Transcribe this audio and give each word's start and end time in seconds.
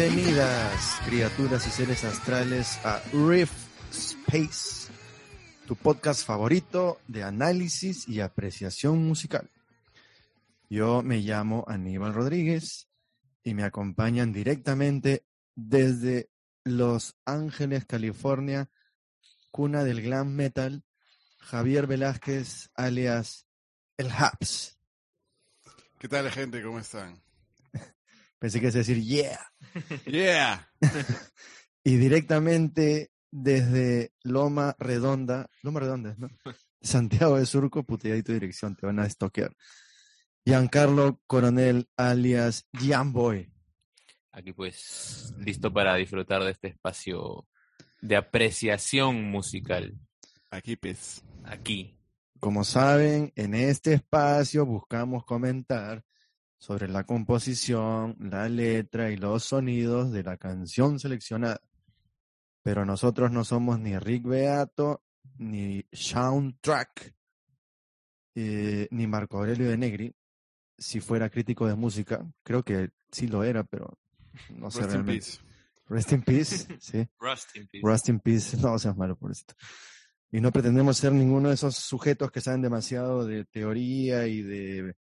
Bienvenidas, 0.00 0.98
criaturas 1.04 1.66
y 1.66 1.70
seres 1.70 2.04
astrales, 2.04 2.78
a 2.86 3.02
Rift 3.12 3.52
Space, 3.90 4.90
tu 5.66 5.76
podcast 5.76 6.24
favorito 6.24 6.98
de 7.06 7.22
análisis 7.22 8.08
y 8.08 8.20
apreciación 8.20 9.06
musical. 9.06 9.50
Yo 10.70 11.02
me 11.02 11.18
llamo 11.18 11.66
Aníbal 11.68 12.14
Rodríguez 12.14 12.88
y 13.44 13.52
me 13.52 13.62
acompañan 13.62 14.32
directamente 14.32 15.26
desde 15.54 16.30
Los 16.64 17.18
Ángeles, 17.26 17.84
California, 17.84 18.70
cuna 19.50 19.84
del 19.84 20.00
glam 20.00 20.34
metal, 20.34 20.82
Javier 21.40 21.86
Velázquez, 21.86 22.70
alias 22.74 23.46
El 23.98 24.10
Haps. 24.10 24.78
¿Qué 25.98 26.08
tal, 26.08 26.30
gente? 26.30 26.62
¿Cómo 26.62 26.78
están? 26.78 27.22
Pensé 28.38 28.62
que 28.62 28.68
a 28.68 28.70
decir 28.70 28.98
yeah. 29.02 29.38
Yeah. 30.06 30.68
y 31.84 31.96
directamente 31.96 33.10
desde 33.30 34.12
Loma 34.22 34.74
Redonda, 34.78 35.48
Loma 35.62 35.80
Redonda, 35.80 36.14
¿no? 36.18 36.28
Santiago 36.82 37.38
de 37.38 37.46
Surco, 37.46 37.84
puteadito 37.84 38.32
dirección, 38.32 38.74
te 38.74 38.86
van 38.86 38.98
a 38.98 39.06
estoquear. 39.06 39.54
Giancarlo 40.44 41.20
Coronel, 41.26 41.88
alias 41.96 42.66
Boy. 43.06 43.52
Aquí 44.32 44.52
pues, 44.52 45.34
listo 45.38 45.72
para 45.72 45.96
disfrutar 45.96 46.42
de 46.44 46.52
este 46.52 46.68
espacio 46.68 47.46
de 48.00 48.16
apreciación 48.16 49.24
musical. 49.24 49.98
Aquí, 50.50 50.76
pues. 50.76 51.22
Aquí. 51.44 51.96
Como 52.38 52.64
saben, 52.64 53.32
en 53.36 53.54
este 53.54 53.92
espacio 53.94 54.64
buscamos 54.64 55.24
comentar 55.24 56.02
sobre 56.60 56.88
la 56.88 57.04
composición, 57.04 58.16
la 58.20 58.48
letra 58.48 59.10
y 59.10 59.16
los 59.16 59.44
sonidos 59.44 60.12
de 60.12 60.22
la 60.22 60.36
canción 60.36 61.00
seleccionada. 61.00 61.62
Pero 62.62 62.84
nosotros 62.84 63.32
no 63.32 63.44
somos 63.44 63.80
ni 63.80 63.98
Rick 63.98 64.24
Beato, 64.24 65.02
ni 65.38 65.82
Soundtrack, 65.90 67.14
eh, 68.34 68.88
ni 68.90 69.06
Marco 69.06 69.38
Aurelio 69.38 69.70
de 69.70 69.78
Negri. 69.78 70.14
Si 70.76 71.00
fuera 71.00 71.30
crítico 71.30 71.66
de 71.66 71.74
música, 71.74 72.30
creo 72.42 72.62
que 72.62 72.90
sí 73.10 73.26
lo 73.26 73.42
era, 73.42 73.64
pero 73.64 73.98
no 74.50 74.70
sé 74.70 74.80
Rest 74.80 74.90
in 74.90 74.92
realmente. 74.92 75.26
peace. 75.26 75.38
Rest 75.88 76.12
in 76.12 76.22
peace, 76.22 76.78
sí. 76.78 77.08
Rust 77.20 77.56
in 77.56 77.68
peace. 77.68 77.86
Rest 77.86 78.08
in 78.10 78.20
peace, 78.20 78.56
no 78.60 78.78
seas 78.78 78.96
malo 78.96 79.16
por 79.16 79.30
esto. 79.32 79.54
Y 80.30 80.42
no 80.42 80.52
pretendemos 80.52 80.98
ser 80.98 81.12
ninguno 81.12 81.48
de 81.48 81.54
esos 81.54 81.74
sujetos 81.76 82.30
que 82.30 82.42
saben 82.42 82.60
demasiado 82.60 83.24
de 83.26 83.46
teoría 83.46 84.26
y 84.26 84.42
de 84.42 84.94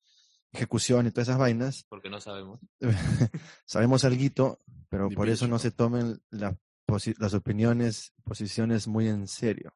ejecución 0.53 1.07
y 1.07 1.11
todas 1.11 1.29
esas 1.29 1.39
vainas. 1.39 1.85
Porque 1.89 2.09
no 2.11 2.21
sabemos. 2.21 2.61
Sabemos 3.67 4.05
algo, 4.05 4.61
pero 4.89 5.09
por 5.11 5.29
eso 5.29 5.47
no 5.47 5.59
se 5.59 5.71
tomen 5.71 6.21
la 6.31 6.57
posi- 6.87 7.17
las 7.19 7.35
opiniones, 7.35 8.13
posiciones 8.25 8.87
muy 8.89 9.09
en 9.09 9.29
serio. 9.29 9.75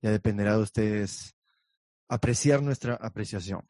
Ya 0.00 0.10
dependerá 0.10 0.56
de 0.56 0.62
ustedes 0.62 1.34
apreciar 2.08 2.62
nuestra 2.62 2.94
apreciación. 2.94 3.66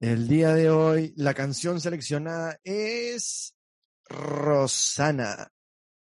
El 0.00 0.28
día 0.28 0.54
de 0.54 0.70
hoy, 0.70 1.12
la 1.16 1.34
canción 1.34 1.80
seleccionada 1.80 2.60
es 2.62 3.54
Rosana 4.08 5.50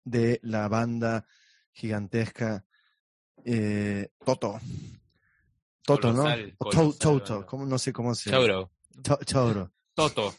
de 0.05 0.39
la 0.43 0.69
banda 0.69 1.27
gigantesca 1.73 2.65
eh, 3.45 4.09
Toto. 4.25 4.61
Toto, 5.83 6.09
Colosal, 6.13 6.49
¿no? 6.51 6.57
Colosal 6.59 6.83
To- 6.93 6.99
Toto, 6.99 7.33
banda. 7.35 7.47
¿cómo? 7.47 7.67
no 7.67 7.79
sé 7.79 7.93
cómo 7.93 8.15
se 8.15 8.31
Chauro. 8.31 8.73
To- 9.03 9.19
Chauro. 9.25 9.73
Toto. 9.95 10.35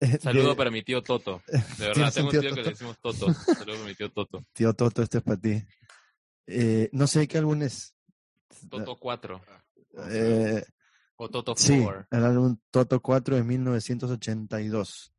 Saludo 0.20 0.50
de- 0.50 0.56
para 0.56 0.70
mi 0.70 0.82
tío 0.82 1.02
Toto. 1.02 1.42
De 1.46 1.58
¿Tienes 1.58 1.78
verdad, 1.78 2.12
tengo 2.14 2.28
un 2.28 2.30
tío 2.32 2.40
tío 2.40 2.50
que 2.50 2.56
Toto? 2.56 2.62
le 2.62 2.70
decimos 2.70 2.98
Toto. 3.00 3.34
Saludo 3.54 3.76
para 3.76 3.88
mi 3.88 3.94
tío 3.94 4.10
Toto. 4.12 4.44
Tío 4.52 4.74
Toto, 4.74 5.02
este 5.02 5.18
es 5.18 5.24
para 5.24 5.40
ti. 5.40 5.62
Eh, 6.46 6.88
no 6.92 7.06
sé 7.06 7.26
qué 7.26 7.38
álbum 7.38 7.62
es. 7.62 7.94
Toto 8.68 8.96
4. 8.98 9.40
Eh, 10.10 10.64
O 11.16 11.28
Toto 11.28 11.54
4. 11.54 11.54
sí, 11.56 11.86
el 12.10 12.24
álbum 12.24 12.56
Toto 12.70 13.00
4 13.00 13.36
de 13.36 13.44
1982. 13.44 15.12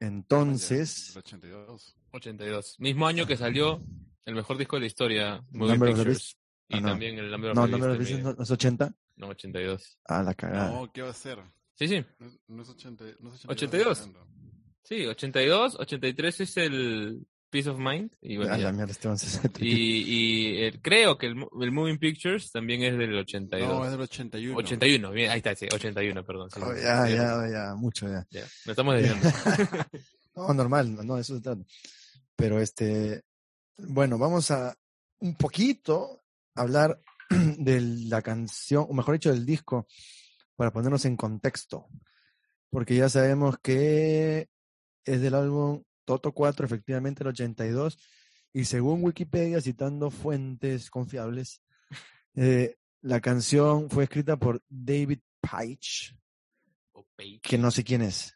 Entonces, 0.00 1.10
El 1.12 1.18
82. 1.18 1.96
82. 2.12 2.76
Mismo 2.80 3.06
año 3.06 3.26
que 3.26 3.36
salió 3.36 3.82
el 4.24 4.34
mejor 4.34 4.56
disco 4.58 4.76
de 4.76 4.80
la 4.80 4.86
historia, 4.86 5.44
Number 5.50 5.72
of 5.90 5.96
the 5.96 6.04
Pictures. 6.04 6.36
Ah, 6.70 6.76
Y 6.76 6.80
no. 6.80 6.88
también 6.88 7.18
el 7.18 7.30
Number 7.30 7.50
of 7.50 7.56
no, 7.56 7.96
dices, 7.98 8.16
mi- 8.18 8.22
no, 8.22 8.32
no 8.34 8.42
es 8.42 8.50
80. 8.50 8.94
No, 9.16 9.28
82. 9.28 9.98
Ah, 10.06 10.22
la 10.22 10.34
cagada. 10.34 10.70
No, 10.70 10.90
¿qué 10.92 11.02
va 11.02 11.10
a 11.10 11.14
ser? 11.14 11.38
Sí, 11.76 11.88
sí. 11.88 12.04
No 12.18 12.26
es, 12.26 12.38
no 12.48 12.62
es 12.62 12.68
80, 12.68 13.04
no 13.20 13.34
es 13.34 13.44
82. 13.46 14.00
hablando. 14.00 14.26
Sí, 14.82 15.06
82. 15.06 15.76
83 15.80 16.40
es 16.40 16.56
el 16.58 17.26
Peace 17.50 17.70
of 17.70 17.78
Mind. 17.78 18.10
Y 18.20 18.36
bueno, 18.36 18.52
Ah, 18.54 18.58
ya. 18.58 18.64
la 18.64 18.72
mierda, 18.72 19.16
se- 19.16 19.50
Y, 19.60 20.02
y 20.02 20.62
el- 20.64 20.80
creo 20.82 21.16
que 21.16 21.26
el, 21.26 21.36
el 21.60 21.72
Moving 21.72 21.98
Pictures 21.98 22.50
también 22.52 22.82
es 22.82 22.96
del 22.98 23.16
82. 23.18 23.68
No, 23.68 23.84
es 23.84 23.90
del 23.92 24.00
81. 24.00 24.56
81, 24.58 25.10
bien, 25.12 25.30
ahí 25.30 25.38
está, 25.38 25.54
sí, 25.54 25.66
81, 25.72 26.24
perdón. 26.24 26.50
sí. 26.50 26.60
Oh, 26.62 26.74
ya, 26.74 27.06
Sí, 27.06 27.12
ya, 27.14 27.48
ya, 27.50 27.74
mucho 27.76 28.06
ya. 28.08 28.26
ya. 28.30 28.40
Nos 28.42 28.66
estamos 28.68 28.94
desviando. 28.94 29.28
No, 30.36 30.52
normal, 30.52 31.06
no, 31.06 31.16
eso 31.16 31.40
trata. 31.40 31.62
Pero 32.34 32.60
este, 32.60 33.22
bueno, 33.78 34.18
vamos 34.18 34.50
a 34.50 34.76
un 35.20 35.36
poquito 35.36 36.24
hablar 36.56 37.00
de 37.30 37.80
la 38.08 38.20
canción, 38.20 38.84
o 38.88 38.92
mejor 38.94 39.14
dicho, 39.14 39.30
del 39.32 39.46
disco, 39.46 39.86
para 40.56 40.72
ponernos 40.72 41.04
en 41.04 41.16
contexto. 41.16 41.88
Porque 42.70 42.96
ya 42.96 43.08
sabemos 43.08 43.56
que 43.62 44.48
es 45.04 45.20
del 45.20 45.34
álbum 45.34 45.82
Toto 46.04 46.32
4, 46.32 46.66
efectivamente 46.66 47.22
el 47.22 47.28
82, 47.28 47.98
y 48.52 48.64
según 48.64 49.02
Wikipedia, 49.02 49.60
citando 49.60 50.10
fuentes 50.10 50.90
confiables, 50.90 51.60
eh, 52.34 52.76
la 53.00 53.20
canción 53.20 53.90
fue 53.90 54.04
escrita 54.04 54.36
por 54.36 54.62
David 54.68 55.18
Paich, 55.40 56.16
Page. 57.16 57.40
que 57.42 57.58
no 57.58 57.70
sé 57.70 57.84
quién 57.84 58.02
es. 58.02 58.33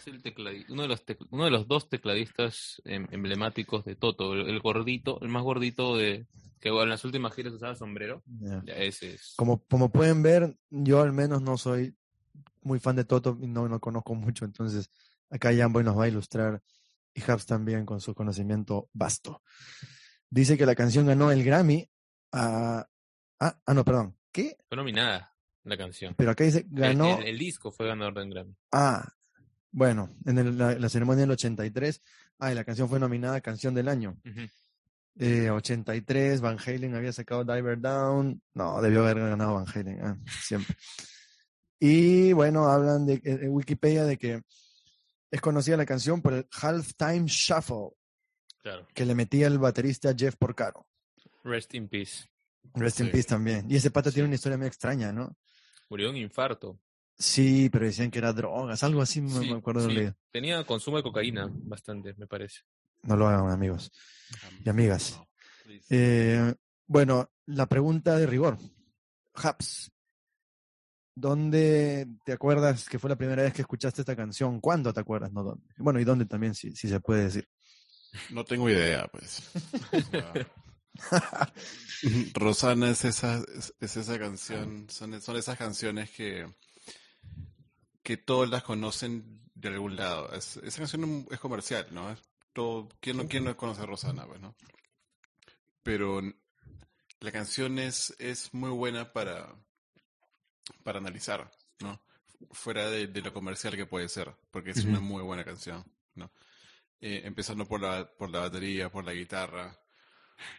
Es 0.00 0.06
el 0.06 0.22
tecladi- 0.22 0.64
uno, 0.70 0.82
de 0.82 0.88
los 0.88 1.04
uno 1.30 1.44
de 1.44 1.50
los 1.50 1.68
dos 1.68 1.90
tecladistas 1.90 2.80
em, 2.84 3.06
emblemáticos 3.10 3.84
de 3.84 3.96
Toto, 3.96 4.32
el, 4.32 4.48
el 4.48 4.60
gordito, 4.60 5.20
el 5.20 5.28
más 5.28 5.42
gordito 5.42 5.96
de 5.96 6.26
que 6.58 6.70
en 6.70 6.88
las 6.88 7.04
últimas 7.04 7.34
giras 7.34 7.52
usaba 7.52 7.74
sombrero. 7.74 8.22
Ya. 8.40 8.62
Ya 8.64 8.74
ese 8.74 9.14
es. 9.14 9.34
Como, 9.36 9.62
como 9.66 9.90
pueden 9.90 10.22
ver, 10.22 10.56
yo 10.70 11.02
al 11.02 11.12
menos 11.12 11.42
no 11.42 11.58
soy 11.58 11.94
muy 12.62 12.78
fan 12.80 12.96
de 12.96 13.04
Toto 13.04 13.36
y 13.40 13.46
no, 13.46 13.68
no 13.68 13.78
conozco 13.78 14.14
mucho, 14.14 14.44
entonces 14.46 14.90
acá 15.28 15.54
Jamboy 15.54 15.84
nos 15.84 15.98
va 15.98 16.04
a 16.04 16.08
ilustrar 16.08 16.62
y 17.12 17.22
Habs 17.30 17.44
también 17.46 17.84
con 17.84 18.00
su 18.00 18.14
conocimiento 18.14 18.88
vasto. 18.92 19.42
Dice 20.30 20.56
que 20.56 20.64
la 20.64 20.74
canción 20.74 21.06
ganó 21.06 21.30
el 21.30 21.44
Grammy 21.44 21.90
a... 22.32 22.86
Ah, 23.38 23.60
ah, 23.66 23.74
no, 23.74 23.84
perdón. 23.84 24.16
¿Qué? 24.32 24.56
Fue 24.68 24.76
nominada 24.76 25.34
la 25.64 25.76
canción. 25.76 26.14
Pero 26.16 26.30
acá 26.30 26.44
dice 26.44 26.64
ganó... 26.68 27.18
El, 27.18 27.28
el 27.28 27.38
disco 27.38 27.70
fue 27.70 27.86
ganador 27.86 28.14
de 28.14 28.22
un 28.22 28.30
Grammy. 28.30 28.56
Ah, 28.72 29.06
bueno, 29.72 30.16
en 30.26 30.38
el- 30.38 30.58
la, 30.58 30.74
la 30.78 30.88
ceremonia 30.88 31.22
del 31.22 31.30
83, 31.32 32.00
ah, 32.38 32.52
y 32.52 32.54
la 32.54 32.64
canción 32.64 32.88
fue 32.88 32.98
nominada 33.00 33.40
Canción 33.40 33.74
del 33.74 33.88
Año. 33.88 34.16
Ujú. 34.24 34.40
Eh, 35.18 35.50
83, 35.50 36.40
Van 36.40 36.58
Halen 36.58 36.94
había 36.94 37.12
sacado 37.12 37.44
Diver 37.44 37.80
Down. 37.80 38.40
No, 38.54 38.80
debió 38.80 39.00
haber 39.02 39.18
ganado 39.20 39.54
Van 39.54 39.66
Halen, 39.72 40.00
ah, 40.02 40.16
siempre. 40.42 40.76
Y 41.78 42.32
bueno, 42.32 42.66
hablan 42.68 43.06
de 43.06 43.20
en 43.24 43.50
Wikipedia 43.50 44.04
de 44.04 44.16
que 44.18 44.42
es 45.30 45.40
conocida 45.40 45.76
la 45.76 45.86
canción 45.86 46.20
por 46.20 46.34
el 46.34 46.46
Halftime 46.60 47.24
Shuffle 47.26 47.90
Claro. 48.62 48.86
que 48.94 49.06
le 49.06 49.14
metía 49.14 49.46
el 49.46 49.58
baterista 49.58 50.14
Jeff 50.16 50.36
Porcaro. 50.36 50.86
Rest 51.44 51.74
in 51.74 51.88
peace. 51.88 52.28
Rest 52.74 53.00
in 53.00 53.10
peace 53.10 53.24
también. 53.28 53.70
Y 53.70 53.76
ese 53.76 53.90
pata 53.90 54.10
Sí. 54.10 54.14
tiene 54.14 54.26
una 54.28 54.34
historia 54.34 54.58
muy 54.58 54.66
extraña, 54.66 55.12
¿no? 55.12 55.34
Murió 55.88 56.06
de 56.06 56.10
un 56.10 56.16
infarto. 56.18 56.78
Sí, 57.20 57.68
pero 57.70 57.84
decían 57.84 58.10
que 58.10 58.18
era 58.18 58.32
drogas, 58.32 58.82
algo 58.82 59.02
así, 59.02 59.20
Sí, 59.28 59.50
me 59.50 59.58
acuerdo 59.58 59.82
de 59.82 59.88
sí. 59.88 59.94
leído. 59.94 60.14
Tenía 60.32 60.64
consumo 60.64 60.96
de 60.96 61.02
cocaína 61.02 61.50
bastante, 61.52 62.14
me 62.16 62.26
parece. 62.26 62.60
No 63.02 63.14
lo 63.14 63.28
hagan, 63.28 63.50
amigos. 63.50 63.92
Y 64.64 64.68
amigas. 64.70 65.18
No. 65.18 65.28
Eh, 65.90 66.54
bueno, 66.86 67.30
la 67.44 67.66
pregunta 67.66 68.16
de 68.16 68.26
rigor. 68.26 68.56
Haps, 69.34 69.92
¿dónde 71.14 72.08
te 72.24 72.32
acuerdas 72.32 72.88
que 72.88 72.98
fue 72.98 73.10
la 73.10 73.16
primera 73.16 73.42
vez 73.42 73.52
que 73.52 73.60
escuchaste 73.60 74.00
esta 74.00 74.16
canción? 74.16 74.58
¿Cuándo 74.58 74.90
te 74.94 75.00
acuerdas? 75.00 75.30
No, 75.30 75.42
dónde. 75.44 75.66
Bueno, 75.76 76.00
y 76.00 76.04
dónde 76.04 76.24
también, 76.24 76.54
si, 76.54 76.72
si 76.72 76.88
se 76.88 77.00
puede 77.00 77.24
decir. 77.24 77.46
No 78.30 78.44
tengo 78.44 78.70
idea, 78.70 79.06
pues. 79.08 79.42
Rosana 82.34 82.90
es 82.90 83.04
esa, 83.04 83.44
es, 83.54 83.74
es 83.78 83.96
esa 83.98 84.18
canción, 84.18 84.86
son, 84.88 85.20
son 85.20 85.36
esas 85.36 85.58
canciones 85.58 86.10
que, 86.10 86.46
que 88.02 88.16
todos 88.16 88.48
las 88.48 88.62
conocen 88.62 89.40
de 89.54 89.68
algún 89.68 89.96
lado. 89.96 90.32
Es- 90.32 90.56
esa 90.58 90.78
canción 90.78 91.26
es 91.30 91.40
comercial, 91.40 91.86
¿no? 91.90 92.10
Es 92.10 92.20
todo, 92.52 92.88
¿quién, 93.00 93.16
no, 93.18 93.28
¿Quién 93.28 93.44
no 93.44 93.56
conoce 93.56 93.82
a 93.82 93.86
Rosana, 93.86 94.26
pues, 94.26 94.40
no? 94.40 94.54
Pero 95.82 96.20
la 97.20 97.32
canción 97.32 97.78
es, 97.78 98.14
es 98.18 98.52
muy 98.54 98.70
buena 98.70 99.12
para, 99.12 99.54
para 100.82 100.98
analizar, 100.98 101.50
¿no? 101.80 102.00
Fuera 102.52 102.88
de, 102.90 103.06
de 103.06 103.20
lo 103.22 103.32
comercial 103.32 103.76
que 103.76 103.86
puede 103.86 104.08
ser, 104.08 104.34
porque 104.50 104.70
es 104.70 104.84
una 104.84 105.00
muy 105.00 105.22
buena 105.22 105.44
canción, 105.44 105.84
¿no? 106.14 106.30
Eh, 107.00 107.22
empezando 107.24 107.66
por 107.66 107.80
la, 107.80 108.10
por 108.16 108.30
la 108.30 108.40
batería, 108.40 108.90
por 108.90 109.04
la 109.04 109.12
guitarra, 109.12 109.78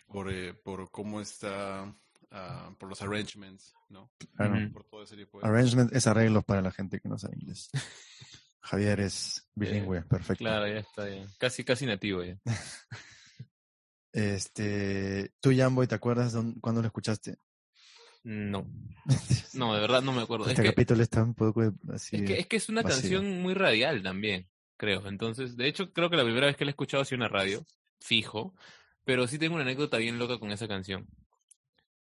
por, 0.07 0.31
eh, 0.31 0.53
por 0.53 0.89
cómo 0.91 1.21
está, 1.21 1.93
ah, 2.31 2.73
por 2.79 2.89
los 2.89 3.01
arrangements, 3.01 3.73
¿no? 3.89 4.11
Claro. 4.35 4.71
Por 4.73 4.83
todo 4.85 5.03
ese 5.03 5.15
tipo 5.15 5.39
de 5.39 5.47
Arrangement 5.47 5.93
es 5.93 6.07
arreglos 6.07 6.43
para 6.45 6.61
la 6.61 6.71
gente 6.71 6.99
que 6.99 7.07
no 7.09 7.17
sabe 7.17 7.35
inglés. 7.39 7.69
Javier 8.63 8.99
es 8.99 9.49
bilingüe, 9.55 10.01
perfecto. 10.03 10.43
Claro, 10.43 10.67
ya 10.67 10.79
está, 10.79 11.09
ya. 11.09 11.25
Casi, 11.39 11.63
casi 11.63 11.85
nativo 11.85 12.23
ya. 12.23 12.37
Este, 14.13 15.31
tú, 15.39 15.51
Jamboy, 15.55 15.87
¿te 15.87 15.95
acuerdas 15.95 16.33
dónde- 16.33 16.59
cuándo 16.59 16.81
lo 16.81 16.87
escuchaste? 16.87 17.37
No, 18.23 18.67
no, 19.53 19.73
de 19.73 19.79
verdad 19.81 20.01
no 20.01 20.11
me 20.11 20.21
acuerdo. 20.21 20.45
Es 20.45 20.51
Este 20.51 20.63
que, 20.63 20.69
capítulo 20.69 21.01
está 21.01 21.23
un 21.23 21.33
poco 21.33 21.61
así. 21.93 22.17
es 22.17 22.21
que, 22.23 22.39
es 22.39 22.47
que 22.47 22.57
es 22.57 22.69
una 22.69 22.81
vacío. 22.81 22.99
canción 23.01 23.41
muy 23.41 23.53
radial 23.53 24.03
también, 24.03 24.49
creo. 24.77 25.07
Entonces, 25.07 25.55
de 25.55 25.67
hecho, 25.67 25.91
creo 25.93 26.09
que 26.09 26.17
la 26.17 26.23
primera 26.23 26.45
vez 26.47 26.57
que 26.57 26.65
la 26.65 26.71
he 26.71 26.73
escuchado 26.73 27.01
ha 27.01 27.05
sido 27.05 27.15
en 27.15 27.21
la 27.21 27.29
radio, 27.29 27.65
fijo. 27.99 28.53
Pero 29.05 29.27
sí 29.27 29.39
tengo 29.39 29.55
una 29.55 29.63
anécdota 29.63 29.97
bien 29.97 30.19
loca 30.19 30.37
con 30.39 30.51
esa 30.51 30.67
canción. 30.67 31.07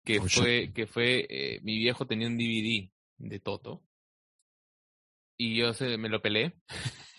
Que 0.06 0.19
fue, 0.42 0.72
que 0.74 0.88
fue, 0.88 1.25
eh, 1.30 1.60
mi 1.63 1.78
viejo 1.78 2.06
tenía 2.07 2.28
un 2.28 2.38
DVD 2.38 2.90
de 3.18 3.40
Toto. 3.40 3.84
Y 5.38 5.56
yo 5.57 5.74
se, 5.74 5.98
me 5.98 6.10
lo 6.10 6.22
pelé. 6.22 6.54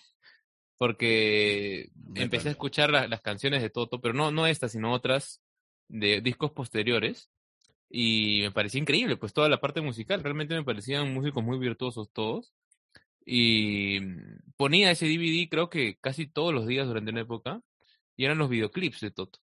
Porque 0.77 1.89
empecé 2.15 2.49
a 2.49 2.51
escuchar 2.51 2.91
la- 2.91 3.07
las 3.07 3.21
canciones 3.21 3.61
de 3.61 3.69
Toto, 3.69 3.99
pero 3.99 4.13
no, 4.13 4.31
no 4.31 4.45
estas, 4.47 4.71
sino 4.73 4.93
otras 4.93 5.41
de 5.87 6.21
discos 6.21 6.51
posteriores. 6.51 7.31
Y 7.89 8.41
me 8.41 8.51
parecía 8.51 8.81
increíble, 8.81 9.17
pues 9.17 9.33
toda 9.33 9.49
la 9.49 9.59
parte 9.61 9.81
musical. 9.81 10.21
Realmente 10.23 10.55
me 10.55 10.63
parecían 10.63 11.13
músicos 11.13 11.43
muy 11.43 11.57
virtuosos 11.57 12.11
todos. 12.11 12.53
Y 13.25 13.99
mm, 14.01 14.53
ponía 14.57 14.91
ese 14.91 15.07
DVD 15.07 15.47
creo 15.49 15.69
que 15.69 15.97
casi 15.99 16.27
todos 16.27 16.53
los 16.53 16.67
días 16.67 16.87
durante 16.87 17.11
una 17.11 17.21
época. 17.21 17.61
Y 18.15 18.25
eran 18.25 18.37
los 18.37 18.49
videoclips 18.49 19.01
de 19.01 19.11
Toto. 19.11 19.39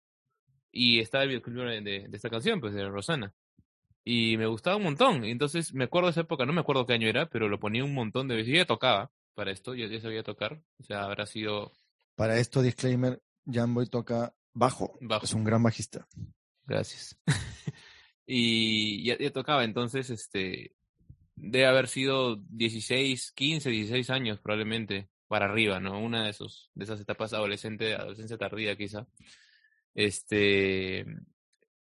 Y 0.72 1.00
estaba 1.00 1.24
el 1.24 1.30
videoclip 1.30 1.56
de, 1.56 1.80
de- 2.08 2.16
esta 2.16 2.30
canción, 2.30 2.60
pues 2.60 2.74
de 2.74 2.88
Rosana. 2.88 3.32
Y 4.04 4.36
me 4.36 4.46
gustaba 4.46 4.76
un 4.76 4.84
montón. 4.84 5.24
Y 5.24 5.30
entonces 5.30 5.74
me 5.74 5.84
acuerdo 5.84 6.06
de 6.08 6.12
esa 6.12 6.20
época, 6.22 6.46
no 6.46 6.52
me 6.52 6.60
acuerdo 6.60 6.86
qué 6.86 6.94
año 6.94 7.08
era, 7.08 7.26
pero 7.28 7.48
lo 7.48 7.60
ponía 7.60 7.84
un 7.84 7.94
montón 7.94 8.28
de 8.28 8.36
veces. 8.36 8.52
Yo 8.52 8.56
ya 8.58 8.66
tocaba 8.66 9.10
para 9.34 9.50
esto, 9.52 9.74
yo 9.74 9.86
ya 9.86 10.00
sabía 10.00 10.22
tocar. 10.22 10.62
O 10.78 10.84
sea, 10.84 11.04
habrá 11.04 11.26
sido 11.26 11.72
Para 12.14 12.38
esto, 12.38 12.62
disclaimer, 12.62 13.20
Jamboy 13.46 13.86
toca 13.86 14.34
bajo. 14.54 14.96
Bajo. 15.00 15.24
Es 15.24 15.34
un 15.34 15.44
gran 15.44 15.62
bajista. 15.62 16.06
Gracias. 16.66 17.18
y 18.26 19.04
ya, 19.04 19.18
ya 19.18 19.30
tocaba, 19.32 19.64
entonces, 19.64 20.10
este, 20.10 20.74
debe 21.34 21.66
haber 21.66 21.88
sido 21.88 22.36
16, 22.36 23.32
15, 23.32 23.70
16 23.70 24.10
años 24.10 24.40
probablemente 24.40 25.08
para 25.28 25.46
arriba, 25.46 25.80
¿no? 25.80 26.00
Una 26.00 26.24
de 26.24 26.30
esos, 26.30 26.70
de 26.74 26.84
esas 26.84 27.00
etapas 27.00 27.32
adolescente, 27.32 27.94
adolescencia 27.94 28.36
tardía 28.38 28.76
quizá. 28.76 29.06
Este, 29.94 31.04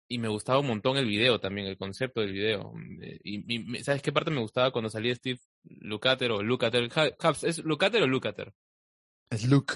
y 0.09 0.19
me 0.19 0.29
gustaba 0.29 0.61
un 0.61 0.69
montón 0.69 0.97
el 0.97 1.07
video 1.07 1.41
también, 1.41 1.67
el 1.67 1.77
concepto 1.77 2.21
del 2.21 2.33
video. 2.33 2.73
Eh, 3.03 3.19
Y, 3.25 3.55
y 3.55 3.85
¿sabes 3.85 4.03
qué 4.03 4.13
parte 4.13 4.31
me 4.31 4.41
gustaba 4.41 4.71
cuando 4.71 4.91
salía 4.91 5.15
Steve 5.15 5.41
Lukather 5.65 6.31
o 6.33 6.43
Lukather? 6.43 6.89
¿Es 7.43 7.65
Lukather 7.65 8.03
o 8.03 8.07
Lukather? 8.07 8.55
Es 9.31 9.49
Luke. 9.49 9.75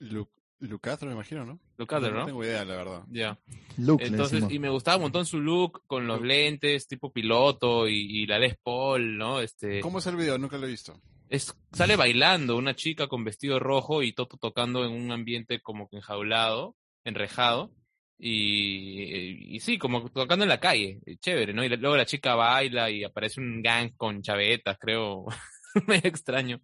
Lu 0.00 0.28
Lucastro, 0.60 1.08
me 1.08 1.14
imagino, 1.14 1.44
¿no? 1.44 1.60
Lukather, 1.76 2.12
no 2.12 2.20
¿no? 2.20 2.26
tengo 2.26 2.42
idea, 2.42 2.64
la 2.64 2.76
verdad. 2.76 3.02
Ya. 3.10 3.38
Luke, 3.76 4.02
le 4.02 4.08
Entonces, 4.10 4.44
y 4.48 4.58
me 4.58 4.70
gustaba 4.70 4.96
un 4.96 5.02
montón 5.02 5.26
su 5.26 5.38
look 5.38 5.82
con 5.86 6.06
los 6.06 6.22
lentes, 6.22 6.88
tipo 6.88 7.12
piloto 7.12 7.86
y, 7.86 8.22
y 8.22 8.26
la 8.26 8.38
Les 8.38 8.56
Paul, 8.56 9.18
¿no? 9.18 9.40
Este, 9.40 9.80
¿Cómo 9.80 9.98
es 9.98 10.06
el 10.06 10.16
video? 10.16 10.38
Nunca 10.38 10.56
lo 10.56 10.66
he 10.66 10.70
visto. 10.70 10.98
es, 11.28 11.54
sale 11.72 11.96
bailando 11.96 12.56
una 12.56 12.74
chica 12.74 13.08
con 13.08 13.24
vestido 13.24 13.58
rojo 13.58 14.02
y 14.02 14.12
Toto 14.14 14.38
tocando 14.38 14.84
en 14.86 14.92
un 14.92 15.12
ambiente 15.12 15.60
como 15.60 15.88
que 15.88 15.96
enjaulado, 15.96 16.76
enrejado. 17.04 17.72
Y, 18.18 19.56
y 19.56 19.60
sí, 19.60 19.76
como 19.78 20.08
tocando 20.10 20.44
en 20.44 20.48
la 20.48 20.60
calle, 20.60 21.00
chévere, 21.20 21.52
¿no? 21.52 21.64
Y 21.64 21.68
luego 21.68 21.96
la 21.96 22.06
chica 22.06 22.34
baila 22.34 22.90
y 22.90 23.04
aparece 23.04 23.40
un 23.40 23.60
gang 23.62 23.90
con 23.96 24.22
chavetas, 24.22 24.78
creo, 24.78 25.26
medio 25.86 26.08
extraño. 26.08 26.60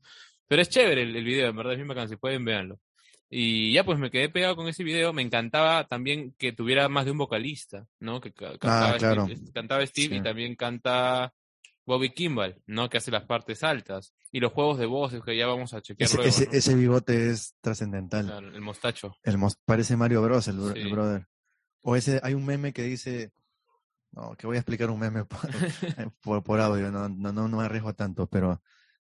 Pero 0.46 0.62
es 0.62 0.68
chévere 0.68 1.02
el, 1.02 1.14
el 1.16 1.24
video, 1.24 1.48
en 1.48 1.56
verdad 1.56 1.72
es 1.74 1.78
bien 1.78 1.88
bacán, 1.88 2.08
si 2.08 2.16
pueden, 2.16 2.44
véanlo. 2.44 2.78
Y 3.28 3.72
ya 3.72 3.84
pues 3.84 3.98
me 3.98 4.10
quedé 4.10 4.28
pegado 4.28 4.56
con 4.56 4.66
ese 4.68 4.82
video, 4.82 5.12
me 5.12 5.22
encantaba 5.22 5.84
también 5.86 6.34
que 6.36 6.52
tuviera 6.52 6.88
más 6.88 7.04
de 7.04 7.12
un 7.12 7.18
vocalista, 7.18 7.86
¿no? 8.00 8.20
Que 8.20 8.32
ca- 8.32 8.58
cantaba, 8.58 8.96
claro. 8.98 9.24
Steve, 9.26 9.52
cantaba 9.52 9.86
Steve 9.86 10.16
y 10.16 10.22
también 10.22 10.56
canta 10.56 11.32
Bobby 11.90 12.10
Kimball, 12.10 12.62
¿no? 12.66 12.88
Que 12.88 12.98
hace 12.98 13.10
las 13.10 13.24
partes 13.24 13.62
altas. 13.62 14.14
Y 14.32 14.40
los 14.40 14.52
juegos 14.52 14.78
de 14.78 14.86
voces 14.86 15.22
que 15.24 15.36
ya 15.36 15.46
vamos 15.46 15.74
a 15.74 15.82
chequear 15.82 16.06
Ese, 16.06 16.16
luego, 16.16 16.28
ese, 16.28 16.46
¿no? 16.46 16.52
ese 16.52 16.74
bigote 16.74 17.30
es 17.30 17.54
trascendental. 17.60 18.26
Claro, 18.26 18.48
el 18.54 18.60
mostacho. 18.60 19.16
El 19.22 19.36
mos- 19.38 19.58
parece 19.64 19.96
Mario 19.96 20.22
Bros, 20.22 20.48
el, 20.48 20.56
bro- 20.58 20.70
el 20.74 20.82
Sí. 20.84 20.90
brother. 20.90 21.26
O 21.82 21.96
ese, 21.96 22.20
hay 22.22 22.34
un 22.34 22.46
meme 22.46 22.72
que 22.72 22.82
dice, 22.84 23.32
no, 24.12 24.34
que 24.36 24.46
voy 24.46 24.56
a 24.56 24.60
explicar 24.60 24.88
un 24.90 25.00
meme 25.00 25.24
por, 25.24 25.40
por, 26.22 26.42
por 26.42 26.60
audio, 26.60 26.90
no, 26.90 27.08
no, 27.08 27.32
no, 27.32 27.48
no 27.48 27.56
me 27.58 27.64
arriesgo 27.64 27.92
tanto, 27.94 28.26
pero 28.28 28.62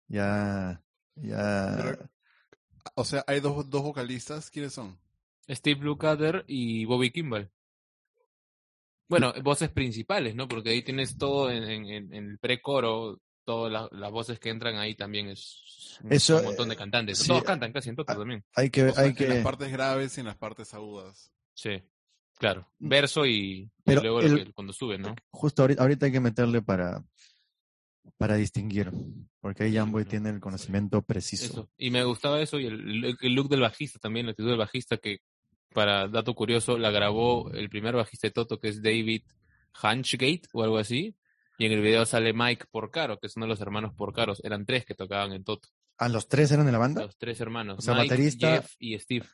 ya, 0.09 0.83
ya, 1.15 1.75
Pero- 1.79 2.09
O 2.95 3.05
sea, 3.05 3.25
hay 3.27 3.41
dos, 3.41 3.71
dos 3.71 3.83
vocalistas. 3.83 4.51
¿Quiénes 4.51 4.73
son? 4.73 4.99
Steve 5.49 5.81
Lukather 5.85 6.45
y 6.49 6.85
Bobby 6.85 7.11
Kimball. 7.11 7.51
Bueno, 9.13 9.35
voces 9.43 9.69
principales, 9.71 10.35
¿no? 10.35 10.49
Porque 10.49 10.71
ahí 10.71 10.83
tienes 10.83 11.19
todo 11.19 11.51
en, 11.51 11.63
en- 11.65 12.13
en- 12.15 12.15
el 12.31 12.39
pre-coro, 12.39 13.21
todas 13.45 13.71
la- 13.71 13.89
las 13.93 14.11
voces 14.11 14.39
que 14.41 14.49
entran 14.49 14.77
ahí 14.77 14.95
también 14.95 15.29
es 15.29 15.99
un, 16.03 16.13
Eso, 16.13 16.39
un 16.39 16.45
montón 16.45 16.69
de 16.71 16.77
cantantes. 16.77 17.19
sí, 17.19 17.29
Todos 17.29 17.43
cantan 17.45 17.73
casi 17.73 17.91
en 17.91 17.97
todo 17.97 18.07
también. 18.07 18.43
hay 18.55 18.71
que, 18.71 18.85
O 18.85 18.95
sea, 18.95 19.03
hay 19.05 19.11
en 19.11 19.15
que, 19.17 19.29
las 19.29 19.39
partes 19.45 19.71
graves 19.71 20.17
y 20.17 20.21
en 20.21 20.27
las 20.27 20.37
partes 20.39 20.73
agudas. 20.73 21.31
Sí, 21.55 21.83
claro. 22.39 22.67
Verso 22.79 23.27
y, 23.27 23.71
luego 23.85 24.21
el- 24.21 24.45
que- 24.47 24.53
cuando 24.55 24.73
sube, 24.73 24.97
¿no? 24.99 25.15
justo 25.31 25.63
ahorita, 25.63 25.83
ahorita 25.83 26.07
hay 26.07 26.13
que 26.13 26.21
meterle 26.21 26.63
para, 26.63 27.05
para 28.17 28.37
distinguir, 28.37 28.91
porque 29.41 29.65
ahí 29.65 29.75
Jamboy 29.75 30.05
tiene 30.07 30.31
el 30.31 30.41
conocimiento 30.41 31.03
preciso. 31.03 31.45
Eso. 31.45 31.71
Y 31.77 31.91
me 31.91 32.03
gustaba 32.05 32.41
eso 32.41 32.59
y 32.59 32.67
el, 32.67 33.05
el- 33.05 33.17
el 33.21 33.33
look 33.35 33.49
del 33.51 33.61
bajista 33.61 33.99
también, 33.99 34.25
la 34.27 34.33
actitud 34.33 34.49
del 34.49 34.59
bajista 34.59 34.97
que, 34.97 35.19
para 35.73 36.09
dato 36.09 36.35
curioso, 36.35 36.79
la 36.79 36.91
grabó 36.91 37.51
el 37.53 37.69
primer 37.69 37.95
bajista 37.95 38.29
de 38.29 38.33
Toto 38.33 38.61
que 38.61 38.69
es 38.69 38.83
David 38.83 39.23
Hunchgate 39.83 40.43
o 40.53 40.63
algo 40.63 40.79
así. 40.79 41.17
Y 41.59 41.67
en 41.67 41.73
el 41.73 41.81
video 41.81 42.05
sale 42.07 42.33
Mike 42.33 42.67
Porcaro, 42.71 43.19
que 43.19 43.27
es 43.27 43.37
uno 43.37 43.47
de 43.47 43.51
los 43.51 43.61
hermanos 43.61 43.93
Porcaros. 43.95 44.41
Eran 44.45 44.65
tres 44.67 44.85
que 44.85 44.95
tocaban 44.95 45.33
en 45.33 45.45
Toto. 45.45 45.69
¿A 45.99 46.09
los 46.09 46.27
tres 46.27 46.51
eran 46.51 46.67
de 46.67 46.73
la 46.73 46.79
banda? 46.79 47.03
Los 47.03 47.17
tres 47.17 47.41
hermanos. 47.41 47.79
O 47.79 47.83
sea, 47.83 47.95
Mike, 47.95 48.09
baterista- 48.15 48.55
Jeff 48.55 48.75
y 48.79 48.99
Steve. 48.99 49.27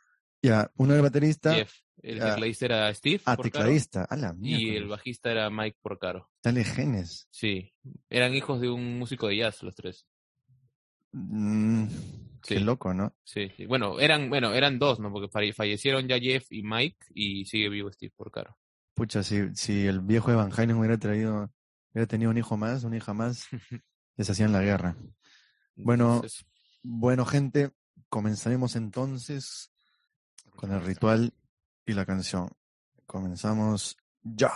Ya, 0.42 0.70
uno 0.76 0.94
era 0.94 1.02
baterista, 1.02 1.54
Jeff. 1.54 1.72
El 2.02 2.20
tecladista 2.20 2.64
era 2.66 2.94
Steve 2.94 3.20
ah, 3.24 3.34
Porcaro, 3.34 3.64
tecladista, 3.64 4.04
a 4.04 4.16
la 4.16 4.36
y 4.40 4.76
el 4.76 4.86
bajista 4.86 5.32
era 5.32 5.50
Mike 5.50 5.78
Porcaro. 5.82 6.30
dale 6.44 6.62
genes. 6.62 7.26
Sí. 7.30 7.72
Eran 8.08 8.34
hijos 8.34 8.60
de 8.60 8.70
un 8.70 8.98
músico 8.98 9.26
de 9.26 9.38
jazz 9.38 9.62
los 9.62 9.74
tres. 9.74 10.06
Mm, 11.12 11.86
Sí. 12.42 12.54
Qué 12.54 12.60
loco, 12.60 12.94
¿no? 12.94 13.14
Sí, 13.24 13.50
sí. 13.56 13.66
Bueno, 13.66 13.98
eran, 14.00 14.28
bueno, 14.30 14.52
eran 14.54 14.78
dos, 14.78 15.00
¿no? 15.00 15.10
Porque 15.12 15.28
falle- 15.28 15.52
fallecieron 15.54 16.06
ya 16.08 16.18
Jeff 16.18 16.46
y 16.50 16.62
Mike 16.62 17.06
y 17.14 17.44
sigue 17.44 17.68
vivo 17.68 17.90
Steve 17.92 18.12
Porcaro. 18.16 18.56
Pucha, 18.94 19.22
si, 19.22 19.54
si 19.54 19.86
el 19.86 20.00
viejo 20.00 20.30
Evan 20.32 20.50
Halen 20.52 20.76
hubiera 20.76 20.98
traído, 20.98 21.50
hubiera 21.92 22.06
tenido 22.06 22.30
un 22.30 22.38
hijo 22.38 22.56
más, 22.56 22.84
una 22.84 22.96
hija 22.96 23.12
más, 23.14 23.46
les 24.16 24.30
hacían 24.30 24.52
la 24.52 24.62
guerra. 24.62 24.96
Bueno, 25.76 26.16
Entonces, 26.16 26.44
Bueno, 26.82 27.24
gente, 27.24 27.70
comenzaremos 28.08 28.74
entonces 28.76 29.70
con 30.56 30.72
el 30.72 30.80
ritual 30.82 31.32
y 31.86 31.92
la 31.92 32.04
canción. 32.06 32.48
Comenzamos 33.06 33.96
ya. 34.22 34.52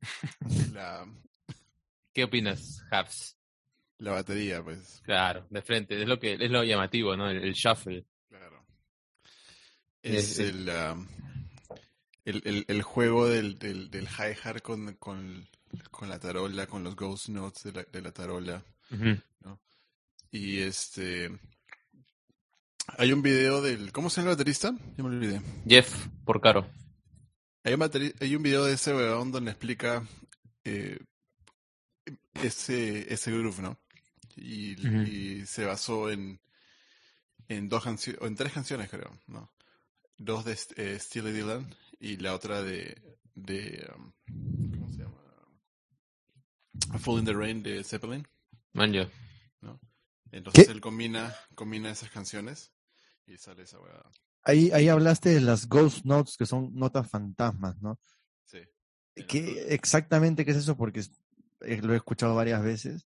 La, 0.72 1.06
¿Qué 2.12 2.24
opinas, 2.24 2.82
Habs? 2.90 3.36
la 3.98 4.12
batería, 4.12 4.62
pues. 4.62 5.00
Claro, 5.04 5.46
de 5.50 5.62
frente, 5.62 6.00
es 6.00 6.06
lo 6.08 6.18
que 6.18 6.34
es 6.34 6.50
lo 6.50 6.62
llamativo, 6.64 7.16
¿no? 7.16 7.28
El, 7.30 7.38
el 7.42 7.52
shuffle. 7.54 8.04
Claro. 8.28 8.64
Es- 10.02 10.38
Es 10.38 10.38
el, 10.40 10.68
ah, 10.70 10.96
el, 12.24 12.42
el, 12.44 12.64
el 12.68 12.82
juego 12.82 13.26
del, 13.28 13.58
del, 13.58 13.90
del 13.90 14.06
hi-hat 14.06 14.60
con, 14.60 14.94
con, 14.96 15.48
con 15.90 16.08
la 16.08 16.18
tarola, 16.18 16.66
con 16.66 16.84
los 16.84 16.94
ghost 16.96 17.28
notes 17.28 17.64
de 17.64 17.72
la, 17.72 17.82
de 17.84 18.02
la 18.02 18.12
tarola. 18.12 18.62
Ujú. 18.90 19.18
Y 20.30 20.58
este. 20.60 21.30
Hay 22.98 23.12
un 23.12 23.22
video 23.22 23.62
del. 23.62 23.92
¿Cómo 23.92 24.10
se 24.10 24.20
llama 24.20 24.32
el 24.32 24.36
baterista? 24.36 24.72
Ya 24.96 25.02
me 25.04 25.08
olvidé. 25.16 25.40
Jeff 25.66 26.06
Porcaro. 26.24 26.66
Hay 27.66 27.74
un, 27.74 27.80
bateri- 27.80 28.14
hay 28.20 28.36
un 28.36 28.44
video 28.44 28.64
de 28.64 28.74
ese 28.74 28.94
weón 28.94 29.32
donde 29.32 29.50
explica 29.50 30.06
eh, 30.62 31.00
ese, 32.34 33.12
ese 33.12 33.32
groove, 33.32 33.60
¿no? 33.60 33.76
y, 34.36 35.44
se 35.46 35.64
basó 35.64 36.08
en, 36.10 36.40
en 37.48 37.68
dos 37.68 37.82
canciones, 37.82 38.22
o 38.22 38.26
en 38.28 38.36
tres 38.36 38.52
canciones 38.52 38.88
creo, 38.88 39.18
¿no? 39.26 39.50
Dos 40.16 40.44
de 40.44 40.56
eh, 40.76 40.96
Steely 41.00 41.32
Dylan 41.32 41.74
y 41.98 42.18
la 42.18 42.34
otra 42.34 42.62
de, 42.62 43.18
de 43.34 43.84
um, 43.96 44.12
¿cómo 44.70 44.92
se 44.92 44.98
llama? 44.98 45.20
A 46.90 46.98
Fall 47.00 47.18
in 47.18 47.24
the 47.24 47.32
Rain 47.32 47.62
de 47.64 47.82
Zeppelin, 47.82 48.28
Man, 48.74 48.92
ya. 48.92 49.10
¿no? 49.60 49.80
Entonces 50.30 50.66
¿Qué? 50.66 50.72
él 50.72 50.80
combina, 50.80 51.34
combina 51.56 51.90
esas 51.90 52.10
canciones 52.10 52.72
y 53.26 53.38
sale 53.38 53.64
esa 53.64 53.80
weá. 53.80 54.04
Ahí, 54.48 54.70
ahí 54.72 54.88
hablaste 54.88 55.30
de 55.30 55.40
las 55.40 55.68
ghost 55.68 56.04
notes, 56.04 56.36
que 56.36 56.46
son 56.46 56.72
notas 56.72 57.10
fantasmas, 57.10 57.82
¿no? 57.82 57.98
Sí. 58.44 58.58
En 59.16 59.26
¿Qué, 59.26 59.74
exactamente 59.74 60.44
qué 60.44 60.52
es 60.52 60.58
eso? 60.58 60.76
Porque 60.76 61.00
eh, 61.62 61.82
lo 61.82 61.92
he 61.92 61.96
escuchado 61.96 62.36
varias 62.36 62.62
veces, 62.62 63.08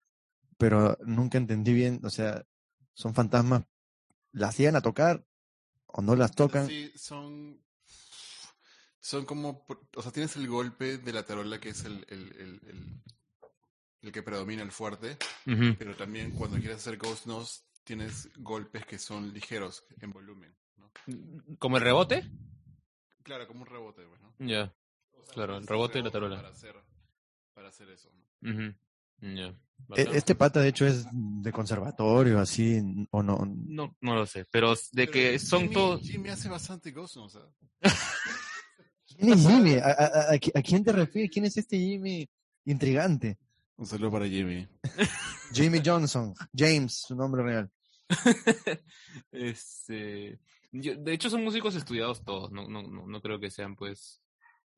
pero 0.59 0.95
nunca 1.03 1.39
entendí 1.39 1.73
bien, 1.73 1.99
o 2.03 2.11
sea, 2.11 2.45
son 2.93 3.15
fantasmas, 3.15 3.63
¿las 4.31 4.55
llegan 4.59 4.75
a 4.75 4.81
tocar 4.81 5.25
o 5.87 6.03
no 6.03 6.15
las 6.15 6.35
tocan? 6.35 6.67
Sí, 6.67 6.91
son. 6.95 7.59
Son 8.99 9.25
como. 9.25 9.65
O 9.95 10.01
sea, 10.03 10.11
tienes 10.11 10.35
el 10.35 10.47
golpe 10.47 10.99
de 10.99 11.13
la 11.13 11.25
tarola 11.25 11.59
que 11.59 11.69
es 11.69 11.83
el, 11.83 12.05
el, 12.09 12.31
el, 12.35 12.61
el, 12.67 13.03
el 14.01 14.11
que 14.11 14.21
predomina 14.21 14.61
el 14.61 14.71
fuerte, 14.71 15.17
pero 15.79 15.95
también 15.95 16.29
cuando 16.29 16.59
quieres 16.59 16.77
hacer 16.77 16.97
Ghost 16.97 17.25
Notes 17.25 17.65
tienes 17.83 18.29
golpes 18.37 18.85
que 18.85 18.99
son 18.99 19.33
ligeros 19.33 19.83
en 19.99 20.11
volumen. 20.11 20.55
¿No? 20.77 20.91
¿Como 21.59 21.77
el 21.77 21.83
rebote? 21.83 22.29
Claro, 23.23 23.47
como 23.47 23.61
un 23.61 23.67
rebote, 23.67 24.03
pues, 24.05 24.21
¿no? 24.21 24.33
Ya. 24.39 24.73
O 25.17 25.23
sea, 25.23 25.33
Claro, 25.33 25.57
el 25.57 25.67
rebote 25.67 25.99
y 25.99 26.03
la 26.03 26.11
tarola. 26.11 26.35
Para 26.37 26.49
hacer, 26.49 26.75
para 27.53 27.69
hacer 27.69 27.89
eso. 27.89 28.09
E-. 29.95 30.07
Este 30.13 30.35
pata, 30.35 30.59
de 30.59 30.69
hecho, 30.69 30.85
es 30.85 31.05
de 31.11 31.51
conservatorio, 31.51 32.39
así, 32.39 32.79
o 33.11 33.23
no. 33.23 33.39
No, 33.45 33.95
no 34.01 34.15
lo 34.15 34.25
sé, 34.25 34.45
pero 34.51 34.73
de 34.91 35.07
que 35.07 35.39
son 35.39 35.61
Jimmy, 35.61 35.73
todos... 35.73 36.01
Jimmy 36.01 36.29
hace 36.29 36.49
bastante 36.49 36.91
Ghost 36.91 37.15
Notes. 37.17 37.37
¿ah? 37.83 37.93
¿Quién 39.07 39.33
es 39.33 39.47
Jimmy? 39.47 39.75
¿A, 39.75 39.85
a- 39.87 39.91
a- 39.91 40.31
a 40.33 40.35
qui- 40.35 40.51
a 40.57 40.61
quién 40.61 40.83
te 40.83 40.91
refieres? 40.91 41.31
¿Quién 41.31 41.45
es 41.45 41.55
este 41.57 41.77
Jimmy 41.77 42.27
intrigante? 42.65 43.37
Un 43.77 43.85
saludo 43.85 44.11
para 44.11 44.27
Jimmy. 44.27 44.67
Jimmy 45.53 45.81
Johnson, 45.85 46.33
James, 46.55 47.03
su 47.07 47.15
nombre 47.15 47.43
real. 47.43 47.71
Este, 49.31 50.39
yo- 50.73 50.95
de 50.95 51.13
hecho 51.13 51.29
son 51.29 51.43
músicos 51.43 51.75
estudiados 51.75 52.23
todos, 52.25 52.51
no, 52.51 52.67
no, 52.67 52.83
no, 52.83 53.07
no 53.07 53.21
creo 53.21 53.39
que 53.39 53.49
sean 53.49 53.75
pues 53.75 54.19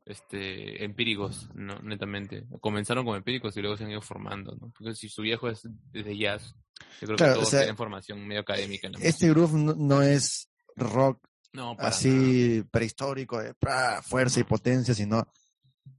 este 0.05 0.83
empíricos, 0.83 1.49
no, 1.55 1.79
netamente. 1.79 2.45
Comenzaron 2.61 3.05
como 3.05 3.15
empíricos 3.17 3.57
y 3.57 3.61
luego 3.61 3.75
se 3.75 3.85
han 3.85 3.91
ido 3.91 4.01
formando, 4.01 4.55
¿no? 4.61 4.71
Porque 4.77 4.93
si 4.93 5.09
su 5.09 5.23
viejo 5.23 5.49
es 5.49 5.61
de 5.91 6.17
jazz, 6.17 6.55
yo 7.01 7.07
creo 7.07 7.17
Claro, 7.17 7.33
que 7.33 7.37
o 7.37 7.41
todos 7.41 7.49
sea, 7.49 7.59
tienen 7.61 7.77
formación 7.77 8.27
medio 8.27 8.41
académica 8.41 8.87
en 8.87 8.93
Este 9.01 9.29
groove 9.29 9.53
no, 9.53 9.73
no 9.73 10.01
es 10.03 10.49
rock. 10.75 11.27
No, 11.53 11.73
nada. 11.73 11.87
así 11.87 12.63
prehistórico, 12.69 13.41
de 13.41 13.53
¡pra! 13.55 14.01
fuerza 14.03 14.41
y 14.41 14.43
potencia, 14.43 14.93
sino 14.93 15.25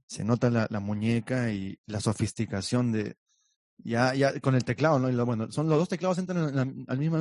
se 0.05 0.23
nota 0.23 0.49
la, 0.51 0.67
la 0.69 0.79
muñeca 0.79 1.51
y 1.51 1.77
la 1.87 1.99
sofisticación 1.99 2.91
de 2.91 3.17
ya 3.79 4.13
ya 4.15 4.39
con 4.39 4.55
el 4.55 4.63
teclado, 4.65 4.99
¿no? 4.99 5.09
Y 5.09 5.13
lo- 5.13 5.25
bueno, 5.25 5.51
son 5.51 5.69
los 5.69 5.77
dos 5.77 5.89
teclados 5.89 6.17
entran 6.17 6.49
en 6.49 6.55
la- 6.55 6.91
al 6.93 6.97
mismo, 6.97 7.17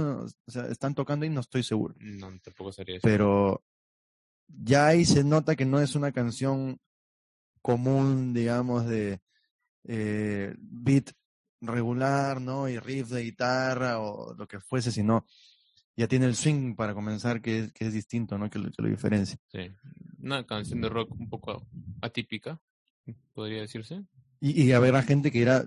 o 0.47 0.51
sea, 0.51 0.67
están 0.67 0.95
tocando 0.95 1.25
y 1.27 1.31
no 1.31 1.41
estoy 1.41 1.63
seguro, 1.63 1.95
No, 1.99 2.29
tampoco 2.41 2.73
sería 2.73 2.97
eso. 2.97 3.03
pero 3.03 3.63
ya 4.49 4.87
ahí 4.89 5.05
se 5.05 5.25
nota 5.25 5.57
que 5.57 5.65
no 5.67 5.81
es 5.81 5.95
una 5.95 6.13
canción 6.13 6.79
común, 7.63 8.33
digamos, 8.33 8.87
de 8.87 9.21
eh, 9.85 10.55
beat 10.59 11.13
regular, 11.61 12.41
¿no? 12.41 12.69
Y 12.69 12.79
riff 12.79 13.09
de 13.11 13.23
guitarra 13.23 14.01
o 14.01 14.35
lo 14.35 14.47
que 14.49 14.61
fuese, 14.61 14.91
sino 14.93 15.27
ya 15.97 16.07
tiene 16.09 16.27
el 16.27 16.37
swing 16.37 16.75
para 16.75 16.93
comenzar, 16.95 17.41
que 17.41 17.59
es, 17.61 17.73
que 17.73 17.87
es 17.87 17.93
distinto, 17.93 18.37
¿no? 18.39 18.51
Que 18.51 18.59
lo, 18.59 18.71
que 18.71 18.83
lo 18.83 18.89
diferencia. 18.89 19.39
Sí. 19.49 19.71
Una 20.21 20.45
canción 20.45 20.81
de 20.81 20.89
rock 20.89 21.13
un 21.13 21.29
poco 21.29 21.67
atípica, 22.03 22.61
podría 23.33 23.61
decirse. 23.63 24.05
Y, 24.41 24.63
y 24.63 24.73
habrá 24.73 25.03
gente 25.03 25.31
que 25.33 25.39
dirá, 25.41 25.65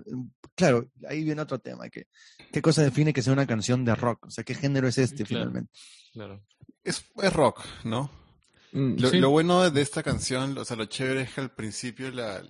claro, 0.54 0.88
ahí 1.08 1.24
viene 1.24 1.42
otro 1.42 1.58
tema, 1.58 1.88
que 1.88 2.06
¿qué 2.52 2.62
cosa 2.62 2.82
define 2.82 3.12
que 3.12 3.22
sea 3.22 3.32
una 3.32 3.46
canción 3.46 3.84
de 3.84 3.94
rock? 3.94 4.26
O 4.26 4.30
sea, 4.30 4.44
¿qué 4.44 4.54
género 4.54 4.88
es 4.88 4.98
este 4.98 5.24
Claro. 5.24 5.46
finalmente? 5.46 5.72
Claro. 6.12 6.44
Es, 6.84 7.04
es 7.22 7.32
rock, 7.32 7.64
¿no? 7.84 8.10
Lo, 8.72 9.10
Sí. 9.10 9.18
lo 9.18 9.30
bueno 9.30 9.68
de 9.70 9.80
esta 9.82 10.02
canción, 10.02 10.56
o 10.56 10.64
sea, 10.64 10.76
lo 10.76 10.84
chévere 10.84 11.22
es 11.22 11.34
que 11.34 11.40
al 11.40 11.50
principio 11.54 12.10
la, 12.12 12.42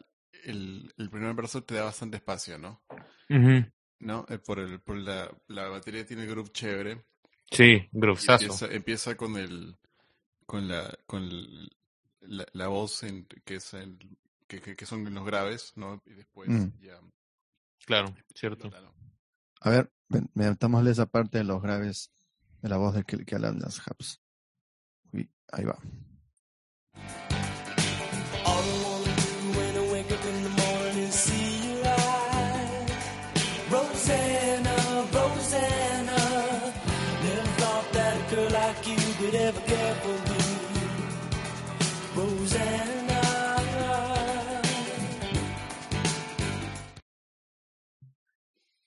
el, 0.44 0.92
el 0.98 1.10
primer 1.10 1.34
verso 1.34 1.62
te 1.64 1.74
da 1.74 1.84
bastante 1.84 2.18
espacio, 2.18 2.58
¿no? 2.58 2.82
Ujú. 3.30 3.64
¿No? 4.00 4.26
Eh, 4.28 4.38
por 4.38 4.58
el, 4.58 4.80
por 4.80 4.96
la, 4.96 5.30
la 5.48 5.68
batería 5.68 6.04
tiene 6.06 6.26
groove 6.26 6.50
chévere. 6.52 7.04
Sí, 7.50 7.64
y 7.64 7.88
groovesazo. 7.92 8.44
Empieza, 8.44 8.66
empieza 8.74 9.16
con 9.16 9.36
el, 9.36 9.76
con 10.46 10.68
la, 10.68 10.94
con 11.06 11.22
el- 11.22 11.70
la, 12.20 12.46
la 12.52 12.68
voz 12.68 13.02
en, 13.02 13.26
que 13.44 13.54
es 13.56 13.72
el, 13.74 13.98
que, 14.50 14.60
que, 14.60 14.74
que 14.74 14.84
son 14.84 15.14
los 15.14 15.24
graves, 15.24 15.72
¿no? 15.76 16.02
Y 16.04 16.14
después 16.14 16.48
Mm. 16.48 16.68
ya. 16.80 17.00
Claro, 17.86 18.12
cierto. 18.34 18.68
A 19.60 19.70
ver, 19.70 19.92
metámosle 20.34 20.90
esa 20.90 21.06
parte 21.06 21.38
de 21.38 21.44
los 21.44 21.62
graves 21.62 22.12
de 22.60 22.68
la 22.68 22.76
voz 22.76 22.94
de 22.94 23.04
que, 23.04 23.24
que 23.24 23.34
hablan 23.36 23.60
las 23.60 23.78
hubs. 23.86 24.20
Uy, 25.12 25.30
ahí 25.52 25.64
va. 25.64 25.78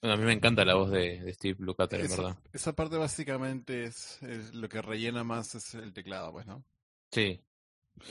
Bueno, 0.03 0.15
a 0.15 0.17
mí 0.17 0.25
me 0.25 0.33
encanta 0.33 0.65
la 0.65 0.75
voz 0.75 0.91
de, 0.91 1.21
de 1.21 1.33
Steve 1.33 1.55
Lukather, 1.59 2.01
en 2.01 2.11
verdad. 2.11 2.37
esa 2.51 2.73
parte 2.73 2.97
básicamente 2.97 3.85
es, 3.85 4.21
es 4.21 4.53
lo 4.53 4.67
que 4.67 4.81
rellena 4.81 5.23
más 5.23 5.55
es 5.55 5.75
el 5.75 5.93
teclado, 5.93 6.33
pues, 6.33 6.45
¿no? 6.45 6.61
Sí. 7.09 7.39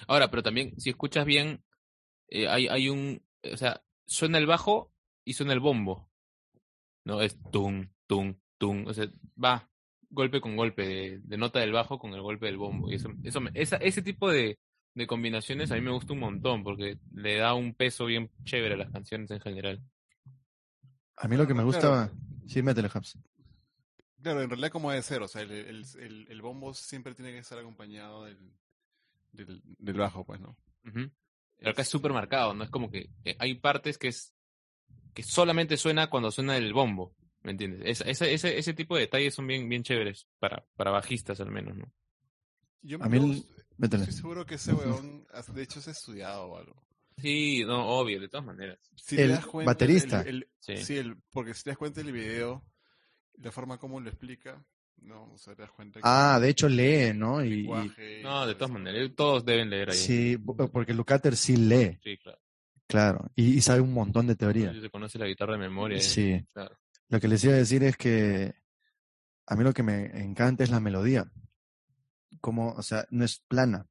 Ahora, 0.09 0.31
pero 0.31 0.43
también, 0.43 0.73
si 0.81 0.89
escuchas 0.89 1.27
bien, 1.27 1.63
eh, 2.29 2.49
hay, 2.49 2.67
hay 2.69 2.89
un, 2.89 3.23
o 3.45 3.57
sea, 3.59 3.83
suena 4.07 4.39
el 4.39 4.47
bajo 4.47 4.91
y 5.27 5.35
suena 5.35 5.53
el 5.53 5.61
bombo. 5.61 6.09
No, 7.05 7.21
es 7.21 7.37
tum, 7.51 7.87
tum, 8.07 8.37
tum. 8.57 8.87
O 8.87 8.95
sea, 8.95 9.07
va 9.43 9.69
golpe 10.09 10.41
con 10.41 10.57
golpe, 10.57 10.87
de, 10.87 11.19
de 11.23 11.37
nota 11.37 11.61
del 11.61 11.73
bajo 11.73 11.99
con 11.99 12.15
el 12.15 12.23
golpe 12.23 12.47
del 12.47 12.57
bombo. 12.57 12.91
Y 12.91 12.95
eso, 12.95 13.11
eso 13.23 13.43
me- 13.43 13.51
esa, 13.53 13.77
ese 13.77 14.01
tipo 14.01 14.31
de, 14.31 14.59
de 14.95 15.07
combinaciones 15.07 15.71
a 15.71 15.75
mí 15.75 15.83
me 15.83 15.91
gusta 15.93 16.15
un 16.15 16.21
montón, 16.21 16.65
porque 16.65 16.97
le 17.15 17.37
da 17.37 17.53
un 17.53 17.75
peso 17.75 18.07
bien 18.07 18.31
chévere 18.45 18.77
a 18.77 18.79
las 18.79 18.91
canciones 18.91 19.31
en 19.31 19.41
general. 19.41 19.83
A 21.17 21.29
mí 21.29 21.37
lo 21.37 21.47
que 21.47 21.55
me 21.55 21.63
Claro. 21.63 21.67
gustaba, 21.67 22.11
sí, 22.47 22.63
métele 22.63 22.89
hubs. 22.95 23.19
Claro, 24.23 24.43
en 24.43 24.49
realidad 24.51 24.71
como 24.71 24.91
debe 24.91 25.03
ser, 25.03 25.23
o 25.23 25.29
sea, 25.29 25.43
el, 25.43 25.51
el, 25.51 25.85
el, 25.99 26.27
el 26.31 26.43
bombo 26.43 26.75
siempre 26.75 27.15
tiene 27.15 27.33
que 27.33 27.39
estar 27.39 27.59
acompañado 27.59 28.25
del, 28.25 28.53
del, 29.33 29.63
del 29.65 29.97
bajo, 29.97 30.25
pues, 30.25 30.41
¿no? 30.41 30.57
Pero 31.57 31.71
acá 31.71 31.83
es 31.83 31.89
súper 31.89 32.13
marcado, 32.13 32.55
¿no? 32.55 32.65
Es 32.65 32.71
como 32.71 32.91
que 32.91 33.11
eh, 33.25 33.37
hay 33.39 33.55
partes 33.55 33.99
que 33.99 34.09
es 34.09 34.33
que 35.15 35.23
solamente 35.23 35.77
suena 35.77 36.09
cuando 36.09 36.31
suena 36.31 36.57
el 36.57 36.73
bombo, 36.73 37.15
¿me 37.43 37.51
entiendes? 37.51 37.83
Esa- 37.85 38.05
esa- 38.09 38.27
ese, 38.27 38.59
ese 38.59 38.73
tipo 38.75 38.95
de 38.95 39.03
detalles 39.03 39.35
son 39.35 39.47
bien, 39.47 39.69
bien 39.69 39.83
chéveres 39.83 40.27
para, 40.39 40.65
para 40.77 40.91
bajistas 40.91 41.41
al 41.41 41.51
menos, 41.51 41.77
¿no? 41.77 41.93
Yo, 42.81 42.99
A 43.03 43.09
mí 43.09 43.45
estoy 43.81 44.13
seguro 44.13 44.47
que 44.47 44.55
ese 44.57 44.73
weón, 44.75 45.27
de 45.55 45.63
hecho, 45.63 45.79
es 45.81 45.89
estudiado 45.89 46.47
o 46.47 46.57
algo. 46.59 46.83
Sí, 47.19 47.65
no, 47.67 47.87
obvio, 47.89 48.21
de 48.21 48.29
todas 48.29 48.47
maneras. 48.47 48.79
Si 48.97 49.17
El 49.21 49.29
te 49.31 49.35
das 49.37 49.47
cuenta, 49.47 49.71
baterista. 49.73 50.21
el- 50.23 50.29
el- 50.29 50.49
Sí. 50.59 50.77
sí, 50.79 50.97
el- 50.97 51.17
porque 51.31 51.55
si 51.55 51.65
te 51.65 51.71
das 51.71 51.77
cuenta 51.79 52.03
del 52.03 52.13
video, 52.13 52.65
la 53.39 53.51
forma 53.53 53.79
como 53.79 54.01
lo 54.01 54.09
explica, 54.09 54.65
¿no? 54.99 55.33
O 55.33 55.39
sea, 55.39 55.55
te 55.55 55.63
das 55.63 55.71
cuenta 55.73 56.01
que 56.01 56.03
Ah, 56.05 56.39
de 56.41 56.49
hecho 56.49 56.69
lee, 56.69 57.13
¿no? 57.15 57.45
Y, 57.45 57.49
y- 57.49 57.57
lenguaje 57.63 58.21
y 58.21 58.23
No, 58.23 58.47
de 58.47 58.55
todas 58.55 58.71
maneras, 58.73 59.11
todos 59.17 59.45
deben 59.45 59.71
leer 59.71 59.91
ahí. 59.91 59.97
sí, 59.97 60.37
po- 60.39 60.57
porque 60.71 60.95
Lucater 60.95 61.37
sí 61.37 61.57
lee, 61.57 61.99
Sí, 62.03 62.17
claro. 62.19 62.39
claro, 62.87 63.31
y, 63.35 63.55
y 63.57 63.61
sabe 63.61 63.81
un 63.81 63.93
montón 63.93 64.27
de 64.27 64.37
teoría. 64.37 64.73
Se 64.73 64.91
conoce 64.91 65.19
la 65.19 65.27
guitarra 65.27 65.53
de 65.55 65.59
memoria. 65.59 65.99
¿eh? 65.99 66.03
Sí. 66.03 66.47
Claro. 66.53 66.79
Lo 67.09 67.21
que 67.21 67.29
les 67.29 67.43
iba 67.45 67.53
a 67.55 67.57
decir 67.59 67.83
es 67.85 67.97
que 67.97 68.55
a 69.47 69.57
mí 69.57 69.65
lo 69.65 69.73
que 69.75 69.83
me 69.83 70.05
encanta 70.23 70.65
es 70.65 70.71
la 70.71 70.81
melodía. 70.81 71.31
Como, 72.41 72.73
o 72.73 72.83
sea, 72.83 73.07
no 73.11 73.25
es 73.25 73.41
plana. 73.41 73.87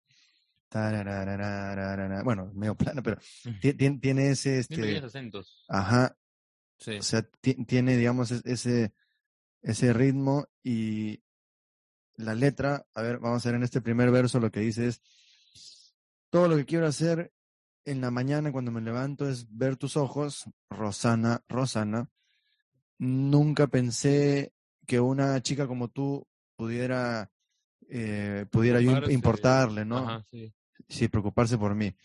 Bueno, 2.23 2.51
medio 2.53 2.75
plana, 2.75 3.01
pero 3.01 3.17
ti- 3.59 3.73
ti- 3.73 3.99
tiene 3.99 4.29
ese, 4.29 4.63
Tiene 4.63 4.83
pequeños 4.83 5.03
este, 5.03 5.05
acentos. 5.17 5.65
ajá, 5.67 6.17
Sí. 6.77 6.97
o 6.97 7.03
sea, 7.03 7.21
ti- 7.23 7.63
tiene, 7.65 7.97
digamos, 7.97 8.31
es- 8.31 8.45
ese, 8.45 8.93
ese 9.61 9.93
ritmo 9.93 10.47
y 10.63 11.21
la 12.15 12.35
letra, 12.35 12.85
a 12.93 13.01
ver, 13.01 13.19
vamos 13.19 13.45
a 13.45 13.49
ver 13.49 13.55
en 13.57 13.63
este 13.63 13.81
primer 13.81 14.11
verso 14.11 14.39
lo 14.39 14.51
que 14.51 14.61
dice 14.61 14.87
es, 14.87 15.01
todo 16.29 16.47
lo 16.47 16.55
que 16.55 16.65
quiero 16.65 16.87
hacer 16.87 17.33
en 17.83 17.99
la 17.99 18.11
mañana 18.11 18.51
cuando 18.51 18.71
me 18.71 18.81
levanto 18.81 19.27
es 19.29 19.47
ver 19.55 19.75
tus 19.75 19.97
ojos, 19.97 20.45
Rosana, 20.69 21.43
Rosana, 21.49 22.09
nunca 22.97 23.67
pensé 23.67 24.53
que 24.87 24.99
una 24.99 25.41
chica 25.41 25.67
como 25.67 25.89
tú 25.89 26.27
pudiera, 26.55 27.31
eh, 27.89 28.45
pudiera 28.51 28.79
yo 28.79 28.91
importarle, 29.09 29.83
¿no? 29.85 29.97
Ajá, 29.97 30.23
sí. 30.29 30.53
Sí, 30.89 31.07
preocuparse 31.07 31.57
por 31.57 31.75
mí. 31.75 31.95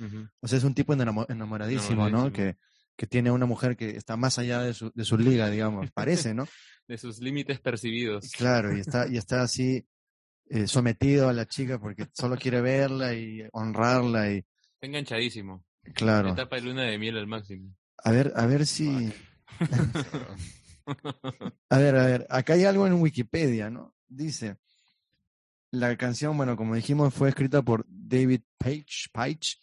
O 0.41 0.49
sea, 0.49 0.59
es 0.59 0.65
un 0.65 0.75
tipo 0.75 0.95
enamo- 0.95 1.27
enamoradísimo, 1.29 2.09
¿no? 2.11 2.33
Que, 2.33 2.57
que 2.97 3.07
tiene 3.07 3.31
una 3.31 3.47
mujer 3.47 3.77
que 3.77 3.91
está 3.97 4.17
más 4.17 4.39
allá 4.39 4.63
de 4.63 4.75
su, 4.75 4.91
de 4.95 5.05
su 5.05 5.17
liga, 5.19 5.51
digamos, 5.51 5.91
parece, 5.93 6.35
¿no? 6.35 6.47
De 6.89 6.99
sus 6.99 7.19
límites 7.21 7.59
percibidos. 7.61 8.31
Claro, 8.31 8.77
y 8.77 8.81
está, 8.81 9.09
y 9.09 9.17
está 9.17 9.43
así 9.43 9.85
eh, 10.49 10.69
sometido 10.69 11.29
a 11.29 11.33
la 11.33 11.45
chica 11.47 11.81
porque 11.81 12.07
solo 12.13 12.37
quiere 12.37 12.61
verla 12.61 13.13
y 13.13 13.43
honrarla 13.53 14.31
y 14.31 14.37
Está 14.37 14.87
enganchadísimo. 14.87 15.65
claro. 15.95 16.29
Etapa 16.31 16.57
de 16.57 16.63
luna 16.63 16.83
de 16.85 16.97
miel 16.99 17.19
al 17.19 17.27
máximo. 17.27 17.75
A 18.05 18.13
ver, 18.13 18.33
a 18.37 18.47
ver 18.47 18.67
si, 18.67 19.13
a 21.71 21.79
ver, 21.79 21.97
a 21.97 22.07
ver, 22.07 22.27
acá 22.31 22.55
hay 22.55 22.65
algo 22.65 22.87
en 22.87 22.95
Wikipedia, 22.95 23.71
¿no? 23.71 23.95
Dice, 24.09 24.57
la 25.71 25.97
canción, 25.97 26.37
bueno, 26.37 26.57
como 26.57 26.75
dijimos, 26.75 27.13
fue 27.15 27.29
escrita 27.29 27.63
por 27.63 27.85
David 27.89 28.43
Page, 28.59 29.09
Page, 29.13 29.57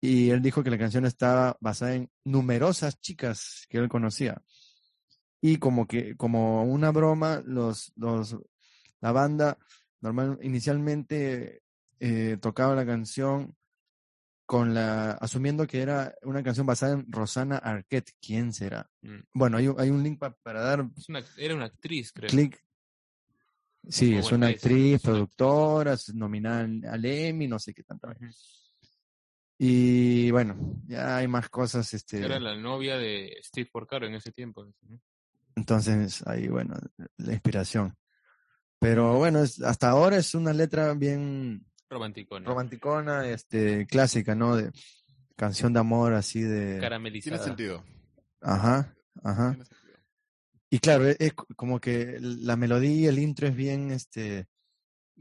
y 0.00 0.30
él 0.30 0.42
dijo 0.42 0.62
que 0.62 0.70
la 0.70 0.78
canción 0.78 1.04
estaba 1.06 1.56
basada 1.60 1.94
en 1.94 2.10
numerosas 2.24 3.00
chicas 3.00 3.66
que 3.68 3.78
él 3.78 3.88
conocía. 3.88 4.42
Y 5.40 5.58
como 5.58 5.86
que, 5.86 6.16
como 6.16 6.64
una 6.64 6.90
broma, 6.90 7.42
los, 7.44 7.92
los, 7.96 8.36
la 9.00 9.12
banda 9.12 9.58
normal, 10.00 10.38
inicialmente 10.42 11.62
eh, 12.00 12.38
tocaba 12.40 12.74
la 12.74 12.86
canción 12.86 13.54
con 14.46 14.74
la, 14.74 15.12
asumiendo 15.12 15.66
que 15.66 15.80
era 15.80 16.14
una 16.22 16.42
canción 16.42 16.66
basada 16.66 16.92
en 16.94 17.10
Rosanna 17.10 17.56
Arquette. 17.56 18.12
¿Quién 18.20 18.52
será? 18.52 18.90
Mm. 19.02 19.20
Bueno, 19.32 19.56
hay, 19.56 19.68
un- 19.68 19.80
hay 19.80 19.88
un 19.90 20.02
link 20.02 20.18
pa- 20.18 20.36
para 20.42 20.60
dar 20.62 20.86
Es 20.96 21.08
una- 21.08 21.24
era 21.38 21.54
una 21.54 21.64
actriz, 21.66 22.12
creo. 22.12 22.28
clic. 22.28 22.62
Sí, 23.88 24.14
es 24.14 24.32
una 24.32 24.48
actriz, 24.48 25.00
productora, 25.02 25.96
nominada 26.14 26.60
al- 26.90 27.04
Emmy, 27.04 27.46
no 27.48 27.58
sé 27.58 27.74
qué 27.74 27.82
tanto. 27.82 28.08
Y 29.58 30.30
bueno, 30.30 30.56
ya 30.86 31.18
hay 31.18 31.28
más 31.28 31.48
cosas, 31.48 31.92
este, 31.94 32.24
Era 32.24 32.40
la 32.40 32.56
novia 32.56 32.96
de 32.96 33.36
Steve 33.42 33.68
Porcaro 33.72 34.06
en 34.06 34.14
ese 34.14 34.32
tiempo. 34.32 34.64
¿no? 34.64 35.00
entonces 35.56 36.26
ahí, 36.26 36.48
bueno, 36.48 36.74
la 37.18 37.32
inspiración. 37.32 37.94
Pero 38.80 39.16
bueno, 39.16 39.40
es, 39.42 39.62
hasta 39.62 39.88
ahora 39.90 40.16
es 40.16 40.34
una 40.34 40.52
letra 40.52 40.92
bien 40.94 41.64
Romántico, 41.88 42.40
¿no? 42.40 42.50
romanticona, 42.50 43.28
este, 43.28 43.86
clásica, 43.86 44.34
¿no? 44.34 44.56
De 44.56 44.72
canción 45.36 45.72
de 45.72 45.80
amor 45.80 46.12
así 46.14 46.42
de, 46.42 46.64
Tiene 46.66 46.80
Caramelizada. 46.80 47.44
sentido. 47.44 47.84
ajá, 48.40 48.94
ajá. 49.22 49.50
Tiene 49.50 49.64
sentido. 49.64 49.83
Y 50.74 50.80
claro, 50.80 51.06
es, 51.06 51.16
es 51.20 51.34
como 51.54 51.78
que 51.78 52.16
la 52.20 52.56
melodía, 52.56 53.08
el 53.08 53.20
intro 53.20 53.46
es 53.46 53.54
bien, 53.54 53.92
este, 53.92 54.48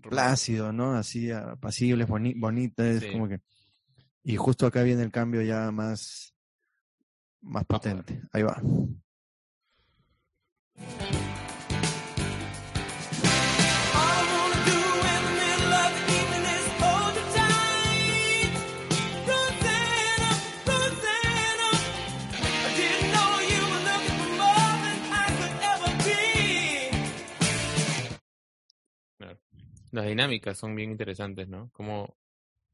plácido, 0.01 0.73
¿no? 0.73 0.95
Así 0.95 1.29
apacible, 1.29 2.05
boni 2.05 2.33
bonita, 2.33 2.89
es 2.89 3.03
Sí. 3.03 3.11
como 3.11 3.27
que... 3.27 3.39
Y 4.23 4.35
justo 4.35 4.65
acá 4.65 4.81
viene 4.81 5.03
el 5.03 5.11
cambio 5.11 5.43
ya 5.43 5.69
más, 5.69 6.33
más 7.41 7.65
potente. 7.65 8.19
Ahí 8.31 8.41
va. 8.41 8.59
Las 29.93 30.07
dinámicas 30.07 30.57
son 30.57 30.75
bien 30.75 30.91
interesantes, 30.91 31.47
¿no? 31.47 31.69
Como 31.71 32.17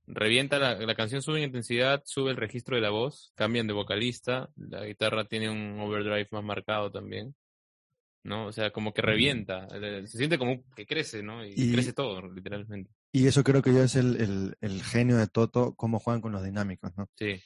revienta 0.07 0.57
la, 0.59 0.75
la 0.75 0.95
canción, 0.95 1.21
sube 1.21 1.39
en 1.39 1.45
intensidad, 1.45 2.01
sube 2.05 2.31
el 2.31 2.37
registro 2.37 2.75
de 2.77 2.81
la 2.81 2.89
voz, 2.91 3.31
cambian 3.35 3.67
de 3.67 3.73
vocalista, 3.73 4.49
la 4.55 4.85
guitarra 4.85 5.25
tiene 5.25 5.49
un 5.49 5.79
overdrive 5.79 6.29
más 6.31 6.43
marcado 6.43 6.91
también, 6.91 7.35
¿no? 8.23 8.47
O 8.47 8.51
sea, 8.53 8.71
como 8.71 8.93
que 8.93 9.01
revienta, 9.01 9.67
eh, 9.73 10.07
se 10.07 10.17
siente 10.17 10.37
como 10.39 10.63
que 10.75 10.85
crece, 10.85 11.21
¿no? 11.23 11.45
Y, 11.45 11.53
Y- 11.55 11.73
crece 11.73 11.93
todo, 11.93 12.21
literalmente. 12.31 12.89
Y 13.11 13.27
eso 13.27 13.43
creo 13.43 13.61
que 13.63 13.73
ya 13.73 13.83
es 13.83 13.95
el, 13.95 14.21
el, 14.21 14.55
el 14.61 14.83
genio 14.83 15.17
de 15.17 15.27
Toto, 15.27 15.73
cómo 15.75 15.99
juegan 15.99 16.21
con 16.21 16.31
los 16.31 16.43
dinámicos, 16.43 16.95
¿no? 16.95 17.09
Sí, 17.17 17.41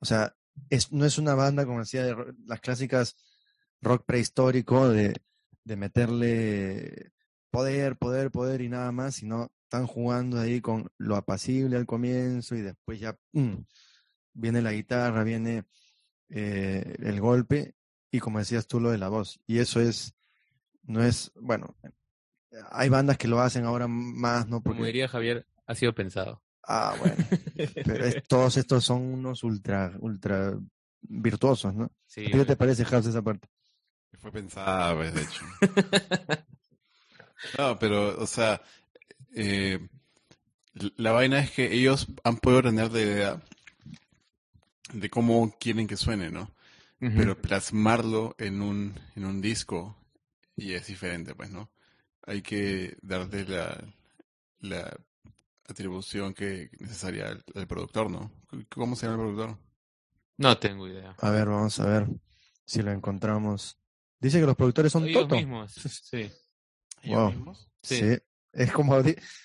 O 0.00 0.04
sea, 0.04 0.34
es, 0.70 0.92
no 0.92 1.04
es 1.06 1.18
una 1.18 1.34
banda, 1.34 1.64
como 1.66 1.78
decía, 1.80 2.04
de 2.04 2.16
las 2.46 2.60
clásicas 2.60 3.16
rock 3.80 4.04
prehistórico 4.06 4.88
de, 4.88 5.14
de 5.64 5.76
meterle 5.76 7.12
poder, 7.50 7.96
poder, 7.96 8.30
poder 8.30 8.60
y 8.60 8.68
nada 8.68 8.92
más, 8.92 9.16
sino 9.16 9.50
están 9.64 9.86
jugando 9.86 10.40
ahí 10.40 10.60
con 10.60 10.88
lo 10.98 11.16
apacible 11.16 11.76
al 11.76 11.86
comienzo 11.86 12.54
y 12.54 12.62
después 12.62 12.98
ya 13.00 13.16
¡pum! 13.32 13.64
viene 14.32 14.62
la 14.62 14.72
guitarra, 14.72 15.24
viene 15.24 15.64
eh, 16.30 16.96
el 17.00 17.20
golpe 17.20 17.74
y 18.10 18.18
como 18.20 18.38
decías 18.38 18.66
tú 18.66 18.80
lo 18.80 18.90
de 18.90 18.98
la 18.98 19.08
voz. 19.08 19.40
Y 19.46 19.58
eso 19.58 19.80
es, 19.80 20.14
no 20.82 21.02
es, 21.04 21.32
bueno, 21.34 21.76
hay 22.70 22.88
bandas 22.88 23.18
que 23.18 23.28
lo 23.28 23.40
hacen 23.40 23.64
ahora 23.64 23.88
más, 23.88 24.46
¿no? 24.48 24.62
como 24.62 24.76
Porque, 24.76 24.86
diría 24.86 25.08
Javier, 25.08 25.46
ha 25.66 25.74
sido 25.74 25.94
pensado. 25.94 26.42
ah, 26.62 26.94
bueno, 26.98 27.16
pero 27.84 28.04
es- 28.06 28.22
todos 28.28 28.56
estos 28.56 28.84
son 28.84 29.02
unos 29.02 29.44
ultra, 29.44 29.92
ultra 30.00 30.58
virtuosos, 31.02 31.74
¿no? 31.74 31.90
Sí, 32.06 32.22
¿A 32.22 32.30
ti 32.30 32.38
qué 32.38 32.44
te 32.44 32.56
parece, 32.56 32.84
House, 32.84 33.06
esa 33.06 33.22
parte? 33.22 33.48
Fue 34.18 34.32
pensada, 34.32 34.96
pues, 34.96 35.14
de 35.14 35.22
hecho. 35.22 35.44
No, 37.56 37.78
pero, 37.78 38.18
o 38.20 38.26
sea, 38.26 38.62
eh, 39.34 39.88
la 40.96 41.12
vaina 41.12 41.40
es 41.40 41.50
que 41.50 41.72
ellos 41.74 42.06
han 42.24 42.38
podido 42.38 42.62
tener 42.62 42.92
la 42.92 43.00
idea 43.00 43.42
de 44.92 45.10
cómo 45.10 45.54
quieren 45.58 45.86
que 45.86 45.96
suene, 45.96 46.30
¿no? 46.30 46.50
Pero 47.14 47.40
plasmarlo 47.40 48.34
en 48.38 48.60
un, 48.60 48.94
en 49.14 49.24
un 49.24 49.40
disco 49.40 49.96
y 50.56 50.72
es 50.74 50.86
diferente, 50.88 51.34
pues, 51.34 51.50
¿no? 51.50 51.70
Hay 52.26 52.42
que 52.42 52.96
darle 53.02 53.44
la, 53.44 53.84
la 54.60 54.98
atribución 55.68 56.34
que 56.34 56.70
necesaria 56.80 57.28
al, 57.28 57.44
al 57.54 57.66
productor, 57.68 58.10
¿no? 58.10 58.32
¿Cómo 58.68 58.96
se 58.96 59.06
llama 59.06 59.22
el 59.22 59.34
productor? 59.34 59.58
No 60.36 60.58
tengo 60.58 60.88
idea. 60.88 61.14
A 61.18 61.30
ver, 61.30 61.48
vamos 61.48 61.78
a 61.80 61.86
ver 61.86 62.06
si 62.64 62.82
lo 62.82 62.92
encontramos. 62.92 63.78
Dice 64.20 64.40
que 64.40 64.46
los 64.46 64.56
productores 64.56 64.92
son 64.92 65.04
Ellos 65.06 65.22
Toto. 65.22 65.36
mismos, 65.36 65.72
sí. 65.72 66.30
¿Ellos 67.02 67.16
Wow. 67.18 67.30
mismos? 67.30 67.68
Sí. 67.82 67.96
Sí. 67.96 68.18
Es 68.52 68.72
como, 68.72 68.96